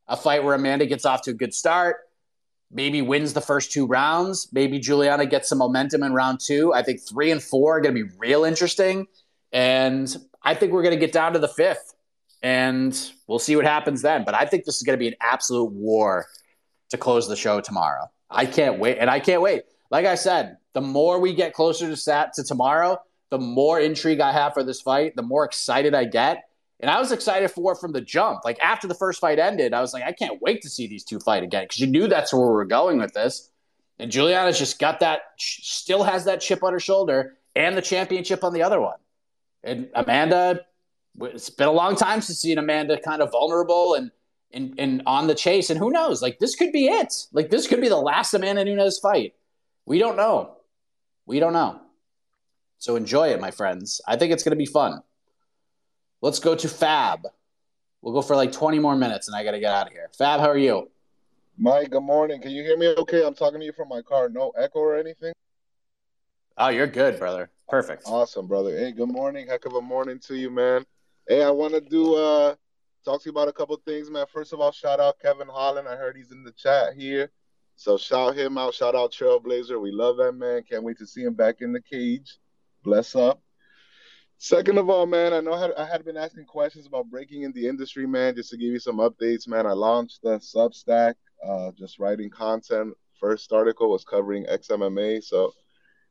a 0.07 0.17
fight 0.17 0.43
where 0.43 0.55
Amanda 0.55 0.85
gets 0.85 1.05
off 1.05 1.21
to 1.23 1.31
a 1.31 1.33
good 1.33 1.53
start, 1.53 1.97
maybe 2.71 3.01
wins 3.01 3.33
the 3.33 3.41
first 3.41 3.71
two 3.71 3.85
rounds. 3.85 4.47
Maybe 4.51 4.79
Julianna 4.79 5.25
gets 5.25 5.49
some 5.49 5.57
momentum 5.57 6.03
in 6.03 6.13
round 6.13 6.39
two. 6.39 6.73
I 6.73 6.83
think 6.83 7.01
three 7.01 7.31
and 7.31 7.41
four 7.41 7.77
are 7.77 7.81
going 7.81 7.95
to 7.95 8.03
be 8.03 8.09
real 8.17 8.43
interesting. 8.43 9.07
And 9.51 10.15
I 10.43 10.53
think 10.53 10.71
we're 10.71 10.83
going 10.83 10.95
to 10.95 10.99
get 10.99 11.11
down 11.11 11.33
to 11.33 11.39
the 11.39 11.47
fifth, 11.47 11.93
and 12.41 12.97
we'll 13.27 13.39
see 13.39 13.55
what 13.55 13.65
happens 13.65 14.01
then. 14.01 14.23
But 14.23 14.33
I 14.33 14.45
think 14.45 14.65
this 14.65 14.77
is 14.77 14.83
going 14.83 14.97
to 14.97 14.99
be 14.99 15.07
an 15.07 15.15
absolute 15.21 15.71
war 15.71 16.27
to 16.89 16.97
close 16.97 17.27
the 17.27 17.35
show 17.35 17.61
tomorrow. 17.61 18.09
I 18.29 18.45
can't 18.45 18.79
wait, 18.79 18.97
and 18.97 19.09
I 19.09 19.19
can't 19.19 19.41
wait. 19.41 19.63
Like 19.89 20.05
I 20.05 20.15
said, 20.15 20.57
the 20.73 20.81
more 20.81 21.19
we 21.19 21.33
get 21.33 21.53
closer 21.53 21.87
to 21.89 21.97
sat 21.97 22.33
to 22.33 22.43
tomorrow, 22.43 22.97
the 23.29 23.37
more 23.37 23.79
intrigue 23.79 24.21
I 24.21 24.31
have 24.31 24.53
for 24.53 24.63
this 24.63 24.81
fight, 24.81 25.15
the 25.15 25.21
more 25.21 25.43
excited 25.43 25.93
I 25.93 26.05
get. 26.05 26.45
And 26.81 26.89
I 26.89 26.99
was 26.99 27.11
excited 27.11 27.51
for 27.51 27.73
it 27.73 27.77
from 27.77 27.91
the 27.91 28.01
jump. 28.01 28.43
Like 28.43 28.59
after 28.59 28.87
the 28.87 28.95
first 28.95 29.21
fight 29.21 29.37
ended, 29.37 29.73
I 29.73 29.81
was 29.81 29.93
like, 29.93 30.03
I 30.03 30.11
can't 30.11 30.41
wait 30.41 30.63
to 30.63 30.69
see 30.69 30.87
these 30.87 31.03
two 31.03 31.19
fight 31.19 31.43
again 31.43 31.63
because 31.65 31.79
you 31.79 31.87
knew 31.87 32.07
that's 32.07 32.33
where 32.33 32.41
we 32.41 32.51
were 32.51 32.65
going 32.65 32.97
with 32.97 33.13
this. 33.13 33.51
And 33.99 34.11
Julianna's 34.11 34.57
just 34.57 34.79
got 34.79 34.99
that, 35.01 35.21
still 35.37 36.03
has 36.03 36.25
that 36.25 36.41
chip 36.41 36.63
on 36.63 36.73
her 36.73 36.79
shoulder 36.79 37.37
and 37.55 37.77
the 37.77 37.83
championship 37.83 38.43
on 38.43 38.51
the 38.51 38.63
other 38.63 38.81
one. 38.81 38.97
And 39.63 39.89
Amanda, 39.93 40.61
it's 41.19 41.51
been 41.51 41.67
a 41.67 41.71
long 41.71 41.95
time 41.95 42.21
since 42.21 42.39
seen 42.39 42.57
Amanda 42.57 42.99
kind 42.99 43.21
of 43.21 43.31
vulnerable 43.31 43.93
and 43.93 44.09
and 44.53 44.73
and 44.79 45.03
on 45.05 45.27
the 45.27 45.35
chase. 45.35 45.69
And 45.69 45.77
who 45.77 45.91
knows? 45.91 46.21
Like 46.21 46.39
this 46.39 46.55
could 46.55 46.71
be 46.71 46.87
it. 46.87 47.13
Like 47.31 47.51
this 47.51 47.67
could 47.67 47.79
be 47.79 47.89
the 47.89 47.95
last 47.97 48.33
Amanda 48.33 48.65
Nunes 48.65 48.97
fight. 48.97 49.35
We 49.85 49.99
don't 49.99 50.17
know. 50.17 50.57
We 51.27 51.39
don't 51.39 51.53
know. 51.53 51.79
So 52.79 52.95
enjoy 52.95 53.29
it, 53.29 53.39
my 53.39 53.51
friends. 53.51 54.01
I 54.07 54.15
think 54.15 54.33
it's 54.33 54.43
going 54.43 54.51
to 54.51 54.55
be 54.55 54.65
fun. 54.65 55.03
Let's 56.21 56.37
go 56.37 56.53
to 56.53 56.69
Fab. 56.69 57.27
We'll 58.01 58.13
go 58.13 58.21
for 58.21 58.35
like 58.35 58.51
20 58.51 58.77
more 58.77 58.95
minutes 58.95 59.27
and 59.27 59.35
I 59.35 59.43
got 59.43 59.51
to 59.51 59.59
get 59.59 59.73
out 59.73 59.87
of 59.87 59.93
here. 59.93 60.09
Fab, 60.15 60.39
how 60.39 60.49
are 60.49 60.57
you? 60.57 60.89
Mike, 61.57 61.89
good 61.89 62.03
morning. 62.03 62.41
Can 62.41 62.51
you 62.51 62.63
hear 62.63 62.77
me 62.77 62.93
okay? 62.97 63.25
I'm 63.25 63.33
talking 63.33 63.59
to 63.59 63.65
you 63.65 63.73
from 63.73 63.89
my 63.89 64.01
car. 64.01 64.29
No 64.29 64.51
echo 64.51 64.79
or 64.79 64.97
anything? 64.97 65.33
Oh, 66.57 66.69
you're 66.69 66.87
good, 66.87 67.17
brother. 67.17 67.49
Perfect. 67.67 68.03
Awesome, 68.05 68.47
brother. 68.47 68.77
Hey, 68.77 68.91
good 68.91 69.09
morning. 69.09 69.47
Heck 69.47 69.65
of 69.65 69.73
a 69.73 69.81
morning 69.81 70.19
to 70.27 70.35
you, 70.35 70.51
man. 70.51 70.85
Hey, 71.27 71.43
I 71.43 71.49
want 71.49 71.73
to 71.73 71.81
do 71.81 72.15
uh 72.15 72.55
talk 73.03 73.21
to 73.21 73.25
you 73.25 73.31
about 73.31 73.47
a 73.47 73.53
couple 73.53 73.75
things, 73.77 74.11
man. 74.11 74.25
First 74.31 74.53
of 74.53 74.59
all, 74.59 74.71
shout 74.71 74.99
out 74.99 75.19
Kevin 75.19 75.47
Holland. 75.47 75.87
I 75.87 75.95
heard 75.95 76.15
he's 76.15 76.31
in 76.31 76.43
the 76.43 76.51
chat 76.51 76.93
here. 76.95 77.31
So 77.77 77.97
shout 77.97 78.37
him 78.37 78.59
out. 78.59 78.75
Shout 78.75 78.95
out 78.95 79.11
Trailblazer. 79.11 79.81
We 79.81 79.91
love 79.91 80.17
that 80.17 80.33
man. 80.33 80.61
Can't 80.69 80.83
wait 80.83 80.99
to 80.99 81.07
see 81.07 81.23
him 81.23 81.33
back 81.33 81.61
in 81.61 81.73
the 81.73 81.81
cage. 81.81 82.37
Bless 82.83 83.15
up. 83.15 83.41
Second 84.43 84.79
of 84.79 84.89
all, 84.89 85.05
man, 85.05 85.33
I 85.33 85.39
know 85.39 85.53
I 85.53 85.61
had, 85.61 85.71
I 85.73 85.85
had 85.85 86.03
been 86.03 86.17
asking 86.17 86.45
questions 86.45 86.87
about 86.87 87.11
breaking 87.11 87.43
in 87.43 87.51
the 87.51 87.67
industry, 87.67 88.07
man. 88.07 88.33
Just 88.33 88.49
to 88.49 88.57
give 88.57 88.69
you 88.69 88.79
some 88.79 88.97
updates, 88.97 89.47
man. 89.47 89.67
I 89.67 89.73
launched 89.73 90.23
the 90.23 90.39
Substack, 90.39 91.13
uh, 91.47 91.69
just 91.77 91.99
writing 91.99 92.31
content. 92.31 92.95
First 93.19 93.53
article 93.53 93.91
was 93.91 94.03
covering 94.03 94.47
XMMA, 94.47 95.23
so 95.23 95.53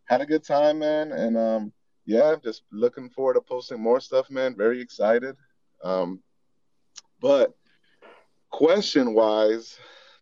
had 0.05 0.21
a 0.21 0.27
good 0.27 0.45
time, 0.45 0.79
man. 0.79 1.11
And 1.11 1.37
um, 1.37 1.73
yeah, 2.07 2.37
just 2.41 2.63
looking 2.71 3.11
forward 3.11 3.35
to 3.35 3.41
posting 3.41 3.81
more 3.81 3.99
stuff, 3.99 4.31
man. 4.31 4.55
Very 4.57 4.81
excited. 4.81 5.35
Um, 5.83 6.21
but 7.21 7.57
question 8.51 9.13
wise, 9.13 9.77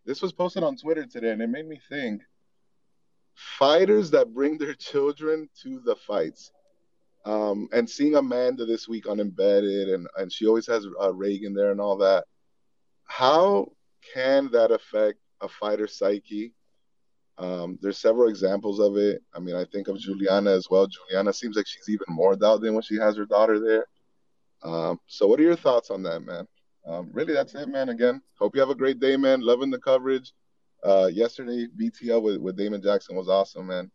this 0.07 0.19
was 0.19 0.33
posted 0.33 0.63
on 0.63 0.77
Twitter 0.77 1.05
today, 1.05 1.29
and 1.29 1.43
it 1.43 1.47
made 1.47 1.67
me 1.67 1.79
think 1.89 2.23
fighters 3.35 4.09
that 4.09 4.33
bring 4.33 4.57
their 4.57 4.73
children 4.73 5.47
to 5.61 5.79
the 5.85 5.95
fights. 5.95 6.51
Um, 7.25 7.67
and 7.73 7.89
seeing 7.89 8.15
Amanda 8.15 8.65
this 8.65 8.87
week 8.87 9.07
on 9.07 9.19
Embedded, 9.19 9.89
and, 9.89 10.07
and 10.17 10.31
she 10.31 10.47
always 10.47 10.67
has 10.67 10.85
uh, 10.85 11.11
Raegan 11.11 11.53
there 11.53 11.71
and 11.71 11.81
all 11.81 11.97
that. 11.97 12.25
How 13.05 13.71
can 14.13 14.49
that 14.51 14.71
affect 14.71 15.19
a 15.41 15.49
fighter's 15.49 15.97
psyche? 15.97 16.53
Um, 17.37 17.79
there's 17.81 17.97
several 17.97 18.29
examples 18.29 18.79
of 18.79 18.97
it. 18.97 19.21
I 19.33 19.39
mean, 19.39 19.55
I 19.55 19.65
think 19.65 19.87
of 19.87 19.97
Julianna 19.97 20.51
as 20.51 20.67
well. 20.69 20.87
Julianna 20.87 21.33
seems 21.33 21.55
like 21.55 21.67
she's 21.67 21.89
even 21.89 22.07
more 22.09 22.35
dialed 22.35 22.65
in 22.65 22.73
when 22.73 22.83
she 22.83 22.95
has 22.95 23.15
her 23.17 23.25
daughter 23.25 23.59
there. 23.59 23.85
Um, 24.61 24.99
so, 25.07 25.25
what 25.27 25.39
are 25.39 25.43
your 25.43 25.55
thoughts 25.55 25.89
on 25.89 26.03
that, 26.03 26.21
man? 26.21 26.45
Um, 26.85 27.09
really, 27.13 27.33
that's 27.33 27.55
it, 27.55 27.69
man. 27.69 27.89
Again, 27.89 28.21
hope 28.37 28.55
you 28.55 28.61
have 28.61 28.69
a 28.69 28.75
great 28.75 28.99
day, 28.99 29.15
man. 29.15 29.41
Loving 29.41 29.69
the 29.69 29.79
coverage. 29.79 30.33
Uh, 30.83 31.09
yesterday, 31.11 31.67
BTL 31.79 32.21
with, 32.21 32.37
with 32.37 32.57
Damon 32.57 32.81
Jackson 32.81 33.15
was 33.15 33.29
awesome, 33.29 33.67
man. 33.67 33.91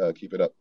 Uh, 0.00 0.12
keep 0.12 0.34
it 0.34 0.40
up. 0.40 0.52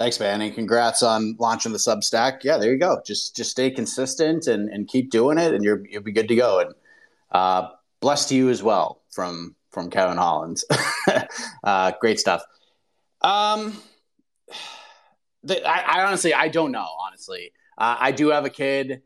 Thanks, 0.00 0.18
man, 0.18 0.40
and 0.40 0.54
congrats 0.54 1.02
on 1.02 1.36
launching 1.38 1.72
the 1.72 1.78
Substack. 1.78 2.42
Yeah, 2.42 2.56
there 2.56 2.72
you 2.72 2.78
go. 2.78 3.02
Just 3.04 3.36
just 3.36 3.50
stay 3.50 3.70
consistent 3.70 4.46
and, 4.46 4.70
and 4.70 4.88
keep 4.88 5.10
doing 5.10 5.36
it, 5.36 5.52
and 5.52 5.62
you're 5.62 5.86
you'll 5.86 6.02
be 6.02 6.10
good 6.10 6.28
to 6.28 6.36
go. 6.36 6.60
And 6.60 6.74
uh, 7.30 7.68
bless 8.00 8.26
to 8.30 8.34
you 8.34 8.48
as 8.48 8.62
well 8.62 9.02
from 9.10 9.54
from 9.70 9.90
Kevin 9.90 10.16
Holland. 10.16 10.62
uh, 11.64 11.92
great 12.00 12.18
stuff. 12.18 12.42
Um, 13.20 13.76
the, 15.42 15.62
I, 15.68 15.98
I, 15.98 16.06
honestly, 16.06 16.32
I 16.32 16.48
don't 16.48 16.72
know. 16.72 16.88
Honestly, 16.98 17.52
uh, 17.76 17.96
I 18.00 18.12
do 18.12 18.28
have 18.28 18.46
a 18.46 18.50
kid. 18.50 19.02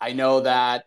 I 0.00 0.12
know 0.12 0.42
that 0.42 0.84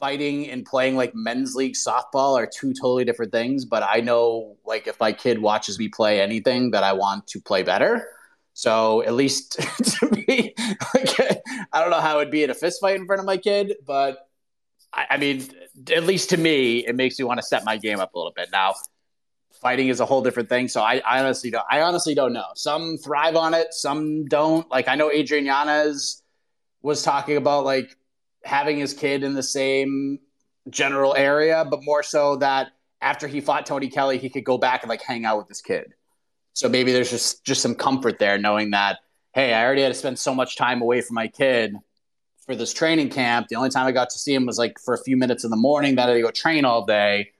fighting 0.00 0.48
and 0.48 0.64
playing 0.64 0.96
like 0.96 1.14
men's 1.14 1.54
league 1.54 1.74
softball 1.74 2.38
are 2.38 2.46
two 2.46 2.72
totally 2.72 3.04
different 3.04 3.30
things. 3.30 3.66
But 3.66 3.82
I 3.82 4.00
know, 4.00 4.56
like, 4.64 4.86
if 4.86 4.98
my 4.98 5.12
kid 5.12 5.38
watches 5.38 5.78
me 5.78 5.88
play 5.88 6.22
anything, 6.22 6.70
that 6.70 6.82
I 6.82 6.94
want 6.94 7.26
to 7.26 7.42
play 7.42 7.62
better. 7.62 8.08
So 8.54 9.02
at 9.02 9.14
least 9.14 9.52
to 10.00 10.10
me, 10.10 10.54
like, 10.94 11.20
I 11.72 11.80
don't 11.80 11.90
know 11.90 12.00
how 12.00 12.20
it'd 12.20 12.30
be 12.30 12.44
in 12.44 12.50
a 12.50 12.54
fist 12.54 12.80
fight 12.80 12.96
in 12.96 13.06
front 13.06 13.20
of 13.20 13.26
my 13.26 13.36
kid, 13.36 13.74
but 13.84 14.18
I, 14.92 15.06
I 15.10 15.16
mean, 15.18 15.46
at 15.92 16.04
least 16.04 16.30
to 16.30 16.36
me, 16.36 16.86
it 16.86 16.94
makes 16.94 17.18
me 17.18 17.24
want 17.24 17.38
to 17.38 17.46
set 17.46 17.64
my 17.64 17.76
game 17.76 18.00
up 18.00 18.14
a 18.14 18.18
little 18.18 18.32
bit. 18.34 18.48
Now, 18.52 18.74
fighting 19.60 19.88
is 19.88 19.98
a 20.00 20.06
whole 20.06 20.22
different 20.22 20.48
thing. 20.48 20.68
So 20.68 20.82
I, 20.82 21.02
I 21.06 21.20
honestly 21.20 21.50
don't. 21.50 21.64
I 21.70 21.80
honestly 21.80 22.14
don't 22.14 22.32
know. 22.32 22.44
Some 22.54 22.96
thrive 22.98 23.34
on 23.36 23.54
it, 23.54 23.74
some 23.74 24.26
don't. 24.26 24.70
Like 24.70 24.88
I 24.88 24.94
know 24.94 25.10
Adrian 25.10 25.46
Yanez 25.46 26.22
was 26.82 27.02
talking 27.02 27.36
about 27.36 27.64
like 27.64 27.96
having 28.44 28.78
his 28.78 28.94
kid 28.94 29.24
in 29.24 29.34
the 29.34 29.42
same 29.42 30.18
general 30.70 31.14
area, 31.16 31.64
but 31.68 31.82
more 31.82 32.02
so 32.02 32.36
that 32.36 32.68
after 33.00 33.26
he 33.26 33.40
fought 33.40 33.66
Tony 33.66 33.88
Kelly, 33.88 34.18
he 34.18 34.28
could 34.28 34.44
go 34.44 34.58
back 34.58 34.82
and 34.82 34.90
like 34.90 35.02
hang 35.02 35.24
out 35.24 35.38
with 35.38 35.48
his 35.48 35.60
kid. 35.60 35.94
So 36.54 36.68
maybe 36.68 36.92
there's 36.92 37.10
just 37.10 37.44
just 37.44 37.60
some 37.60 37.74
comfort 37.74 38.18
there, 38.18 38.38
knowing 38.38 38.70
that 38.70 38.98
hey, 39.34 39.52
I 39.52 39.64
already 39.64 39.82
had 39.82 39.88
to 39.88 39.94
spend 39.94 40.18
so 40.18 40.34
much 40.34 40.56
time 40.56 40.80
away 40.80 41.00
from 41.00 41.14
my 41.14 41.26
kid 41.26 41.74
for 42.46 42.54
this 42.54 42.72
training 42.72 43.10
camp. 43.10 43.48
The 43.48 43.56
only 43.56 43.70
time 43.70 43.86
I 43.86 43.92
got 43.92 44.10
to 44.10 44.18
see 44.18 44.32
him 44.32 44.46
was 44.46 44.58
like 44.58 44.78
for 44.78 44.94
a 44.94 45.02
few 45.02 45.16
minutes 45.16 45.44
in 45.44 45.50
the 45.50 45.56
morning. 45.56 45.96
That 45.96 46.08
I 46.08 46.12
had 46.12 46.14
to 46.18 46.22
go 46.22 46.30
train 46.30 46.64
all 46.64 46.86
day. 46.86 47.32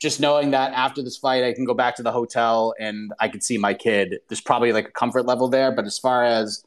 Just 0.00 0.20
knowing 0.20 0.50
that 0.50 0.72
after 0.72 1.02
this 1.02 1.16
fight, 1.16 1.44
I 1.44 1.52
can 1.52 1.64
go 1.64 1.72
back 1.72 1.96
to 1.96 2.02
the 2.02 2.10
hotel 2.10 2.74
and 2.78 3.12
I 3.20 3.28
can 3.28 3.40
see 3.40 3.56
my 3.56 3.72
kid. 3.72 4.18
There's 4.28 4.40
probably 4.40 4.72
like 4.72 4.88
a 4.88 4.90
comfort 4.90 5.24
level 5.24 5.48
there. 5.48 5.70
But 5.70 5.86
as 5.86 5.98
far 5.98 6.24
as 6.24 6.64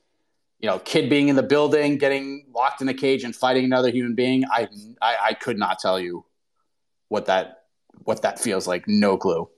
you 0.60 0.68
know, 0.68 0.80
kid 0.80 1.10
being 1.10 1.28
in 1.28 1.36
the 1.36 1.44
building, 1.44 1.98
getting 1.98 2.46
locked 2.54 2.82
in 2.82 2.90
a 2.90 2.94
cage 2.94 3.24
and 3.24 3.36
fighting 3.36 3.66
another 3.66 3.92
human 3.92 4.16
being, 4.16 4.44
I, 4.52 4.68
I, 5.02 5.16
I 5.26 5.34
could 5.34 5.58
not 5.58 5.80
tell 5.80 6.00
you 6.00 6.26
what 7.10 7.26
that 7.28 7.64
what 8.04 8.22
that 8.22 8.40
feels 8.40 8.68
like. 8.68 8.88
No 8.88 9.18
clue. 9.18 9.50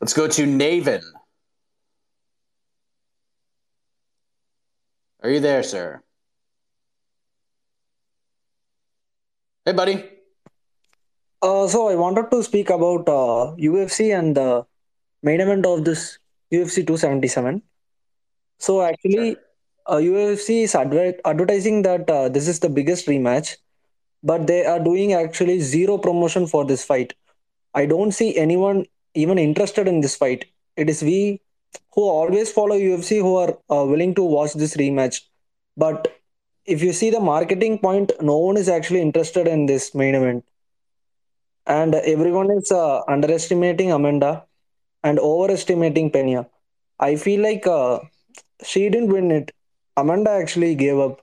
Let's 0.00 0.14
go 0.14 0.28
to 0.28 0.42
Naven. 0.46 1.02
Are 5.22 5.30
you 5.30 5.40
there, 5.40 5.64
sir? 5.64 6.02
Hey, 9.64 9.72
buddy. 9.72 10.04
Uh, 11.42 11.66
so 11.66 11.88
I 11.88 11.96
wanted 11.96 12.30
to 12.30 12.42
speak 12.44 12.70
about 12.70 13.08
uh, 13.08 13.54
UFC 13.58 14.16
and 14.16 14.36
the 14.36 14.64
main 15.22 15.40
event 15.40 15.66
of 15.66 15.84
this 15.84 16.18
UFC 16.52 16.86
277. 16.86 17.62
So 18.58 18.82
actually, 18.82 19.36
uh, 19.86 19.96
UFC 19.96 20.62
is 20.62 20.76
adver- 20.76 21.18
advertising 21.24 21.82
that 21.82 22.08
uh, 22.08 22.28
this 22.28 22.46
is 22.46 22.60
the 22.60 22.68
biggest 22.68 23.06
rematch, 23.08 23.56
but 24.22 24.46
they 24.46 24.64
are 24.64 24.78
doing 24.78 25.12
actually 25.12 25.58
zero 25.60 25.98
promotion 25.98 26.46
for 26.46 26.64
this 26.64 26.84
fight. 26.84 27.14
I 27.74 27.86
don't 27.86 28.12
see 28.12 28.36
anyone 28.36 28.86
even 29.22 29.38
interested 29.38 29.88
in 29.88 30.00
this 30.00 30.16
fight. 30.22 30.44
It 30.76 30.88
is 30.90 31.02
we 31.02 31.40
who 31.94 32.02
always 32.02 32.50
follow 32.52 32.76
UFC 32.76 33.20
who 33.26 33.34
are 33.36 33.52
uh, 33.74 33.84
willing 33.92 34.14
to 34.14 34.22
watch 34.22 34.54
this 34.54 34.76
rematch. 34.76 35.22
But 35.76 36.08
if 36.64 36.82
you 36.82 36.92
see 36.92 37.10
the 37.10 37.20
marketing 37.20 37.78
point, 37.78 38.12
no 38.20 38.36
one 38.38 38.56
is 38.56 38.68
actually 38.68 39.00
interested 39.00 39.46
in 39.46 39.66
this 39.66 39.94
main 39.94 40.14
event. 40.14 40.44
And 41.66 41.94
everyone 41.94 42.50
is 42.50 42.70
uh, 42.70 43.02
underestimating 43.08 43.92
Amanda 43.92 44.44
and 45.02 45.18
overestimating 45.18 46.10
Pena. 46.10 46.46
I 46.98 47.16
feel 47.16 47.40
like 47.42 47.66
uh, 47.66 48.00
she 48.64 48.88
didn't 48.88 49.12
win 49.12 49.30
it. 49.30 49.52
Amanda 49.96 50.30
actually 50.30 50.74
gave 50.74 50.98
up. 50.98 51.20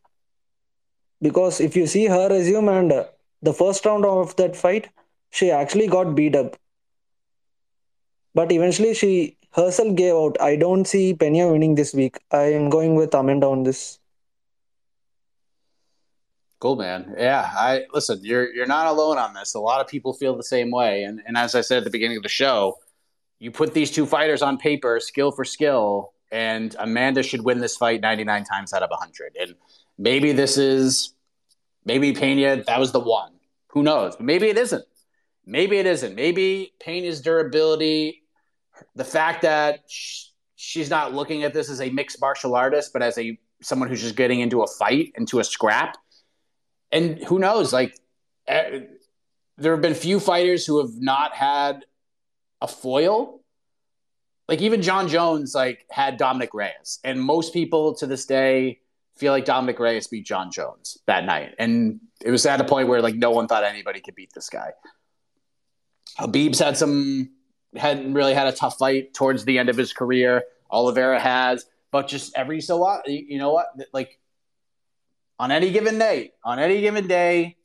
Because 1.21 1.61
if 1.61 1.75
you 1.75 1.87
see 1.87 2.05
her 2.05 2.29
resume 2.29 2.69
and 2.69 3.05
the 3.41 3.53
first 3.53 3.85
round 3.85 4.05
of 4.05 4.35
that 4.35 4.55
fight, 4.55 4.89
she 5.31 5.51
actually 5.51 5.87
got 5.87 6.15
beat 6.15 6.35
up. 6.35 6.55
But 8.35 8.51
eventually 8.51 8.93
she 8.93 9.37
herself 9.53 9.95
gave 9.95 10.13
out. 10.13 10.37
I 10.41 10.57
don't 10.57 10.85
see 10.85 11.13
Pena 11.13 11.51
winning 11.51 11.75
this 11.75 11.93
week. 11.93 12.19
I 12.31 12.53
am 12.53 12.69
going 12.69 12.95
with 12.95 13.15
Amanda 13.15 13.47
on 13.47 13.63
this. 13.63 13.97
Cool, 16.59 16.75
man. 16.75 17.15
Yeah, 17.17 17.49
I 17.53 17.85
listen. 17.93 18.19
You're 18.23 18.53
you're 18.53 18.65
not 18.65 18.87
alone 18.87 19.17
on 19.17 19.33
this. 19.33 19.55
A 19.55 19.59
lot 19.59 19.81
of 19.81 19.87
people 19.87 20.13
feel 20.13 20.35
the 20.35 20.43
same 20.43 20.71
way. 20.71 21.03
And 21.03 21.21
and 21.25 21.37
as 21.37 21.55
I 21.55 21.61
said 21.61 21.79
at 21.79 21.83
the 21.85 21.89
beginning 21.89 22.17
of 22.17 22.23
the 22.23 22.29
show, 22.29 22.77
you 23.39 23.51
put 23.51 23.73
these 23.73 23.91
two 23.91 24.05
fighters 24.05 24.41
on 24.41 24.57
paper, 24.57 24.99
skill 24.99 25.31
for 25.31 25.45
skill, 25.45 26.13
and 26.31 26.75
Amanda 26.79 27.23
should 27.23 27.41
win 27.41 27.59
this 27.59 27.77
fight 27.77 28.01
99 28.01 28.43
times 28.43 28.73
out 28.73 28.83
of 28.83 28.89
100. 28.89 29.37
And 29.39 29.55
maybe 29.97 30.33
this 30.33 30.57
is 30.57 31.13
maybe 31.85 32.13
Pena. 32.13 32.63
That 32.63 32.79
was 32.79 32.91
the 32.91 32.99
one. 32.99 33.33
Who 33.67 33.83
knows? 33.83 34.15
But 34.15 34.25
maybe 34.25 34.47
it 34.47 34.57
isn't. 34.57 34.85
Maybe 35.45 35.77
it 35.77 35.85
isn't. 35.85 36.15
Maybe 36.15 36.73
Pena's 36.79 37.21
durability, 37.21 38.23
the 38.95 39.03
fact 39.03 39.41
that 39.41 39.81
she's 40.55 40.89
not 40.89 41.13
looking 41.13 41.43
at 41.43 41.53
this 41.53 41.69
as 41.69 41.81
a 41.81 41.89
mixed 41.89 42.19
martial 42.21 42.55
artist, 42.55 42.91
but 42.93 43.01
as 43.01 43.17
a 43.17 43.37
someone 43.61 43.89
who's 43.89 44.01
just 44.01 44.15
getting 44.15 44.41
into 44.41 44.61
a 44.61 44.67
fight, 44.67 45.11
into 45.15 45.39
a 45.39 45.43
scrap 45.43 45.97
and 46.95 47.21
who 47.23 47.39
knows? 47.39 47.73
Like, 47.73 47.99
uh, 48.47 48.79
there 49.57 49.73
have 49.73 49.81
been 49.81 49.93
few 49.93 50.19
fighters 50.19 50.65
who 50.65 50.79
have 50.79 50.95
not 50.97 51.33
had 51.33 51.85
a 52.61 52.67
foil. 52.67 53.41
Like 54.47 54.61
even 54.61 54.81
Jon 54.81 55.07
Jones, 55.07 55.55
like 55.55 55.85
had 55.89 56.17
Dominick 56.17 56.53
Reyes, 56.53 56.99
and 57.03 57.19
most 57.19 57.51
people 57.51 57.95
to 57.95 58.05
this 58.05 58.25
day 58.25 58.79
feel 59.17 59.31
like 59.31 59.43
Dominick 59.43 59.79
Reyes 59.79 60.07
beat 60.07 60.25
Jon 60.25 60.51
Jones 60.51 60.99
that 61.07 61.25
night, 61.25 61.55
and 61.57 61.99
it 62.23 62.29
was 62.29 62.45
at 62.45 62.61
a 62.61 62.63
point 62.63 62.87
where 62.87 63.01
like 63.01 63.15
no 63.15 63.31
one 63.31 63.47
thought 63.47 63.63
anybody 63.63 64.01
could 64.01 64.13
beat 64.13 64.31
this 64.35 64.49
guy. 64.49 64.71
Khabib's 66.19 66.59
had 66.59 66.77
some 66.77 67.31
hadn't 67.77 68.13
really 68.13 68.33
had 68.33 68.47
a 68.47 68.51
tough 68.51 68.77
fight 68.77 69.13
towards 69.13 69.45
the 69.45 69.57
end 69.57 69.69
of 69.69 69.77
his 69.77 69.93
career. 69.93 70.43
Oliveira 70.71 71.19
has, 71.19 71.65
but 71.91 72.07
just 72.07 72.35
every 72.35 72.61
so 72.61 72.83
often, 72.83 73.13
you 73.13 73.37
know 73.37 73.51
what? 73.51 73.67
Like 73.93 74.19
on 75.39 75.51
any 75.51 75.71
given 75.71 75.99
day, 75.99 76.31
on 76.43 76.59
any 76.59 76.81
given 76.81 77.07
day, 77.07 77.57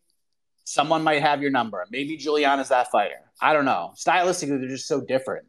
someone 0.64 1.02
might 1.02 1.22
have 1.22 1.42
your 1.42 1.50
number. 1.50 1.84
Maybe 1.90 2.16
Julianna's 2.16 2.68
that 2.68 2.90
fighter. 2.90 3.30
I 3.40 3.52
don't 3.52 3.64
know. 3.64 3.92
Stylistically, 3.96 4.60
they're 4.60 4.68
just 4.68 4.86
so 4.86 5.00
different. 5.00 5.46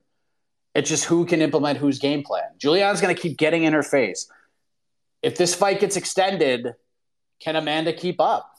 It's 0.74 0.89
just 0.89 1.05
who 1.05 1.26
can 1.26 1.41
implement 1.41 1.78
whose 1.78 1.99
game 1.99 2.24
plan. 2.24 2.43
Julianna's 2.57 3.01
going 3.01 3.14
to 3.14 3.22
keep 3.22 3.38
getting 3.38 3.64
in 3.64 3.74
her 3.74 3.84
face. 3.84 4.30
If 5.22 5.38
this 5.38 5.53
fight 5.53 5.80
gets 5.80 5.97
extended, 5.97 6.74
can 7.39 7.55
Amanda 7.55 7.93
keep 7.93 8.22
up? 8.22 8.49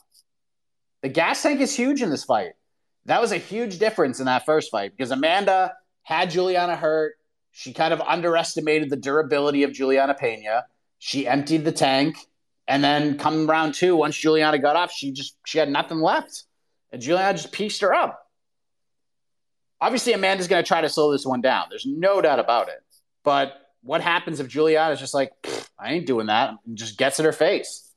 The 1.01 1.09
gas 1.09 1.41
tank 1.41 1.59
is 1.59 1.75
huge 1.75 2.01
in 2.01 2.09
this 2.09 2.23
fight. 2.23 2.53
That 3.05 3.19
was 3.19 3.31
a 3.31 3.37
huge 3.37 3.79
difference 3.79 4.19
in 4.19 4.27
that 4.27 4.45
first 4.45 4.71
fight 4.71 4.91
because 4.95 5.11
Amanda 5.11 5.73
had 6.03 6.29
Julianna 6.29 6.75
hurt. 6.75 7.15
She 7.51 7.73
kind 7.73 7.93
of 7.93 8.01
underestimated 8.01 8.89
the 8.89 8.95
durability 8.95 9.63
of 9.63 9.73
Julianna 9.73 10.13
Pena. 10.13 10.65
She 10.99 11.27
emptied 11.27 11.65
the 11.65 11.71
tank 11.71 12.17
and 12.67 12.83
then 12.83 13.17
come 13.17 13.49
round 13.49 13.73
two, 13.73 13.95
once 13.95 14.17
Julianna 14.17 14.59
got 14.59 14.75
off, 14.75 14.91
she 14.91 15.11
just 15.11 15.35
she 15.45 15.57
had 15.57 15.69
nothing 15.69 15.99
left. 15.99 16.43
And 16.91 17.01
Julianna 17.01 17.37
just 17.37 17.51
pieced 17.51 17.81
her 17.81 17.93
up. 17.93 18.19
Obviously, 19.81 20.13
Amanda's 20.13 20.47
going 20.47 20.63
to 20.63 20.67
try 20.67 20.79
to 20.79 20.87
slow 20.87 21.11
this 21.11 21.25
one 21.25 21.41
down. 21.41 21.65
There's 21.69 21.85
no 21.85 22.21
doubt 22.21 22.39
about 22.39 22.69
it. 22.69 22.81
But 23.23 23.53
what 23.81 23.99
happens 24.01 24.39
if 24.39 24.47
Julianna's 24.47 24.99
just 24.99 25.13
like, 25.13 25.33
I 25.77 25.93
ain't 25.93 26.05
doing 26.05 26.27
that, 26.27 26.53
and 26.65 26.77
just 26.77 26.97
gets 26.97 27.19
in 27.19 27.25
her 27.25 27.33
face? 27.33 27.89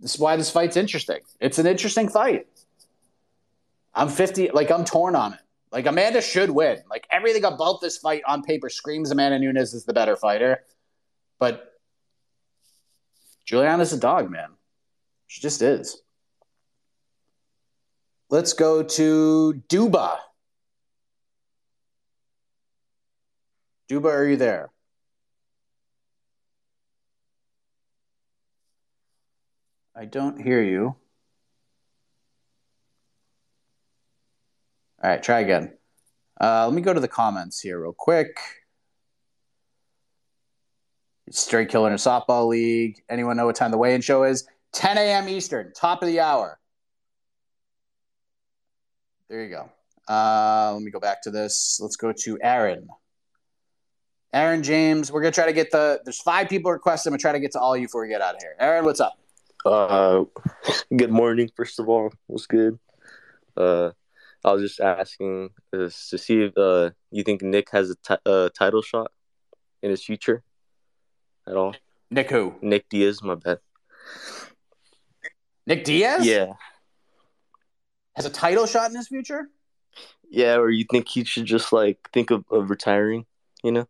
This 0.00 0.14
is 0.14 0.20
why 0.20 0.34
this 0.36 0.50
fight's 0.50 0.76
interesting. 0.76 1.20
It's 1.40 1.58
an 1.58 1.66
interesting 1.66 2.08
fight. 2.08 2.48
I'm 3.94 4.08
50, 4.08 4.50
like, 4.50 4.70
I'm 4.72 4.84
torn 4.84 5.14
on 5.14 5.34
it. 5.34 5.40
Like, 5.70 5.86
Amanda 5.86 6.22
should 6.22 6.50
win. 6.50 6.78
Like, 6.90 7.06
everything 7.10 7.44
about 7.44 7.80
this 7.80 7.98
fight 7.98 8.22
on 8.26 8.42
paper 8.42 8.68
screams 8.68 9.10
Amanda 9.10 9.38
Nunes 9.38 9.74
is 9.74 9.84
the 9.84 9.92
better 9.92 10.16
fighter. 10.16 10.64
But 11.38 11.72
Julianna's 13.44 13.92
a 13.92 13.98
dog, 13.98 14.30
man. 14.30 14.50
She 15.26 15.40
just 15.40 15.62
is. 15.62 16.00
Let's 18.30 18.52
go 18.52 18.82
to 18.82 19.62
Duba. 19.68 20.18
Duba, 23.90 24.06
are 24.06 24.26
you 24.26 24.36
there? 24.36 24.70
I 29.96 30.04
don't 30.04 30.40
hear 30.40 30.62
you. 30.62 30.94
All 35.02 35.10
right, 35.10 35.22
try 35.22 35.40
again. 35.40 35.72
Uh, 36.40 36.66
let 36.66 36.74
me 36.74 36.82
go 36.82 36.92
to 36.92 37.00
the 37.00 37.08
comments 37.08 37.60
here 37.60 37.80
real 37.80 37.94
quick. 37.96 38.38
Straight 41.30 41.68
Killer 41.68 41.88
in 41.88 41.94
a 41.94 41.96
softball 41.96 42.48
league. 42.48 43.02
Anyone 43.08 43.36
know 43.36 43.46
what 43.46 43.56
time 43.56 43.70
the 43.70 43.78
weigh-in 43.78 44.00
show 44.00 44.24
is? 44.24 44.48
10 44.72 44.98
a.m. 44.98 45.28
Eastern, 45.28 45.72
top 45.72 46.02
of 46.02 46.08
the 46.08 46.20
hour. 46.20 46.58
There 49.28 49.42
you 49.42 49.50
go. 49.50 49.70
Uh, 50.12 50.72
let 50.72 50.82
me 50.82 50.90
go 50.90 51.00
back 51.00 51.22
to 51.22 51.30
this. 51.30 51.78
Let's 51.82 51.96
go 51.96 52.12
to 52.12 52.38
Aaron. 52.42 52.88
Aaron 54.32 54.62
James, 54.62 55.12
we're 55.12 55.22
gonna 55.22 55.32
try 55.32 55.46
to 55.46 55.52
get 55.52 55.70
the. 55.70 56.00
There's 56.04 56.20
five 56.20 56.48
people 56.48 56.70
requesting. 56.70 57.10
I'm 57.10 57.12
gonna 57.12 57.20
try 57.20 57.32
to 57.32 57.40
get 57.40 57.52
to 57.52 57.60
all 57.60 57.76
you 57.76 57.86
before 57.86 58.02
we 58.02 58.08
get 58.08 58.20
out 58.20 58.34
of 58.34 58.42
here. 58.42 58.54
Aaron, 58.58 58.84
what's 58.84 59.00
up? 59.00 59.18
Uh, 59.64 60.24
good 60.96 61.10
morning. 61.10 61.50
First 61.56 61.78
of 61.78 61.88
all, 61.88 62.12
what's 62.26 62.46
good. 62.46 62.78
Uh, 63.56 63.90
I 64.44 64.52
was 64.52 64.62
just 64.62 64.80
asking 64.80 65.50
uh, 65.72 65.88
to 65.88 65.90
see 65.90 66.42
if 66.42 66.56
uh 66.56 66.90
you 67.10 67.22
think 67.24 67.42
Nick 67.42 67.70
has 67.72 67.90
a 67.90 67.96
t- 67.96 68.22
uh, 68.24 68.48
title 68.56 68.82
shot 68.82 69.10
in 69.82 69.90
his 69.90 70.04
future 70.04 70.42
at 71.46 71.56
all. 71.56 71.74
Nick 72.10 72.30
who? 72.30 72.54
Nick 72.62 72.88
Diaz. 72.88 73.22
My 73.22 73.34
bad. 73.34 73.58
Nick 75.66 75.84
Diaz? 75.84 76.24
Yeah, 76.26 76.52
Has 78.14 78.24
a 78.24 78.30
title 78.30 78.66
shot 78.66 78.90
in 78.90 78.96
his 78.96 79.08
future? 79.08 79.48
yeah. 80.30 80.56
Or 80.56 80.70
you 80.70 80.84
think 80.90 81.08
he 81.08 81.24
should 81.24 81.44
just 81.44 81.72
like 81.72 81.98
think 82.12 82.30
of, 82.30 82.44
of 82.50 82.70
retiring? 82.70 83.26
You 83.62 83.72
know? 83.72 83.88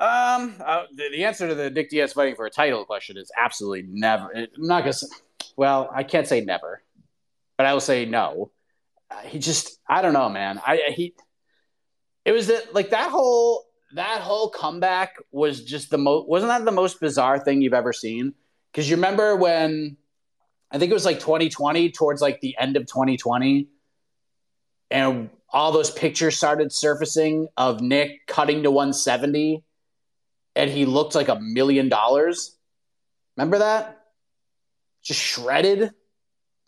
Um, 0.00 0.54
uh, 0.64 0.84
the, 0.94 1.08
the 1.10 1.24
answer 1.24 1.48
to 1.48 1.54
the 1.54 1.70
Nick 1.70 1.90
Diaz 1.90 2.12
fighting 2.12 2.36
for 2.36 2.46
a 2.46 2.50
title 2.50 2.84
question 2.84 3.16
is 3.16 3.30
absolutely 3.36 3.84
never. 3.88 4.30
I'm 4.34 4.46
not 4.56 4.80
gonna. 4.84 4.94
Well, 5.56 5.90
I 5.92 6.04
can't 6.04 6.26
say 6.26 6.40
never, 6.40 6.82
but 7.58 7.66
I 7.66 7.74
will 7.74 7.80
say 7.80 8.06
no. 8.06 8.50
Uh, 9.10 9.20
he 9.20 9.38
just, 9.38 9.78
I 9.86 10.00
don't 10.00 10.14
know, 10.14 10.30
man. 10.30 10.58
I 10.66 10.80
he, 10.88 11.14
it 12.24 12.32
was 12.32 12.46
that 12.46 12.74
like 12.74 12.90
that 12.90 13.10
whole 13.10 13.64
that 13.94 14.20
whole 14.22 14.48
comeback 14.48 15.16
was 15.30 15.64
just 15.64 15.90
the 15.90 15.98
most. 15.98 16.28
Wasn't 16.28 16.48
that 16.48 16.64
the 16.64 16.72
most 16.72 17.00
bizarre 17.00 17.38
thing 17.38 17.60
you've 17.60 17.74
ever 17.74 17.92
seen? 17.92 18.32
Because 18.72 18.88
you 18.88 18.96
remember 18.96 19.36
when 19.36 19.98
I 20.70 20.78
think 20.78 20.90
it 20.90 20.94
was 20.94 21.04
like 21.04 21.20
2020, 21.20 21.90
towards 21.90 22.22
like 22.22 22.40
the 22.40 22.56
end 22.58 22.76
of 22.78 22.86
2020, 22.86 23.68
and 24.90 25.28
all 25.50 25.72
those 25.72 25.90
pictures 25.90 26.36
started 26.36 26.72
surfacing 26.72 27.48
of 27.56 27.80
Nick 27.80 28.26
cutting 28.26 28.62
to 28.62 28.70
170 28.70 29.64
and 30.58 30.70
he 30.70 30.84
looked 30.84 31.14
like 31.14 31.28
a 31.28 31.38
million 31.38 31.88
dollars. 31.88 32.56
Remember 33.36 33.58
that? 33.58 34.00
Just 35.02 35.20
shredded, 35.20 35.92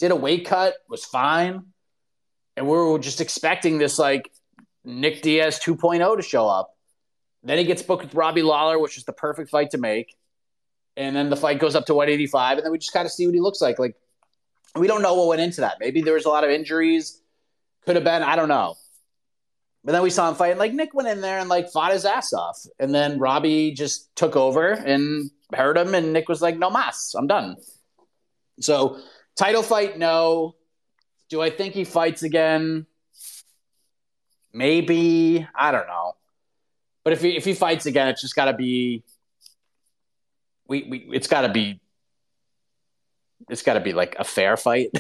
did 0.01 0.11
a 0.11 0.17
weight 0.17 0.47
cut, 0.47 0.75
was 0.89 1.05
fine. 1.05 1.63
And 2.57 2.67
we 2.67 2.73
were 2.73 2.99
just 2.99 3.21
expecting 3.21 3.79
this 3.79 3.99
like 3.99 4.31
Nick 4.85 5.23
Diaz 5.23 5.61
2.0 5.63 6.17
to 6.17 6.23
show 6.23 6.49
up. 6.49 6.75
Then 7.45 7.59
he 7.59 7.65
gets 7.65 7.83
booked 7.83 8.05
with 8.05 8.15
Robbie 8.15 8.43
Lawler, 8.43 8.79
which 8.79 8.97
is 8.97 9.05
the 9.05 9.13
perfect 9.13 9.51
fight 9.51 9.71
to 9.71 9.79
make. 9.79 10.17
And 10.97 11.15
then 11.15 11.31
the 11.31 11.37
fight 11.37 11.59
goes 11.61 11.77
up 11.77 11.87
to 11.87 11.95
185, 11.95 12.59
and 12.59 12.65
then 12.65 12.73
we 12.73 12.79
just 12.79 12.93
kind 12.93 13.07
of 13.07 13.13
see 13.13 13.27
what 13.27 13.35
he 13.35 13.41
looks 13.41 13.61
like. 13.61 13.79
Like, 13.79 13.95
we 14.75 14.87
don't 14.87 15.03
know 15.03 15.15
what 15.15 15.29
went 15.29 15.41
into 15.41 15.63
that. 15.63 15.77
Maybe 15.81 16.03
there 16.03 16.15
was 16.15 16.25
a 16.25 16.29
lot 16.29 16.45
of 16.45 16.51
injuries. 16.51 17.23
Could 17.87 17.97
have 17.97 18.05
been, 18.05 18.23
I 18.23 18.37
don't 18.37 18.49
know. 18.49 18.75
But 19.85 19.93
then 19.93 20.03
we 20.03 20.11
saw 20.11 20.29
him 20.29 20.35
fight. 20.35 20.59
Like 20.59 20.75
Nick 20.75 20.93
went 20.93 21.09
in 21.09 21.21
there 21.21 21.39
and 21.39 21.49
like 21.49 21.71
fought 21.71 21.93
his 21.93 22.05
ass 22.05 22.33
off, 22.35 22.59
and 22.79 22.95
then 22.95 23.19
Robbie 23.19 23.73
just 23.73 24.15
took 24.15 24.37
over 24.37 24.73
and 24.73 25.31
hurt 25.55 25.79
him, 25.79 25.95
and 25.95 26.13
Nick 26.13 26.29
was 26.29 26.43
like, 26.43 26.59
"No 26.59 26.69
mas, 26.69 27.15
I'm 27.17 27.27
done." 27.27 27.57
So 28.61 28.99
title 29.41 29.63
fight, 29.63 29.99
no. 29.99 30.55
Do 31.31 31.41
I 31.41 31.49
think 31.49 31.73
he 31.73 31.85
fights 31.85 32.23
again? 32.23 32.87
Maybe 34.53 35.47
I 35.55 35.73
don't 35.73 35.87
know. 35.87 36.13
But 37.05 37.15
if 37.15 37.23
he 37.23 37.37
if 37.37 37.45
he 37.45 37.55
fights 37.55 37.87
again, 37.87 38.09
it's 38.09 38.21
just 38.21 38.37
got 38.37 38.47
to 38.47 38.53
be. 38.53 39.03
We, 40.69 40.87
we 40.91 41.09
it's 41.13 41.27
got 41.27 41.43
to 41.43 41.49
be. 41.49 41.81
It's 43.49 43.63
got 43.63 43.75
to 43.75 43.81
be 43.81 43.95
like 43.95 44.17
a 44.19 44.25
fair 44.25 44.57
fight. 44.57 44.91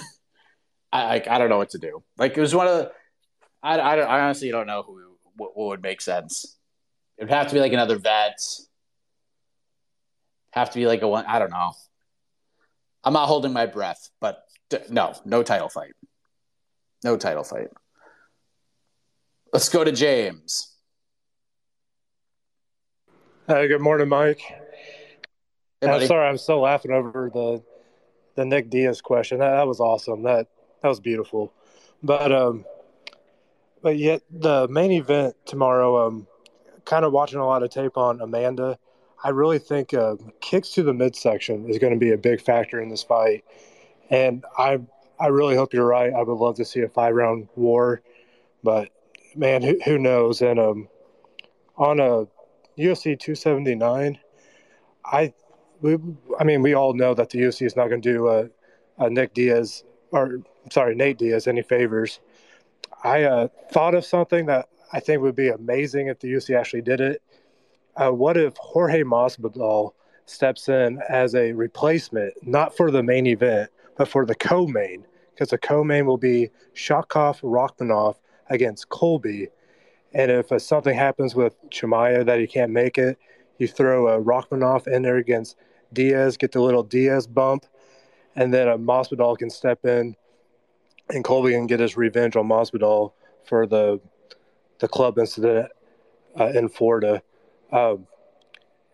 I, 0.93 1.18
I 1.18 1.34
I 1.34 1.38
don't 1.38 1.51
know 1.51 1.59
what 1.59 1.70
to 1.70 1.78
do. 1.78 2.03
Like 2.16 2.36
it 2.36 2.41
was 2.41 2.55
one 2.55 2.66
of 2.66 2.78
the 2.78 2.93
I, 3.62 3.78
I, 3.78 3.97
I 3.99 4.20
honestly 4.22 4.51
don't 4.51 4.66
know 4.66 4.82
who 4.82 5.18
what, 5.36 5.57
what 5.57 5.66
would 5.68 5.82
make 5.82 6.01
sense. 6.01 6.57
It 7.18 7.24
would 7.24 7.30
have 7.30 7.49
to 7.49 7.55
be 7.55 7.61
like 7.61 7.74
another 7.74 7.99
vet. 7.99 8.38
Have 10.53 10.70
to 10.70 10.78
be 10.78 10.86
like 10.86 11.03
a 11.03 11.09
one. 11.09 11.26
I 11.26 11.38
don't 11.38 11.51
know. 11.51 11.72
I'm 13.05 13.12
not 13.12 13.26
holding 13.26 13.53
my 13.53 13.66
breath, 13.66 14.11
but 14.20 14.42
d- 14.68 14.78
no, 14.90 15.14
no 15.24 15.42
title 15.42 15.68
fight. 15.68 15.92
No 17.03 17.16
title 17.16 17.44
fight. 17.44 17.68
Let's 19.53 19.68
go 19.68 19.82
to 19.84 19.92
James. 19.92 20.74
Hey, 23.46 23.68
good 23.68 23.80
morning, 23.80 24.09
Mike. 24.09 24.42
Hey, 25.80 25.88
I'm 25.88 26.07
sorry, 26.07 26.28
I'm 26.28 26.38
still 26.38 26.61
laughing 26.61 26.92
over 26.92 27.30
the 27.32 27.62
the 28.36 28.44
Nick 28.44 28.70
Diaz 28.70 29.01
question. 29.01 29.38
That, 29.38 29.51
that 29.51 29.66
was 29.66 29.80
awesome. 29.80 30.22
That 30.22 30.46
that 30.82 30.88
was 30.88 31.01
beautiful. 31.01 31.53
But 32.03 32.32
um, 32.32 32.64
but 33.82 33.96
yet 33.96 34.22
the 34.30 34.68
main 34.68 34.92
event 34.92 35.36
tomorrow. 35.46 36.07
Um, 36.07 36.26
kind 36.84 37.05
of 37.05 37.12
watching 37.12 37.38
a 37.38 37.46
lot 37.46 37.62
of 37.62 37.70
tape 37.70 37.96
on 37.96 38.20
Amanda. 38.20 38.78
I 39.22 39.30
really 39.30 39.58
think 39.58 39.92
uh, 39.92 40.16
kicks 40.40 40.70
to 40.70 40.82
the 40.82 40.94
midsection 40.94 41.68
is 41.68 41.78
going 41.78 41.92
to 41.92 41.98
be 41.98 42.12
a 42.12 42.18
big 42.18 42.40
factor 42.40 42.80
in 42.80 42.88
this 42.88 43.02
fight, 43.02 43.44
and 44.08 44.44
I 44.56 44.80
I 45.18 45.26
really 45.26 45.54
hope 45.54 45.74
you're 45.74 45.86
right. 45.86 46.12
I 46.12 46.22
would 46.22 46.38
love 46.38 46.56
to 46.56 46.64
see 46.64 46.80
a 46.80 46.88
five 46.88 47.14
round 47.14 47.48
war, 47.54 48.00
but 48.62 48.88
man, 49.36 49.62
who, 49.62 49.78
who 49.84 49.98
knows? 49.98 50.40
And 50.40 50.58
um, 50.58 50.88
on 51.76 52.00
a 52.00 52.26
UFC 52.78 53.18
279, 53.18 54.18
I 55.04 55.32
we, 55.82 55.98
I 56.38 56.44
mean 56.44 56.62
we 56.62 56.74
all 56.74 56.94
know 56.94 57.14
that 57.14 57.30
the 57.30 57.40
UFC 57.40 57.66
is 57.66 57.76
not 57.76 57.88
going 57.88 58.00
to 58.02 58.12
do 58.12 58.28
a, 58.28 58.48
a 58.98 59.10
Nick 59.10 59.34
Diaz 59.34 59.84
or 60.10 60.38
sorry 60.70 60.94
Nate 60.94 61.18
Diaz 61.18 61.46
any 61.46 61.62
favors. 61.62 62.20
I 63.04 63.24
uh, 63.24 63.48
thought 63.70 63.94
of 63.94 64.04
something 64.04 64.46
that 64.46 64.68
I 64.92 65.00
think 65.00 65.22
would 65.22 65.36
be 65.36 65.48
amazing 65.48 66.08
if 66.08 66.20
the 66.20 66.28
UFC 66.28 66.58
actually 66.58 66.82
did 66.82 67.00
it. 67.00 67.22
Uh, 67.97 68.11
what 68.11 68.36
if 68.36 68.57
Jorge 68.57 69.03
Masvidal 69.03 69.93
steps 70.26 70.68
in 70.68 71.01
as 71.09 71.34
a 71.34 71.53
replacement, 71.53 72.34
not 72.47 72.76
for 72.76 72.91
the 72.91 73.03
main 73.03 73.26
event, 73.26 73.70
but 73.97 74.09
for 74.09 74.24
the 74.24 74.34
co-main? 74.34 75.05
Because 75.34 75.51
the 75.51 75.59
co-main 75.59 76.07
will 76.07 76.18
be 76.18 76.51
Shavkat 76.74 77.41
Rakhmonov 77.43 78.16
against 78.49 78.88
Colby, 78.88 79.49
and 80.12 80.30
if 80.30 80.51
uh, 80.51 80.59
something 80.59 80.97
happens 80.97 81.34
with 81.34 81.57
Chimaev 81.70 82.26
that 82.26 82.41
he 82.41 82.47
can't 82.47 82.72
make 82.72 82.99
it, 82.99 83.18
you 83.59 83.68
throw 83.68 84.09
a 84.09 84.20
Rachmanov 84.20 84.86
in 84.86 85.03
there 85.03 85.16
against 85.16 85.57
Diaz, 85.93 86.36
get 86.36 86.53
the 86.53 86.61
little 86.61 86.82
Diaz 86.82 87.26
bump, 87.26 87.66
and 88.36 88.53
then 88.53 88.68
a 88.68 88.78
Masvidal 88.78 89.36
can 89.38 89.51
step 89.51 89.84
in, 89.84 90.16
and 91.11 91.24
Colby 91.24 91.53
can 91.53 91.66
get 91.66 91.80
his 91.80 91.97
revenge 91.97 92.36
on 92.36 92.49
Masvidal 92.49 93.12
for 93.45 93.66
the 93.66 94.01
the 94.78 94.88
club 94.88 95.18
incident 95.18 95.70
uh, 96.38 96.47
in 96.47 96.68
Florida. 96.68 97.22
Um, 97.72 98.06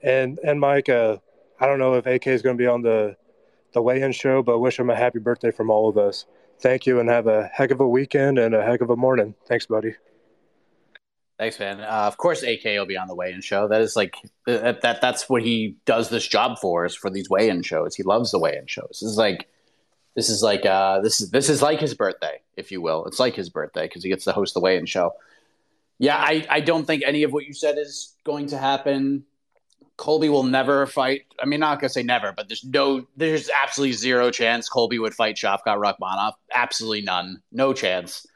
and 0.02 0.38
and 0.38 0.60
Mike, 0.60 0.88
uh, 0.88 1.18
I 1.58 1.66
don't 1.66 1.78
know 1.78 1.94
if 1.94 2.06
AK 2.06 2.26
is 2.28 2.42
going 2.42 2.56
to 2.56 2.62
be 2.62 2.66
on 2.66 2.82
the 2.82 3.16
the 3.72 3.82
weigh-in 3.82 4.12
show, 4.12 4.42
but 4.42 4.58
wish 4.58 4.78
him 4.78 4.90
a 4.90 4.96
happy 4.96 5.18
birthday 5.18 5.50
from 5.50 5.70
all 5.70 5.88
of 5.88 5.98
us. 5.98 6.24
Thank 6.60 6.86
you, 6.86 7.00
and 7.00 7.08
have 7.08 7.26
a 7.26 7.50
heck 7.52 7.70
of 7.70 7.80
a 7.80 7.88
weekend 7.88 8.38
and 8.38 8.54
a 8.54 8.62
heck 8.62 8.80
of 8.80 8.90
a 8.90 8.96
morning. 8.96 9.34
Thanks, 9.46 9.66
buddy. 9.66 9.94
Thanks, 11.38 11.58
man. 11.58 11.80
Uh, 11.80 12.04
of 12.06 12.16
course, 12.16 12.42
AK 12.42 12.64
will 12.64 12.86
be 12.86 12.96
on 12.96 13.08
the 13.08 13.14
weigh-in 13.14 13.42
show. 13.42 13.68
That 13.68 13.82
is 13.82 13.94
like 13.94 14.16
that, 14.46 14.80
that. 14.80 15.02
That's 15.02 15.28
what 15.28 15.42
he 15.42 15.76
does 15.84 16.08
this 16.08 16.26
job 16.26 16.58
for. 16.58 16.86
Is 16.86 16.94
for 16.94 17.10
these 17.10 17.28
weigh-in 17.28 17.62
shows. 17.62 17.94
He 17.94 18.02
loves 18.02 18.30
the 18.30 18.38
weigh-in 18.38 18.66
shows. 18.66 19.00
This 19.02 19.10
is 19.10 19.18
like, 19.18 19.46
this 20.14 20.30
is 20.30 20.42
like, 20.42 20.64
uh, 20.64 21.00
this 21.00 21.20
is 21.20 21.30
this 21.30 21.50
is 21.50 21.60
like 21.60 21.78
his 21.78 21.92
birthday, 21.92 22.40
if 22.56 22.72
you 22.72 22.80
will. 22.80 23.04
It's 23.04 23.20
like 23.20 23.34
his 23.34 23.50
birthday 23.50 23.82
because 23.82 24.02
he 24.02 24.08
gets 24.08 24.24
to 24.24 24.32
host 24.32 24.54
the 24.54 24.60
weigh-in 24.60 24.86
show. 24.86 25.12
Yeah, 25.98 26.16
I, 26.16 26.46
I 26.50 26.60
don't 26.60 26.84
think 26.86 27.02
any 27.06 27.22
of 27.22 27.32
what 27.32 27.46
you 27.46 27.54
said 27.54 27.78
is 27.78 28.14
going 28.24 28.48
to 28.48 28.58
happen. 28.58 29.24
Colby 29.96 30.28
will 30.28 30.42
never 30.42 30.86
fight. 30.86 31.22
I 31.40 31.46
mean, 31.46 31.60
not 31.60 31.80
gonna 31.80 31.88
say 31.88 32.02
never, 32.02 32.32
but 32.32 32.48
there's 32.48 32.64
no, 32.64 33.06
there's 33.16 33.48
absolutely 33.48 33.94
zero 33.94 34.30
chance 34.30 34.68
Colby 34.68 34.98
would 34.98 35.14
fight 35.14 35.36
Shavkat 35.36 35.60
Rakhmonov. 35.66 36.32
Absolutely 36.54 37.00
none, 37.00 37.42
no 37.50 37.72
chance. 37.72 38.26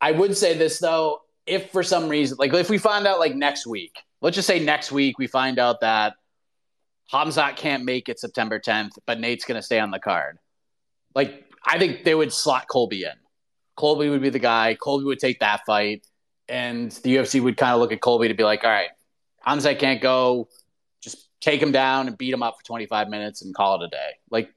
I 0.00 0.12
would 0.12 0.36
say 0.36 0.56
this 0.56 0.78
though, 0.78 1.22
if 1.46 1.70
for 1.70 1.82
some 1.82 2.08
reason, 2.08 2.36
like 2.38 2.54
if 2.54 2.70
we 2.70 2.78
find 2.78 3.06
out 3.06 3.18
like 3.18 3.34
next 3.34 3.66
week, 3.66 3.96
let's 4.20 4.36
just 4.36 4.46
say 4.46 4.60
next 4.60 4.92
week 4.92 5.18
we 5.18 5.26
find 5.26 5.58
out 5.58 5.80
that 5.80 6.14
Khamzat 7.12 7.56
can't 7.56 7.84
make 7.84 8.08
it 8.08 8.20
September 8.20 8.60
10th, 8.60 8.92
but 9.04 9.18
Nate's 9.18 9.44
gonna 9.44 9.62
stay 9.62 9.80
on 9.80 9.90
the 9.90 9.98
card. 9.98 10.38
Like 11.14 11.44
I 11.66 11.78
think 11.78 12.04
they 12.04 12.14
would 12.14 12.32
slot 12.32 12.68
Colby 12.68 13.02
in. 13.02 13.12
Colby 13.76 14.08
would 14.08 14.22
be 14.22 14.30
the 14.30 14.38
guy. 14.38 14.76
Colby 14.80 15.04
would 15.04 15.18
take 15.18 15.40
that 15.40 15.62
fight, 15.66 16.06
and 16.52 16.92
the 17.02 17.16
UFC 17.16 17.42
would 17.42 17.56
kind 17.56 17.72
of 17.72 17.80
look 17.80 17.92
at 17.92 18.00
Colby 18.02 18.28
to 18.28 18.34
be 18.34 18.44
like, 18.44 18.62
all 18.62 18.70
right, 18.70 18.90
Khamzat 19.46 19.78
can't 19.78 20.02
go. 20.02 20.48
Just 21.00 21.28
take 21.40 21.60
him 21.60 21.72
down 21.72 22.08
and 22.08 22.18
beat 22.18 22.32
him 22.32 22.42
up 22.42 22.58
for 22.58 22.64
25 22.64 23.08
minutes 23.08 23.42
and 23.42 23.54
call 23.54 23.80
it 23.80 23.86
a 23.86 23.88
day. 23.88 24.10
Like 24.30 24.50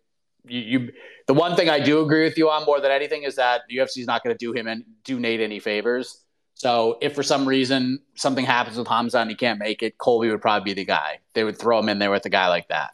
you, 0.46 0.60
you 0.60 0.92
the 1.28 1.34
one 1.34 1.56
thing 1.56 1.70
I 1.70 1.80
do 1.80 2.02
agree 2.02 2.24
with 2.26 2.38
you 2.38 2.50
on 2.50 2.66
more 2.66 2.82
than 2.82 2.92
anything 2.92 3.24
is 3.24 3.38
that 3.38 3.62
the 3.70 3.78
UFC 3.78 4.00
is 4.00 4.08
not 4.08 4.24
going 4.24 4.36
to 4.36 4.38
do 4.38 4.52
him 4.52 4.68
and 4.68 4.84
do 5.06 5.20
Nate 5.20 5.40
any 5.40 5.60
favors. 5.60 6.22
So 6.54 6.98
if 7.02 7.16
for 7.16 7.24
some 7.24 7.48
reason 7.48 8.00
something 8.16 8.46
happens 8.46 8.78
with 8.78 8.88
Hamza 8.88 9.20
and 9.20 9.30
he 9.30 9.36
can't 9.36 9.58
make 9.58 9.82
it, 9.82 9.98
Colby 9.98 10.30
would 10.30 10.42
probably 10.42 10.74
be 10.74 10.82
the 10.82 10.86
guy. 10.86 11.20
They 11.34 11.44
would 11.44 11.58
throw 11.58 11.80
him 11.80 11.90
in 11.90 12.00
there 12.00 12.12
with 12.12 12.26
a 12.26 12.30
guy 12.30 12.48
like 12.50 12.68
that 12.68 12.92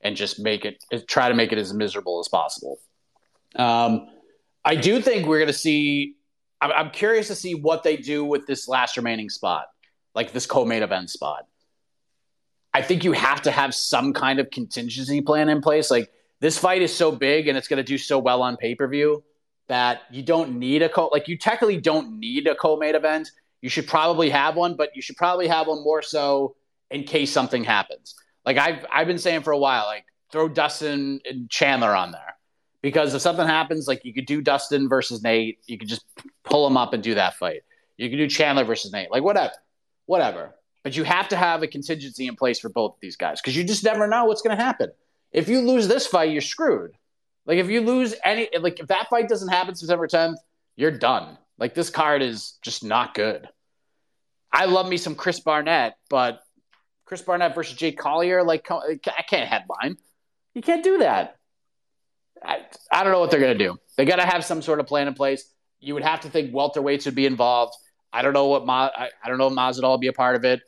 and 0.00 0.16
just 0.16 0.38
make 0.38 0.64
it 0.64 0.82
try 1.08 1.28
to 1.28 1.34
make 1.34 1.52
it 1.52 1.58
as 1.58 1.74
miserable 1.74 2.20
as 2.20 2.28
possible. 2.28 2.78
Um, 3.56 4.08
I 4.64 4.76
do 4.76 5.00
think 5.00 5.26
we're 5.26 5.38
going 5.38 5.48
to 5.48 5.52
see. 5.52 6.14
I'm, 6.60 6.72
I'm 6.72 6.90
curious 6.90 7.28
to 7.28 7.34
see 7.34 7.54
what 7.54 7.82
they 7.82 7.96
do 7.96 8.24
with 8.24 8.46
this 8.46 8.68
last 8.68 8.96
remaining 8.96 9.30
spot, 9.30 9.66
like 10.14 10.32
this 10.32 10.46
co-main 10.46 10.82
event 10.82 11.10
spot. 11.10 11.46
I 12.72 12.82
think 12.82 13.04
you 13.04 13.12
have 13.12 13.42
to 13.42 13.50
have 13.50 13.74
some 13.74 14.12
kind 14.12 14.40
of 14.40 14.50
contingency 14.50 15.20
plan 15.20 15.48
in 15.48 15.60
place. 15.60 15.90
Like 15.90 16.10
this 16.40 16.58
fight 16.58 16.82
is 16.82 16.92
so 16.92 17.12
big 17.12 17.46
and 17.46 17.56
it's 17.56 17.68
going 17.68 17.78
to 17.78 17.84
do 17.84 17.96
so 17.98 18.18
well 18.18 18.42
on 18.42 18.56
pay 18.56 18.74
per 18.74 18.88
view 18.88 19.22
that 19.68 20.02
you 20.10 20.22
don't 20.22 20.58
need 20.58 20.82
a 20.82 20.88
co 20.88 21.08
like 21.12 21.28
you 21.28 21.38
technically 21.38 21.80
don't 21.80 22.18
need 22.18 22.46
a 22.46 22.54
co-main 22.54 22.94
event. 22.94 23.30
You 23.62 23.70
should 23.70 23.86
probably 23.86 24.28
have 24.30 24.56
one, 24.56 24.76
but 24.76 24.90
you 24.94 25.00
should 25.00 25.16
probably 25.16 25.46
have 25.46 25.68
one 25.68 25.82
more 25.82 26.02
so 26.02 26.56
in 26.90 27.04
case 27.04 27.32
something 27.32 27.64
happens. 27.64 28.14
Like 28.44 28.58
I've 28.58 28.84
I've 28.92 29.06
been 29.06 29.18
saying 29.18 29.42
for 29.42 29.52
a 29.52 29.58
while, 29.58 29.86
like 29.86 30.04
throw 30.32 30.48
Dustin 30.48 31.20
and 31.24 31.48
Chandler 31.48 31.94
on 31.94 32.12
there 32.12 32.36
because 32.82 33.14
if 33.14 33.22
something 33.22 33.46
happens, 33.46 33.88
like 33.88 34.04
you 34.04 34.12
could 34.12 34.26
do 34.26 34.42
Dustin 34.42 34.88
versus 34.88 35.22
Nate, 35.22 35.60
you 35.66 35.78
could 35.78 35.88
just 35.88 36.04
pull 36.44 36.64
them 36.64 36.76
up 36.76 36.92
and 36.92 37.02
do 37.02 37.14
that 37.14 37.34
fight. 37.34 37.62
You 37.96 38.08
can 38.08 38.18
do 38.18 38.28
Chandler 38.28 38.64
versus 38.64 38.92
Nate, 38.92 39.10
like 39.10 39.22
whatever, 39.22 39.52
whatever. 40.06 40.54
But 40.82 40.96
you 40.96 41.04
have 41.04 41.28
to 41.28 41.36
have 41.36 41.62
a 41.62 41.66
contingency 41.66 42.26
in 42.26 42.36
place 42.36 42.60
for 42.60 42.68
both 42.68 42.92
of 42.92 43.00
these 43.00 43.16
guys 43.16 43.40
because 43.40 43.56
you 43.56 43.64
just 43.64 43.84
never 43.84 44.06
know 44.06 44.26
what's 44.26 44.42
going 44.42 44.56
to 44.56 44.62
happen. 44.62 44.90
If 45.32 45.48
you 45.48 45.60
lose 45.60 45.88
this 45.88 46.06
fight, 46.06 46.30
you're 46.30 46.42
screwed. 46.42 46.92
Like 47.46 47.58
if 47.58 47.68
you 47.68 47.80
lose 47.80 48.14
any, 48.24 48.48
like 48.58 48.80
if 48.80 48.88
that 48.88 49.08
fight 49.08 49.28
doesn't 49.28 49.48
happen 49.48 49.74
September 49.74 50.06
10th, 50.06 50.36
you're 50.76 50.90
done. 50.90 51.38
Like 51.58 51.74
this 51.74 51.90
card 51.90 52.22
is 52.22 52.58
just 52.62 52.84
not 52.84 53.14
good. 53.14 53.48
I 54.52 54.66
love 54.66 54.88
me 54.88 54.96
some 54.96 55.14
Chris 55.14 55.40
Barnett, 55.40 55.96
but 56.08 56.40
Chris 57.04 57.22
Barnett 57.22 57.54
versus 57.54 57.76
Jake 57.76 57.98
Collier, 57.98 58.42
like 58.42 58.70
I 58.70 59.22
can't 59.28 59.48
headline. 59.48 59.96
You 60.54 60.62
can't 60.62 60.84
do 60.84 60.98
that. 60.98 61.36
I, 62.42 62.60
I 62.90 63.02
don't 63.02 63.12
know 63.12 63.20
what 63.20 63.30
they're 63.30 63.40
going 63.40 63.56
to 63.56 63.64
do. 63.64 63.76
They 63.96 64.04
got 64.04 64.16
to 64.16 64.26
have 64.26 64.44
some 64.44 64.62
sort 64.62 64.80
of 64.80 64.86
plan 64.86 65.08
in 65.08 65.14
place. 65.14 65.44
You 65.80 65.94
would 65.94 66.02
have 66.02 66.22
to 66.22 66.30
think 66.30 66.52
welterweights 66.52 67.04
would 67.04 67.14
be 67.14 67.26
involved. 67.26 67.74
I 68.12 68.22
don't 68.22 68.32
know 68.32 68.46
what 68.46 68.64
Ma, 68.64 68.90
I, 68.94 69.10
I 69.22 69.28
don't 69.28 69.38
know 69.38 69.48
if 69.48 69.54
Masvidal 69.54 69.82
will 69.82 69.98
be 69.98 70.06
a 70.08 70.12
part 70.12 70.36
of 70.36 70.44
it. 70.44 70.60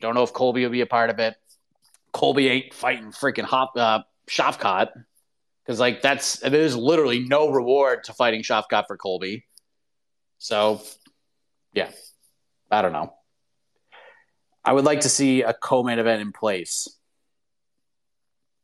Don't 0.00 0.14
know 0.14 0.22
if 0.22 0.32
Colby 0.32 0.62
will 0.62 0.70
be 0.70 0.82
a 0.82 0.86
part 0.86 1.10
of 1.10 1.18
it. 1.18 1.34
Colby 2.12 2.48
ain't 2.48 2.74
fighting 2.74 3.12
freaking 3.12 3.44
Hop, 3.44 3.72
uh, 3.76 4.00
Shavkat 4.28 4.88
because 5.66 5.80
like 5.80 6.02
that's 6.02 6.38
there's 6.40 6.76
literally 6.76 7.20
no 7.20 7.50
reward 7.50 8.04
to 8.04 8.12
fighting 8.12 8.42
Shavkat 8.42 8.84
for 8.86 8.96
Colby. 8.96 9.44
So, 10.38 10.82
yeah, 11.72 11.90
I 12.70 12.82
don't 12.82 12.92
know. 12.92 13.12
I 14.64 14.72
would 14.72 14.84
like 14.84 15.00
to 15.00 15.08
see 15.08 15.42
a 15.42 15.54
co-main 15.54 15.98
event 15.98 16.22
in 16.22 16.32
place, 16.32 16.88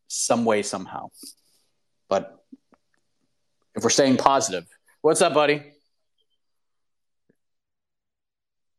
some 0.08 0.44
way 0.44 0.62
somehow. 0.62 1.10
But 2.08 2.36
if 3.74 3.82
we're 3.82 3.90
staying 3.90 4.16
positive, 4.16 4.66
what's 5.02 5.20
up, 5.20 5.34
buddy? 5.34 5.62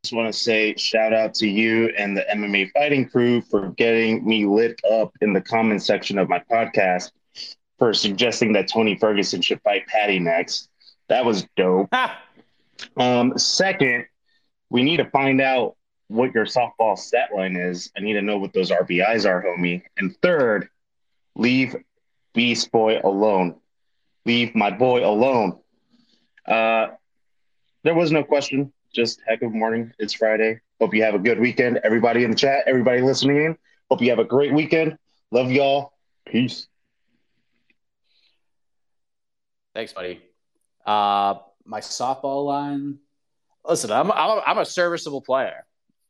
Just 0.04 0.14
want 0.14 0.34
to 0.34 0.38
say 0.38 0.76
shout 0.76 1.14
out 1.14 1.34
to 1.36 1.48
you 1.48 1.94
and 1.98 2.18
the 2.18 2.26
MMA 2.34 2.72
fighting 2.72 3.08
crew 3.08 3.42
for 3.42 3.70
getting 3.70 4.26
me 4.26 4.46
lit 4.46 4.80
up 4.92 5.14
in 5.22 5.32
the 5.32 5.42
comment 5.42 5.82
section 5.82 6.18
of 6.18 6.28
my 6.28 6.40
podcast 6.40 7.12
for 7.78 7.94
suggesting 7.94 8.54
that 8.54 8.68
Tony 8.68 8.98
Ferguson 8.98 9.42
should 9.42 9.62
fight 9.62 9.86
Paddy 9.88 10.20
next. 10.20 10.70
That 11.10 11.26
was 11.26 11.46
dope. 11.56 11.94
um, 12.98 13.38
second, 13.38 14.06
we 14.70 14.84
need 14.84 14.98
to 14.98 15.10
find 15.10 15.42
out 15.42 15.76
what 16.08 16.34
your 16.34 16.46
softball 16.46 16.98
stat 16.98 17.30
line 17.36 17.56
is. 17.56 17.92
I 17.98 18.02
need 18.02 18.14
to 18.14 18.22
know 18.22 18.38
what 18.38 18.54
those 18.54 18.72
RBIs 18.72 19.26
are, 19.26 19.44
homie. 19.44 19.84
And 19.98 20.16
third, 20.22 20.68
leave 21.36 21.76
Beast 22.34 22.72
Boy 22.72 23.00
alone. 23.04 23.56
Leave 24.26 24.54
my 24.56 24.70
boy 24.70 25.06
alone. 25.06 25.60
Uh, 26.48 26.88
there 27.84 27.96
was 27.96 28.12
no 28.12 28.24
question 28.24 28.72
just 28.94 29.22
heck 29.28 29.42
of 29.42 29.52
a 29.52 29.56
morning. 29.56 29.92
It's 29.98 30.14
Friday. 30.14 30.62
Hope 30.80 30.94
you 30.94 31.04
have 31.04 31.16
a 31.16 31.20
good 31.20 31.40
weekend. 31.40 31.80
Everybody 31.84 32.24
in 32.24 32.30
the 32.30 32.38
chat, 32.38 32.64
everybody 32.68 33.02
listening 33.02 33.38
in. 33.38 33.58
Hope 33.90 34.02
you 34.02 34.10
have 34.12 34.20
a 34.20 34.24
great 34.24 34.54
weekend. 34.54 34.98
Love 35.32 35.52
y'all. 35.52 35.94
Peace. 36.28 36.68
Thanks, 39.74 39.94
buddy. 39.94 40.22
Uh, 40.86 41.36
my 41.66 41.80
softball 41.80 42.46
line. 42.46 43.00
Listen, 43.66 43.92
I'm 43.92 44.12
I'm 44.12 44.30
a, 44.30 44.44
I'm 44.46 44.58
a 44.60 44.66
serviceable 44.66 45.22
player. 45.22 45.66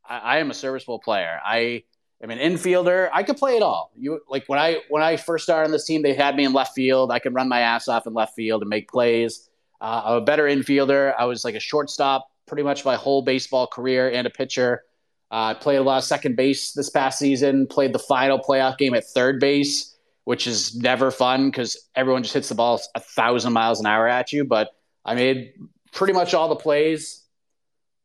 I, 0.08 0.18
I 0.18 0.38
am 0.40 0.52
a 0.52 0.54
serviceable 0.54 1.00
player. 1.00 1.40
I 1.44 1.84
am 2.22 2.32
an 2.32 2.40
infielder. 2.40 3.10
I 3.14 3.24
could 3.24 3.38
play 3.38 3.56
it 3.56 3.64
all. 3.64 3.92
You 3.96 4.20
like 4.28 4.44
when 4.48 4.60
I 4.60 4.82
when 4.90 5.04
I 5.04 5.16
first 5.16 5.46
started 5.46 5.68
on 5.68 5.72
this 5.72 5.86
team, 5.86 6.02
they 6.02 6.14
had 6.14 6.36
me 6.36 6.44
in 6.44 6.52
left 6.52 6.74
field. 6.74 7.12
I 7.12 7.20
could 7.20 7.34
run 7.34 7.48
my 7.48 7.62
ass 7.62 7.88
off 7.88 8.08
in 8.08 8.14
left 8.14 8.36
field 8.36 8.62
and 8.62 8.70
make 8.70 8.90
plays. 8.90 9.50
Uh, 9.84 10.02
I'm 10.06 10.16
a 10.16 10.22
better 10.22 10.46
infielder. 10.46 11.14
I 11.20 11.26
was 11.26 11.44
like 11.44 11.56
a 11.56 11.60
shortstop 11.60 12.30
pretty 12.48 12.64
much 12.64 12.86
my 12.86 12.96
whole 12.96 13.22
baseball 13.22 13.68
career 13.68 14.10
and 14.12 14.26
a 14.26 14.30
pitcher. 14.30 14.84
Uh, 15.32 15.48
I 15.48 15.54
played 15.56 15.78
a 15.78 15.84
lot 15.84 15.98
of 15.98 16.04
second 16.04 16.36
base 16.36 16.74
this 16.74 16.90
past 16.90 17.20
season, 17.20 17.68
played 17.68 17.94
the 17.94 18.00
final 18.00 18.40
playoff 18.40 18.78
game 18.78 18.94
at 18.94 19.06
third 19.06 19.40
base, 19.40 19.96
which 20.26 20.48
is 20.48 20.76
never 20.76 21.12
fun 21.12 21.50
because 21.50 21.90
everyone 21.96 22.24
just 22.24 22.34
hits 22.34 22.50
the 22.50 22.56
ball 22.56 22.80
a 22.96 23.00
thousand 23.00 23.54
miles 23.54 23.80
an 23.80 23.86
hour 23.86 24.08
at 24.08 24.32
you. 24.32 24.46
But 24.46 24.70
I 25.04 25.16
made 25.16 25.54
pretty 25.92 26.14
much 26.14 26.34
all 26.34 26.50
the 26.50 26.56
plays 26.56 27.24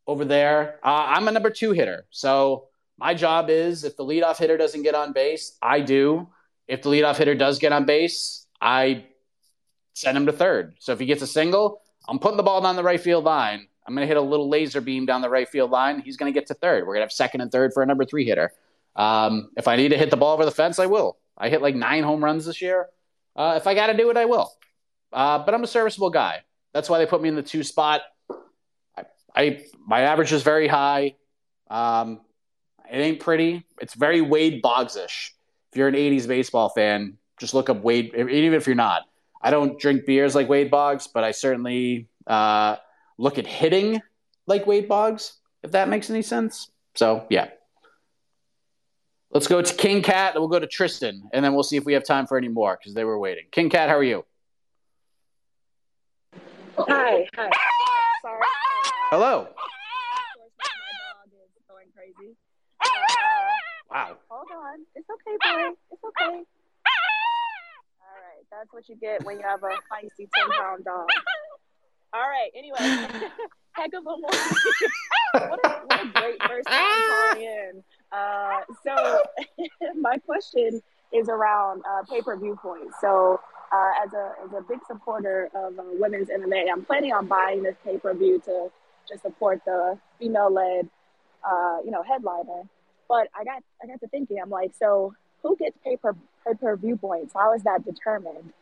over 0.07 0.25
there. 0.25 0.81
Uh, 0.83 1.05
I'm 1.09 1.29
a 1.29 1.33
number 1.33 1.51
two 1.51 1.73
hitter. 1.73 2.07
So 2.11 2.69
my 2.99 3.15
job 3.15 3.51
is 3.51 3.85
if 3.85 3.97
the 3.97 4.05
leadoff 4.05 4.39
hitter 4.39 4.57
doesn't 4.57 4.83
get 4.83 4.95
on 4.95 5.13
base, 5.13 5.57
I 5.63 5.81
do. 5.81 6.29
If 6.67 6.83
the 6.83 6.91
leadoff 6.91 7.17
hitter 7.17 7.35
does 7.35 7.59
get 7.59 7.73
on 7.73 7.85
base, 7.85 8.47
I 8.61 9.05
send 9.99 10.17
him 10.17 10.27
to 10.27 10.33
third. 10.33 10.75
So 10.79 10.93
if 10.93 11.01
he 11.01 11.07
gets 11.07 11.23
a 11.23 11.27
single, 11.27 11.83
I'm 12.09 12.19
putting 12.19 12.37
the 12.37 12.43
ball 12.43 12.61
down 12.61 12.77
the 12.77 12.83
right 12.83 13.01
field 13.01 13.25
line 13.25 13.69
I'm 13.89 13.95
going 13.95 14.05
to 14.05 14.07
hit 14.07 14.19
a 14.19 14.21
little 14.21 14.51
laser 14.51 14.83
beam 14.83 15.07
down 15.07 15.23
the 15.23 15.31
right 15.31 15.49
field 15.49 15.71
line. 15.71 16.01
He's 16.01 16.19
going 16.19 16.31
to 16.31 16.39
get 16.39 16.47
to 16.49 16.55
third. 16.55 16.87
We're 16.87 16.93
going 16.93 17.01
to 17.01 17.05
have 17.05 17.13
second 17.13 17.41
and 17.41 17.51
third 17.51 17.73
for 17.73 17.83
a 17.83 17.87
number 17.87 18.05
three 18.05 18.27
hitter. 18.27 18.53
Um, 18.95 19.49
if 19.57 19.67
I 19.67 19.77
need 19.77 19.89
to 19.89 19.97
hit 19.97 20.11
the 20.11 20.17
ball 20.19 20.35
over 20.35 20.45
the 20.45 20.51
fence, 20.51 20.79
I 20.79 20.85
will. 20.85 21.17
I 21.39 21.49
hit 21.49 21.63
like 21.63 21.75
nine 21.75 22.03
home 22.03 22.23
runs 22.23 22.45
this 22.45 22.61
year. 22.61 22.89
Uh, 23.35 23.55
if 23.57 23.67
I 23.67 23.75
got 23.75 23.87
to 23.87 23.97
do 23.97 24.11
it, 24.11 24.19
I 24.19 24.27
will. 24.27 24.53
Uh, 25.11 25.39
but 25.39 25.55
I'm 25.55 25.65
a 25.65 25.67
serviceable 25.67 26.11
guy. 26.11 26.43
That's 26.75 26.91
why 26.91 26.99
they 26.99 27.07
put 27.07 27.23
me 27.23 27.31
in 27.31 27.35
the 27.35 27.43
two 27.43 27.65
spot. 27.65 28.03
I, 28.95 29.05
I 29.35 29.65
my 29.87 30.03
average 30.03 30.33
is 30.33 30.43
very 30.43 30.69
high. 30.69 31.15
Um, 31.71 32.21
it 32.93 32.99
ain't 32.99 33.21
pretty. 33.21 33.65
It's 33.81 33.95
very 33.95 34.21
Wade 34.21 34.61
Boggs-ish. 34.61 35.35
If 35.73 35.79
you're 35.79 35.89
an 35.89 35.95
'80s 35.95 36.29
baseball 36.29 36.69
fan, 36.69 37.17
just 37.39 37.55
look 37.55 37.71
up 37.71 37.83
Wade. 37.83 38.15
Even 38.15 38.53
if 38.53 38.67
you're 38.67 38.77
not, 38.77 39.05
I 39.41 39.51
don't 39.51 39.79
drink 39.79 40.07
beers 40.07 40.35
like 40.35 40.49
Wade 40.49 40.71
Boggs, 40.71 41.07
but 41.07 41.25
I 41.25 41.31
certainly 41.31 42.09
uh, 42.27 42.77
look 43.19 43.39
at 43.39 43.47
hitting 43.47 44.01
like 44.47 44.67
Wade 44.67 44.89
Boggs, 44.89 45.35
if 45.63 45.73
that 45.73 45.89
makes 45.89 46.11
any 46.11 46.23
sense. 46.23 46.71
So, 46.95 47.27
yeah. 47.31 47.49
Let's 49.31 49.47
go 49.47 49.61
to 49.61 49.75
King 49.75 50.03
Cat, 50.03 50.35
and 50.35 50.41
we'll 50.41 50.49
go 50.49 50.59
to 50.59 50.67
Tristan, 50.67 51.29
and 51.33 51.45
then 51.45 51.53
we'll 51.53 51.63
see 51.63 51.77
if 51.77 51.85
we 51.85 51.93
have 51.93 52.05
time 52.05 52.27
for 52.27 52.39
any 52.39 52.49
more 52.49 52.79
because 52.79 52.95
they 52.95 53.05
were 53.05 53.19
waiting. 53.19 53.45
King 53.51 53.69
Cat, 53.69 53.89
how 53.89 53.97
are 53.97 54.03
you? 54.03 54.25
Hi, 56.79 57.27
hi. 57.37 57.51
Sorry. 58.23 58.43
Hello. 59.11 59.49
Wow. 63.91 64.17
Hold 64.29 64.49
on. 64.55 64.85
It's 64.95 65.09
okay, 65.11 65.37
boy. 65.43 65.75
It's 65.91 66.05
okay. 66.05 66.43
That's 68.51 68.73
what 68.73 68.89
you 68.89 68.97
get 68.97 69.25
when 69.25 69.39
you 69.39 69.45
have 69.45 69.63
a 69.63 69.67
feisty 69.67 70.29
10 70.35 70.51
pound 70.59 70.85
dog. 70.85 71.07
All 72.15 72.21
right. 72.21 72.51
Anyway, 72.57 72.79
heck 73.73 73.93
of 73.93 74.07
a 74.07 74.17
morning. 74.17 74.31
what, 75.33 75.61
a, 75.65 75.69
what 75.85 76.03
a 76.03 76.09
great 76.15 76.43
first 76.43 76.69
time 76.69 77.03
calling 77.11 77.43
in. 77.43 77.85
Uh, 78.11 78.61
so, 78.83 79.23
my 80.01 80.17
question 80.19 80.81
is 81.13 81.29
around 81.29 81.83
uh, 81.89 82.03
pay 82.09 82.23
per 82.23 82.37
view 82.39 82.59
points. 82.61 82.95
So, 83.01 83.39
uh, 83.71 84.05
as 84.05 84.15
a 84.15 84.33
as 84.47 84.53
a 84.55 84.63
big 84.63 84.79
supporter 84.87 85.51
of 85.55 85.79
uh, 85.79 85.83
women's 85.93 86.29
MMA, 86.29 86.65
I'm 86.73 86.85
planning 86.85 87.13
on 87.13 87.27
buying 87.27 87.63
this 87.63 87.77
pay 87.85 87.99
per 87.99 88.15
view 88.15 88.41
to 88.47 88.71
to 89.09 89.19
support 89.19 89.61
the 89.67 89.99
female 90.19 90.51
led, 90.51 90.89
uh, 91.47 91.79
you 91.85 91.91
know, 91.91 92.03
headliner. 92.03 92.63
But 93.09 93.29
I 93.39 93.45
got 93.45 93.63
I 93.83 93.87
got 93.87 94.01
to 94.01 94.09
thinking, 94.09 94.39
I'm 94.43 94.49
like, 94.49 94.73
so 94.79 95.13
who 95.43 95.57
gets 95.57 95.77
pay 95.85 95.99
per 95.99 96.15
per 96.55 96.77
view 96.77 96.97
points? 96.97 97.33
How 97.35 97.55
is 97.55 97.63
that 97.65 97.85
determined? 97.85 98.53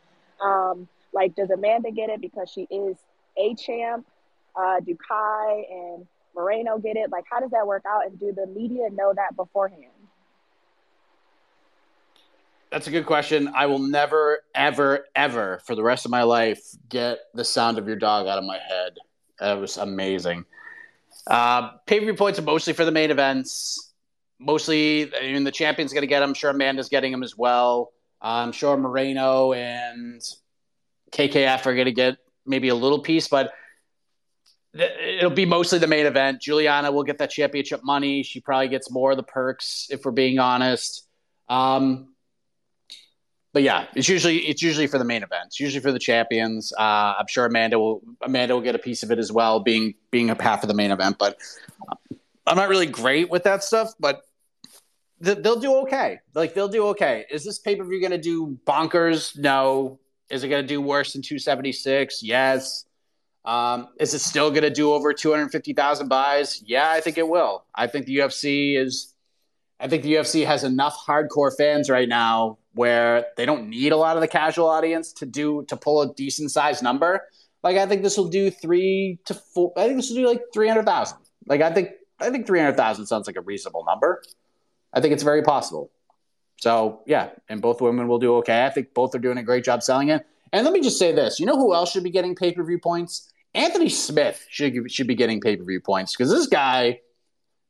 Um, 0.41 0.89
like, 1.13 1.35
does 1.35 1.51
Amanda 1.51 1.91
get 1.91 2.11
it 2.11 2.21
because 2.21 2.51
she 2.51 2.63
is 2.63 2.97
a 3.39 3.55
champ, 3.55 4.07
uh, 4.55 4.81
do 4.81 4.97
Kai 5.09 5.65
and 5.71 6.07
Moreno 6.35 6.79
get 6.79 6.97
it? 6.97 7.11
Like, 7.11 7.25
how 7.31 7.41
does 7.41 7.51
that 7.51 7.67
work 7.67 7.85
out? 7.87 8.07
And 8.07 8.19
do 8.19 8.33
the 8.33 8.47
media 8.47 8.91
know 8.91 9.13
that 9.15 9.37
beforehand? 9.37 9.93
That's 12.71 12.89
a 12.89 12.91
good 12.91 13.07
question. 13.07 13.51
I 13.55 13.67
will 13.67 13.79
never, 13.79 14.41
ever, 14.55 15.07
ever 15.15 15.61
for 15.65 15.75
the 15.75 15.83
rest 15.83 16.05
of 16.05 16.11
my 16.11 16.25
life 16.25 16.61
get 16.89 17.21
the 17.33 17.45
sound 17.45 17.79
of 17.79 17.87
your 17.87 17.97
dog 17.97 18.27
out 18.27 18.39
of 18.39 18.45
my 18.45 18.59
head. 18.59 18.99
That 19.39 19.55
was 19.55 19.77
amazing. 19.77 20.45
Uh, 21.27 21.71
pay 21.87 22.05
per 22.05 22.13
points 22.15 22.39
are 22.39 22.43
mostly 22.43 22.73
for 22.73 22.85
the 22.85 22.93
main 22.93 23.11
events. 23.11 23.86
Mostly, 24.39 25.15
I 25.15 25.33
mean, 25.33 25.45
the 25.45 25.53
champion's 25.53 25.93
going 25.93 26.03
to 26.03 26.07
get 26.07 26.21
them. 26.21 26.31
I'm 26.31 26.35
sure 26.35 26.51
Amanda's 26.51 26.89
getting 26.89 27.13
them 27.13 27.23
as 27.23 27.37
well. 27.37 27.93
I'm 28.21 28.53
sure 28.53 28.77
Moreno 28.77 29.53
and 29.53 30.21
KKF 31.13 31.67
are 31.67 31.75
going 31.75 31.87
to 31.87 31.93
get 31.93 32.19
maybe 32.45 32.69
a 32.69 32.75
little 32.75 33.01
piece, 33.01 33.29
but 33.29 33.53
it'll 34.75 35.31
be 35.31 35.47
mostly 35.47 35.79
the 35.79 35.87
main 35.87 36.07
event. 36.07 36.41
Julianna 36.41 36.93
will 36.93 37.03
get 37.03 37.19
that 37.19 37.31
championship 37.31 37.81
money. 37.83 38.23
She 38.23 38.41
probably 38.41 38.69
gets 38.69 38.91
more 38.91 39.13
of 39.13 39.17
the 39.17 39.23
perks, 39.23 39.87
if 39.91 40.05
we're 40.05 40.13
being 40.13 40.39
honest. 40.39 41.07
Um, 41.49 42.15
but 43.53 43.63
yeah, 43.63 43.87
it's 43.95 44.07
usually 44.07 44.37
it's 44.41 44.61
usually 44.61 44.87
for 44.87 44.99
the 44.99 45.05
main 45.05 45.23
event. 45.23 45.45
It's 45.47 45.61
usually 45.61 45.81
for 45.81 45.91
the 45.91 45.99
champions. 45.99 46.75
Uh, 46.79 47.15
I'm 47.19 47.27
sure 47.27 47.47
Amanda 47.47 47.79
will 47.79 48.03
Amanda 48.21 48.55
will 48.55 48.61
get 48.61 48.75
a 48.75 48.79
piece 48.79 49.03
of 49.03 49.11
it 49.11 49.19
as 49.19 49.33
well, 49.33 49.61
being 49.61 49.95
being 50.11 50.29
a 50.29 50.43
half 50.43 50.63
of 50.63 50.69
the 50.69 50.75
main 50.75 50.91
event. 50.91 51.17
But 51.19 51.39
I'm 52.47 52.57
not 52.57 52.69
really 52.69 52.85
great 52.85 53.31
with 53.31 53.45
that 53.45 53.65
stuff. 53.65 53.95
But 53.99 54.21
th- 54.21 54.26
they'll 55.21 55.61
do 55.61 55.77
okay. 55.83 56.19
Like 56.35 56.55
they'll 56.55 56.69
do 56.69 56.87
okay. 56.89 57.25
Is 57.31 57.45
this 57.45 57.59
pay 57.59 57.77
per 57.77 57.85
view 57.85 58.01
going 58.01 58.13
to 58.13 58.19
do 58.19 58.59
bonkers? 58.67 59.37
No. 59.39 59.99
Is 60.29 60.43
it 60.45 60.49
going 60.49 60.63
to 60.63 60.69
do 60.69 60.81
worse 60.81 61.13
than 61.13 61.23
276? 61.23 62.23
Yes. 62.23 62.85
Um, 63.45 63.89
is 64.01 64.13
it 64.13 64.19
still 64.19 64.51
going 64.51 64.65
to 64.65 64.71
do 64.71 64.93
over 64.93 65.13
250,000 65.13 66.09
buys? 66.09 66.63
Yeah, 66.67 66.91
I 66.91 67.01
think 67.01 67.17
it 67.17 67.29
will. 67.29 67.65
I 67.75 67.87
think 67.87 68.07
the 68.07 68.17
UFC 68.19 68.77
is. 68.77 69.13
I 69.79 69.89
think 69.89 70.03
the 70.03 70.15
UFC 70.15 70.45
has 70.47 70.65
enough 70.65 70.97
hardcore 71.07 71.55
fans 71.57 71.91
right 71.91 72.09
now 72.09 72.59
where 72.73 73.27
they 73.37 73.45
don't 73.45 73.69
need 73.69 73.93
a 73.93 73.97
lot 73.97 74.17
of 74.17 74.23
the 74.23 74.29
casual 74.29 74.69
audience 74.69 75.13
to 75.13 75.27
do 75.27 75.65
to 75.69 75.77
pull 75.77 76.01
a 76.01 76.15
decent 76.15 76.51
sized 76.51 76.83
number. 76.83 77.21
Like 77.63 77.77
I 77.77 77.87
think 77.87 78.03
this 78.03 78.17
will 78.17 78.29
do 78.29 78.51
three 78.51 79.19
to 79.27 79.35
four. 79.35 79.73
I 79.77 79.85
think 79.85 79.99
this 79.99 80.09
will 80.09 80.17
do 80.17 80.27
like 80.27 80.41
three 80.53 80.69
hundred 80.69 80.87
thousand. 80.87 81.19
Like 81.47 81.61
I 81.61 81.73
think 81.73 81.91
I 82.19 82.31
think 82.31 82.47
three 82.47 82.59
hundred 82.59 82.77
thousand 82.77 83.07
sounds 83.07 83.27
like 83.27 83.37
a 83.37 83.43
reasonable 83.43 83.85
number. 83.87 84.23
I 84.97 85.01
think 85.01 85.13
it's 85.13 85.23
very 85.23 85.43
possible. 85.43 85.93
So 86.57 87.03
yeah, 87.07 87.31
and 87.49 87.61
both 87.61 87.81
women 87.81 88.09
will 88.09 88.19
do 88.19 88.37
okay. 88.37 88.65
I 88.65 88.71
think 88.71 88.95
both 88.95 89.15
are 89.15 89.19
doing 89.19 89.39
a 89.39 89.43
great 89.43 89.63
job 89.63 89.83
selling 89.83 90.09
it. 90.09 90.27
And 90.53 90.65
let 90.65 90.73
me 90.73 90.81
just 90.81 90.99
say 90.99 91.13
this: 91.13 91.39
you 91.39 91.47
know 91.47 91.57
who 91.57 91.75
else 91.75 91.93
should 91.93 92.03
be 92.03 92.11
getting 92.11 92.35
pay 92.35 92.53
per 92.53 92.65
view 92.65 92.79
points? 92.79 93.31
Anthony 93.55 93.91
Smith 93.91 94.45
should 94.49 94.91
should 94.91 95.07
be 95.07 95.15
getting 95.15 95.41
pay 95.41 95.57
per 95.57 95.65
view 95.65 95.81
points 95.81 96.17
because 96.17 96.33
this 96.33 96.47
guy, 96.47 97.01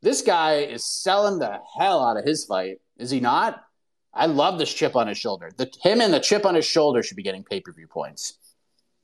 this 0.03 0.23
guy 0.23 0.59
is 0.59 0.85
selling 0.85 1.41
the 1.41 1.59
hell 1.77 2.07
out 2.07 2.17
of 2.17 2.25
his 2.25 2.45
fight. 2.45 2.81
Is 2.97 3.11
he 3.11 3.19
not? 3.19 3.63
I 4.15 4.27
love 4.27 4.59
this 4.59 4.73
chip 4.73 4.97
on 4.97 5.09
his 5.09 5.19
shoulder. 5.19 5.51
The, 5.55 5.71
him 5.83 6.01
and 6.01 6.15
the 6.15 6.21
chip 6.21 6.47
on 6.47 6.55
his 6.55 6.65
shoulder 6.65 7.03
should 7.03 7.17
be 7.17 7.23
getting 7.23 7.45
pay 7.45 7.61
per 7.61 7.73
view 7.73 7.89
points 7.89 8.39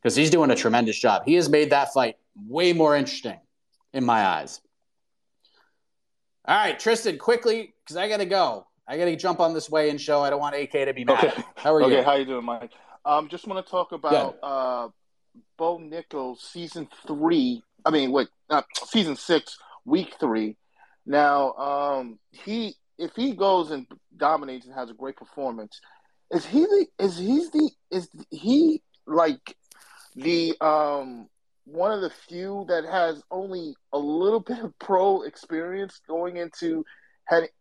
because 0.01 0.15
he's 0.15 0.31
doing 0.31 0.51
a 0.51 0.57
tremendous 0.57 0.99
job. 0.99 1.23
He 1.27 1.35
has 1.35 1.49
made 1.49 1.71
that 1.71 1.93
fight 1.93 2.17
way 2.37 2.73
more 2.73 2.97
interesting 2.97 3.41
in 3.93 4.05
my 4.05 4.25
eyes. 4.25 4.61
All 6.45 6.57
right, 6.57 6.79
Tristan, 6.79 7.19
quickly 7.19 7.73
because 7.85 7.97
I 7.97 8.09
got 8.09 8.17
to 8.19 8.27
go. 8.27 8.67
I 8.89 8.99
got 8.99 9.05
to 9.05 9.17
jump 9.17 9.39
on 9.39 9.55
this 9.55 9.71
way 9.71 9.91
and 9.91 10.01
show. 10.01 10.23
I 10.23 10.31
don't 10.31 10.41
want 10.41 10.57
AK 10.57 10.73
to 10.73 10.93
be 10.93 11.05
mad. 11.05 11.25
Okay. 11.25 11.43
How 11.57 11.73
are 11.73 11.81
you? 11.81 11.87
Okay, 11.87 12.03
how 12.03 12.15
you 12.15 12.25
doing, 12.25 12.45
Mike? 12.45 12.73
Um, 13.05 13.29
just 13.29 13.47
want 13.47 13.65
to 13.65 13.71
talk 13.71 13.93
about 13.93 14.39
uh, 14.43 14.89
Bo 15.57 15.79
Nickal 15.79 16.37
season 16.39 16.89
three. 17.07 17.63
I 17.85 17.91
mean, 17.91 18.11
wait, 18.11 18.29
uh, 18.51 18.63
season 18.87 19.15
six, 19.17 19.57
week 19.85 20.15
three. 20.19 20.57
Now, 21.07 21.53
um, 21.55 22.19
he 22.31 22.75
if 22.99 23.15
he 23.15 23.33
goes 23.33 23.71
and 23.71 23.87
dominates 24.17 24.67
and 24.67 24.75
has 24.75 24.91
a 24.91 24.95
great 24.95 25.17
performance, 25.17 25.81
is 26.33 26.45
he 26.45 26.61
the 26.61 26.87
is 26.99 27.19
he's 27.19 27.51
the 27.51 27.71
is 27.91 28.09
he 28.31 28.83
like 29.07 29.57
the 30.17 30.55
um 30.61 31.29
one 31.65 31.93
of 31.93 32.01
the 32.01 32.11
few 32.11 32.65
that 32.69 32.85
has 32.85 33.23
only 33.31 33.75
a 33.93 33.99
little 33.99 34.41
bit 34.47 34.59
of 34.59 34.79
pro 34.79 35.23
experience 35.23 36.01
going 36.07 36.37
into 36.37 36.85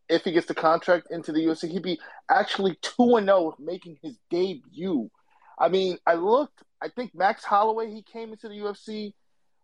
if 0.10 0.24
he 0.24 0.32
gets 0.32 0.48
the 0.48 0.56
contract 0.56 1.08
into 1.12 1.32
the 1.32 1.40
UFC, 1.40 1.70
he'd 1.70 1.84
be 1.84 2.00
actually 2.30 2.78
two 2.82 3.16
and 3.16 3.30
oh 3.30 3.40
zero 3.40 3.56
making 3.60 3.98
his 4.02 4.18
debut. 4.30 5.10
I 5.58 5.70
mean, 5.70 5.98
I 6.06 6.16
looked. 6.16 6.64
I 6.82 6.90
think 6.90 7.14
Max 7.14 7.44
Holloway 7.44 7.92
he 7.92 8.02
came 8.02 8.32
into 8.32 8.50
the 8.50 8.56
UFC 8.56 9.14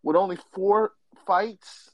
with 0.02 0.16
only 0.16 0.38
four 0.54 0.92
fights, 1.26 1.90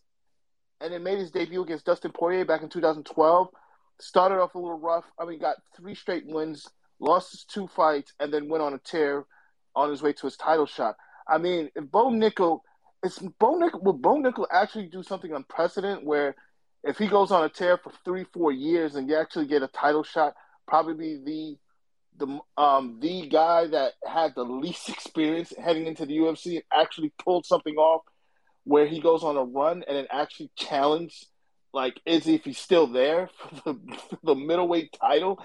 and 0.81 0.93
then 0.93 1.03
made 1.03 1.19
his 1.19 1.31
debut 1.31 1.63
against 1.63 1.87
Dustin 1.87 2.13
Poirier 2.13 2.45
back 2.45 2.63
in 2.63 2.69
2012. 2.69 3.49
Started 4.01 4.41
off 4.41 4.55
a 4.55 4.59
little 4.59 4.79
rough. 4.79 5.05
I 5.19 5.25
mean, 5.25 5.39
got 5.39 5.57
three 5.77 5.95
straight 5.95 6.27
wins, 6.27 6.69
lost 7.01 7.33
his 7.33 7.45
two 7.45 7.67
fights, 7.69 8.13
and 8.21 8.33
then 8.33 8.49
went 8.49 8.63
on 8.63 8.75
a 8.75 8.79
tear 8.79 9.25
on 9.75 9.91
his 9.91 10.03
way 10.03 10.13
to 10.13 10.27
his 10.27 10.37
title 10.37 10.67
shot. 10.67 10.97
I 11.29 11.39
mean, 11.39 11.71
if 11.75 11.91
Bo 11.91 12.11
Nickal, 12.11 12.61
is 13.05 13.19
Bo 13.39 13.59
Nickal, 13.59 13.83
will 13.83 13.95
Bo 13.95 14.17
Nickal 14.17 14.47
actually 14.53 14.87
do 14.87 15.03
something 15.03 15.33
unprecedented 15.33 16.07
where 16.07 16.35
if 16.83 16.99
he 16.99 17.07
goes 17.07 17.31
on 17.31 17.45
a 17.45 17.49
tear 17.49 17.79
for 17.79 17.93
three, 18.05 18.25
four 18.33 18.53
years 18.53 18.95
and 18.95 19.09
you 19.09 19.17
actually 19.17 19.47
get 19.47 19.63
a 19.63 19.69
title 19.69 20.03
shot, 20.03 20.35
probably 20.67 21.21
the 21.25 21.57
the 22.17 22.39
um 22.57 22.99
the 23.01 23.27
guy 23.29 23.67
that 23.67 23.95
had 24.07 24.35
the 24.35 24.45
least 24.45 24.89
experience 24.89 25.53
heading 25.59 25.87
into 25.87 26.07
the 26.07 26.17
UFC 26.17 26.55
and 26.55 26.63
actually 26.73 27.13
pulled 27.23 27.45
something 27.45 27.75
off 27.75 28.03
where 28.65 28.87
he 28.87 29.01
goes 29.01 29.23
on 29.23 29.37
a 29.37 29.45
run 29.45 29.85
and 29.87 29.97
then 29.97 30.07
actually 30.11 30.51
challenge 30.57 31.27
like 31.73 32.01
Izzy 32.07 32.37
if 32.37 32.45
he's 32.45 32.59
still 32.59 32.87
there 32.87 33.29
for 33.39 33.73
the, 33.73 33.97
for 34.11 34.19
the 34.23 34.35
middleweight 34.35 34.97
title. 35.01 35.39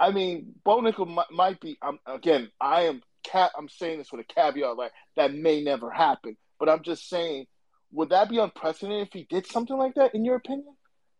I 0.00 0.10
mean, 0.10 0.54
Bo 0.64 0.80
Nickal 0.80 1.06
might, 1.06 1.30
might 1.30 1.60
be. 1.60 1.76
Um, 1.80 2.00
again, 2.06 2.50
I 2.60 2.82
am 2.82 3.02
cat. 3.24 3.52
I'm 3.56 3.68
saying 3.68 3.98
this 3.98 4.12
with 4.12 4.20
a 4.20 4.34
caveat, 4.34 4.76
like 4.76 4.92
that 5.16 5.34
may 5.34 5.62
never 5.62 5.90
happen. 5.90 6.36
But 6.58 6.68
I'm 6.68 6.82
just 6.82 7.08
saying, 7.08 7.46
would 7.92 8.10
that 8.10 8.28
be 8.28 8.38
unprecedented 8.38 9.08
if 9.08 9.12
he 9.12 9.26
did 9.28 9.46
something 9.46 9.76
like 9.76 9.94
that? 9.94 10.14
In 10.14 10.24
your 10.24 10.36
opinion? 10.36 10.74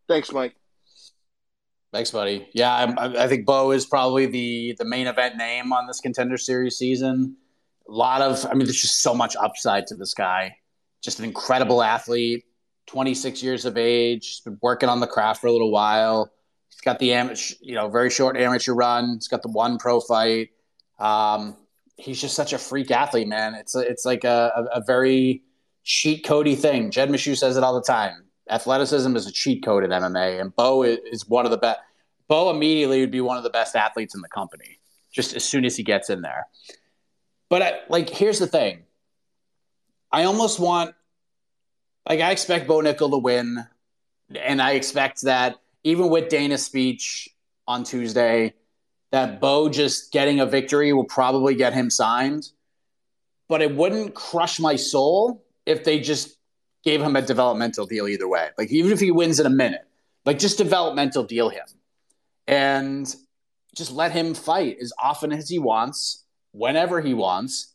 Thanks, 0.07 0.31
Mike. 0.31 0.55
Thanks, 1.91 2.11
buddy. 2.11 2.47
Yeah, 2.53 2.93
I, 2.97 3.23
I 3.23 3.27
think 3.27 3.45
Bo 3.45 3.71
is 3.71 3.85
probably 3.85 4.25
the 4.25 4.75
the 4.77 4.85
main 4.85 5.07
event 5.07 5.37
name 5.37 5.71
on 5.71 5.87
this 5.87 6.01
contender 6.01 6.37
series 6.37 6.77
season. 6.77 7.37
A 7.87 7.91
lot 7.91 8.21
of, 8.21 8.45
I 8.45 8.53
mean, 8.53 8.65
there's 8.65 8.81
just 8.81 9.01
so 9.01 9.13
much 9.13 9.35
upside 9.35 9.87
to 9.87 9.95
this 9.95 10.13
guy. 10.13 10.57
Just 11.01 11.19
an 11.19 11.25
incredible 11.25 11.81
athlete. 11.83 12.43
26 12.87 13.41
years 13.41 13.65
of 13.65 13.77
age. 13.77 14.43
Been 14.43 14.57
working 14.61 14.89
on 14.89 14.99
the 14.99 15.07
craft 15.07 15.41
for 15.41 15.47
a 15.47 15.51
little 15.51 15.71
while. 15.71 16.31
He's 16.69 16.81
got 16.81 16.99
the 16.99 17.13
amateur, 17.13 17.55
you 17.61 17.75
know, 17.75 17.89
very 17.89 18.09
short 18.09 18.35
amateur 18.35 18.73
run. 18.73 19.13
He's 19.13 19.27
got 19.27 19.41
the 19.41 19.51
one 19.51 19.77
pro 19.77 19.99
fight. 19.99 20.49
Um, 20.99 21.55
he's 21.97 22.19
just 22.19 22.35
such 22.35 22.53
a 22.53 22.57
freak 22.57 22.91
athlete, 22.91 23.27
man. 23.27 23.55
It's 23.55 23.75
a, 23.75 23.79
it's 23.79 24.05
like 24.05 24.23
a, 24.23 24.67
a, 24.73 24.81
very 24.81 25.43
cheat 25.83 26.25
cody 26.25 26.55
thing. 26.55 26.91
Jed 26.91 27.09
Meshew 27.09 27.37
says 27.37 27.57
it 27.57 27.63
all 27.63 27.73
the 27.75 27.81
time. 27.81 28.25
Athleticism 28.49 29.15
is 29.15 29.27
a 29.27 29.31
cheat 29.31 29.63
code 29.63 29.83
in 29.83 29.89
MMA, 29.89 30.39
and 30.39 30.55
Bo 30.55 30.83
is 30.83 31.27
one 31.27 31.45
of 31.45 31.51
the 31.51 31.57
best. 31.57 31.79
Bo 32.27 32.49
immediately 32.49 32.99
would 33.01 33.11
be 33.11 33.21
one 33.21 33.37
of 33.37 33.43
the 33.43 33.49
best 33.49 33.75
athletes 33.75 34.13
in 34.13 34.21
the 34.21 34.27
company, 34.27 34.79
just 35.11 35.35
as 35.35 35.43
soon 35.43 35.65
as 35.65 35.75
he 35.75 35.83
gets 35.83 36.09
in 36.09 36.21
there. 36.21 36.47
But 37.49 37.61
I, 37.61 37.73
like, 37.89 38.09
here's 38.09 38.39
the 38.39 38.47
thing. 38.47 38.83
I 40.11 40.23
almost 40.23 40.59
want, 40.59 40.93
like, 42.07 42.19
I 42.19 42.31
expect 42.31 42.67
Bo 42.67 42.79
Nickal 42.79 43.11
to 43.11 43.17
win, 43.17 43.65
and 44.35 44.61
I 44.61 44.71
expect 44.71 45.21
that 45.21 45.57
even 45.83 46.09
with 46.09 46.29
Dana's 46.29 46.65
speech 46.65 47.29
on 47.67 47.83
Tuesday, 47.83 48.53
that 49.15 49.39
Bo 49.39 49.69
just 49.69 50.11
getting 50.11 50.41
a 50.41 50.45
victory 50.45 50.91
will 50.91 51.05
probably 51.05 51.55
get 51.55 51.71
him 51.73 51.89
signed. 51.89 52.49
But 53.47 53.61
it 53.61 53.73
wouldn't 53.73 54.13
crush 54.13 54.59
my 54.59 54.75
soul 54.75 55.45
if 55.65 55.85
they 55.85 56.01
just 56.01 56.37
gave 56.83 57.01
him 57.01 57.15
a 57.15 57.21
developmental 57.21 57.85
deal 57.85 58.09
either 58.09 58.27
way. 58.27 58.49
Like 58.57 58.71
even 58.71 58.91
if 58.91 58.99
he 58.99 59.11
wins 59.11 59.39
in 59.39 59.45
a 59.45 59.49
minute, 59.49 59.87
like 60.25 60.37
just 60.37 60.57
developmental 60.57 61.23
deal 61.23 61.47
him 61.47 61.63
and 62.45 63.15
just 63.73 63.93
let 63.93 64.11
him 64.11 64.33
fight 64.33 64.79
as 64.81 64.91
often 65.01 65.31
as 65.31 65.47
he 65.47 65.59
wants, 65.59 66.25
whenever 66.51 66.99
he 66.99 67.13
wants, 67.13 67.73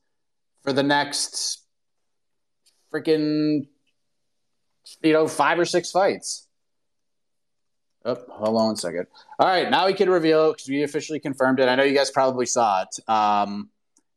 for 0.63 0.75
the 0.75 0.83
next 0.83 1.65
freaking 2.93 3.67
you 5.03 5.13
know 5.15 5.27
five 5.27 5.59
or 5.59 5.65
six 5.65 5.91
fights. 5.91 6.49
Oh, 8.05 8.17
hold 8.31 8.57
on 8.57 8.67
one 8.67 8.77
second. 8.77 9.07
All 9.39 9.47
right, 9.47 9.71
now 9.71 9.87
we 9.87 9.93
can 9.93 10.09
reveal 10.09 10.53
because 10.53 10.69
we 10.69 10.83
officially 10.83 11.21
confirmed 11.21 11.61
it. 11.61 11.69
I 11.69 11.75
know 11.75 11.83
you 11.83 11.95
guys 11.95 12.11
probably 12.11 12.47
saw 12.47 12.83
it. 12.83 13.09
Um, 13.09 13.69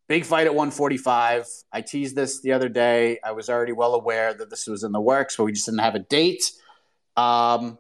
big 0.08 0.24
fight 0.24 0.48
at 0.48 0.56
145. 0.56 1.46
I 1.72 1.82
teased 1.82 2.16
this 2.16 2.42
the 2.42 2.54
other 2.54 2.70
day. 2.70 3.20
I 3.24 3.34
was 3.34 3.50
already 3.50 3.74
well 3.74 3.94
aware 3.94 4.34
that 4.34 4.50
this 4.50 4.68
was 4.68 4.84
in 4.84 4.94
the 4.94 5.02
works, 5.02 5.36
but 5.36 5.44
we 5.44 5.52
just 5.52 5.66
didn't 5.66 5.80
have 5.80 5.96
a 5.96 6.00
date. 6.00 6.52
Um, 7.18 7.78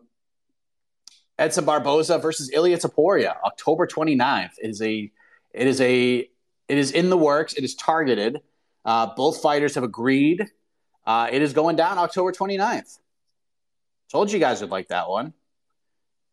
Edson 1.39 1.63
Barboza 1.63 2.19
versus 2.19 2.51
Ilia 2.53 2.77
Topuria, 2.77 3.35
October 3.43 3.87
29th. 3.87 4.51
It 4.61 4.69
is 4.69 4.81
a, 4.81 5.11
it 5.53 5.67
is 5.67 5.79
a, 5.79 6.29
it 6.67 6.77
is 6.77 6.91
in 6.91 7.09
the 7.09 7.17
works. 7.17 7.53
It 7.53 7.63
is 7.63 7.75
targeted. 7.75 8.41
Uh, 8.83 9.07
both 9.15 9.41
fighters 9.41 9.75
have 9.75 9.83
agreed. 9.83 10.45
Uh, 11.05 11.29
it 11.31 11.41
is 11.41 11.53
going 11.53 11.77
down 11.77 11.97
October 11.97 12.33
29th. 12.33 12.99
Told 14.11 14.31
you 14.31 14.39
guys 14.39 14.61
would 14.61 14.69
like 14.69 14.89
that 14.89 15.09
one. 15.09 15.33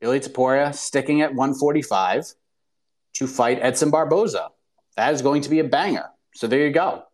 Ilia 0.00 0.20
Topuria 0.20 0.74
sticking 0.74 1.20
at 1.20 1.30
145 1.34 2.34
to 3.14 3.26
fight 3.26 3.58
Edson 3.60 3.90
Barboza. 3.90 4.48
That 4.96 5.14
is 5.14 5.22
going 5.22 5.42
to 5.42 5.50
be 5.50 5.58
a 5.58 5.64
banger. 5.64 6.08
So 6.34 6.46
there 6.46 6.66
you 6.66 6.72
go. 6.72 7.04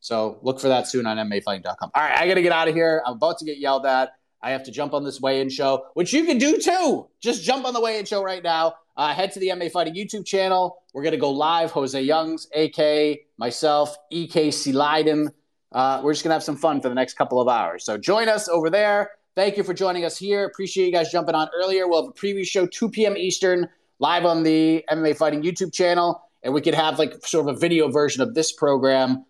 So 0.00 0.38
look 0.42 0.60
for 0.60 0.68
that 0.68 0.86
soon 0.86 1.06
on 1.06 1.16
MMAfighting.com. 1.16 1.90
All 1.94 2.02
right, 2.02 2.18
I 2.18 2.28
got 2.28 2.34
to 2.34 2.42
get 2.42 2.52
out 2.52 2.68
of 2.68 2.74
here. 2.74 3.02
I'm 3.04 3.14
about 3.14 3.38
to 3.38 3.44
get 3.44 3.58
yelled 3.58 3.84
at. 3.84 4.12
I 4.40 4.50
have 4.50 4.62
to 4.64 4.70
jump 4.70 4.94
on 4.94 5.02
this 5.02 5.20
weigh-in 5.20 5.48
show, 5.48 5.86
which 5.94 6.12
you 6.12 6.24
can 6.24 6.38
do 6.38 6.58
too. 6.58 7.08
Just 7.20 7.42
jump 7.42 7.66
on 7.66 7.74
the 7.74 7.80
weigh-in 7.80 8.04
show 8.04 8.22
right 8.22 8.42
now. 8.42 8.74
Uh, 8.96 9.12
head 9.12 9.32
to 9.32 9.40
the 9.40 9.48
MMA 9.48 9.72
Fighting 9.72 9.94
YouTube 9.94 10.24
channel. 10.24 10.82
We're 10.94 11.02
going 11.02 11.12
to 11.12 11.18
go 11.18 11.30
live. 11.30 11.72
Jose 11.72 12.00
Youngs, 12.00 12.46
AK, 12.54 13.20
myself, 13.36 13.96
EK 14.10 14.52
Leiden, 14.72 15.32
uh, 15.72 16.00
we're 16.02 16.12
just 16.12 16.24
going 16.24 16.30
to 16.30 16.34
have 16.34 16.42
some 16.42 16.56
fun 16.56 16.80
for 16.80 16.88
the 16.88 16.94
next 16.94 17.14
couple 17.14 17.40
of 17.40 17.48
hours. 17.48 17.84
So 17.84 17.98
join 17.98 18.28
us 18.28 18.48
over 18.48 18.70
there. 18.70 19.10
Thank 19.38 19.56
you 19.56 19.62
for 19.62 19.72
joining 19.72 20.04
us 20.04 20.18
here. 20.18 20.44
Appreciate 20.46 20.86
you 20.86 20.90
guys 20.90 21.12
jumping 21.12 21.36
on 21.36 21.48
earlier. 21.56 21.86
We'll 21.86 22.02
have 22.02 22.10
a 22.10 22.12
preview 22.12 22.44
show 22.44 22.66
2 22.66 22.88
p.m. 22.88 23.16
Eastern 23.16 23.68
live 24.00 24.24
on 24.24 24.42
the 24.42 24.84
MMA 24.90 25.16
Fighting 25.16 25.44
YouTube 25.44 25.72
channel, 25.72 26.20
and 26.42 26.52
we 26.52 26.60
could 26.60 26.74
have 26.74 26.98
like 26.98 27.24
sort 27.24 27.48
of 27.48 27.54
a 27.54 27.56
video 27.56 27.88
version 27.88 28.20
of 28.20 28.34
this 28.34 28.50
program 28.50 29.24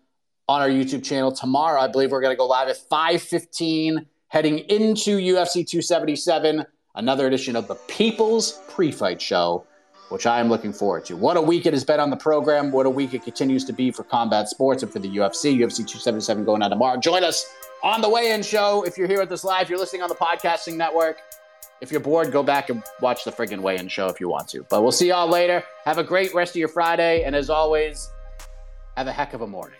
on 0.47 0.61
our 0.61 0.67
YouTube 0.67 1.03
channel 1.03 1.31
tomorrow. 1.31 1.79
I 1.79 1.89
believe 1.89 2.09
we're 2.09 2.21
going 2.21 2.33
to 2.33 2.37
go 2.39 2.47
live 2.47 2.69
at 2.69 2.77
5:15, 2.89 4.07
heading 4.29 4.57
into 4.57 5.19
UFC 5.19 5.63
277, 5.63 6.65
another 6.95 7.27
edition 7.27 7.55
of 7.55 7.67
the 7.67 7.75
People's 7.75 8.53
Pre-Fight 8.67 9.21
Show, 9.21 9.63
which 10.09 10.25
I 10.25 10.39
am 10.39 10.49
looking 10.49 10.73
forward 10.73 11.05
to. 11.05 11.15
What 11.15 11.37
a 11.37 11.41
week 11.41 11.65
it 11.65 11.73
has 11.73 11.83
been 11.83 11.99
on 11.99 12.09
the 12.09 12.17
program. 12.17 12.71
What 12.71 12.85
a 12.85 12.89
week 12.89 13.13
it 13.13 13.23
continues 13.23 13.63
to 13.65 13.73
be 13.73 13.91
for 13.91 14.03
combat 14.03 14.49
sports 14.49 14.83
and 14.83 14.91
for 14.91 14.99
the 14.99 15.07
UFC. 15.07 15.55
UFC 15.57 15.77
277 15.77 16.43
going 16.45 16.61
on 16.61 16.69
tomorrow. 16.69 16.97
Join 16.99 17.23
us 17.23 17.45
on 17.83 18.01
the 18.01 18.09
weigh-in 18.09 18.43
show 18.43 18.83
if 18.83 18.97
you're 18.97 19.07
here 19.07 19.19
with 19.19 19.31
us 19.31 19.43
live. 19.43 19.69
You're 19.69 19.79
listening 19.79 20.01
on 20.01 20.09
the 20.09 20.15
podcasting 20.15 20.75
network. 20.75 21.17
If 21.81 21.91
you're 21.91 22.01
bored, 22.01 22.31
go 22.31 22.43
back 22.43 22.69
and 22.69 22.83
watch 23.01 23.23
the 23.23 23.31
friggin' 23.31 23.61
weigh-in 23.61 23.87
show 23.87 24.07
if 24.07 24.19
you 24.19 24.27
want 24.27 24.49
to. 24.49 24.65
But 24.69 24.81
we'll 24.81 24.91
see 24.91 25.07
y'all 25.07 25.29
later. 25.29 25.63
Have 25.85 25.97
a 25.97 26.03
great 26.03 26.33
rest 26.33 26.51
of 26.51 26.57
your 26.57 26.67
Friday, 26.67 27.23
and 27.23 27.35
as 27.35 27.49
always, 27.49 28.11
have 28.97 29.07
a 29.07 29.13
heck 29.13 29.33
of 29.33 29.41
a 29.41 29.47
morning. 29.47 29.79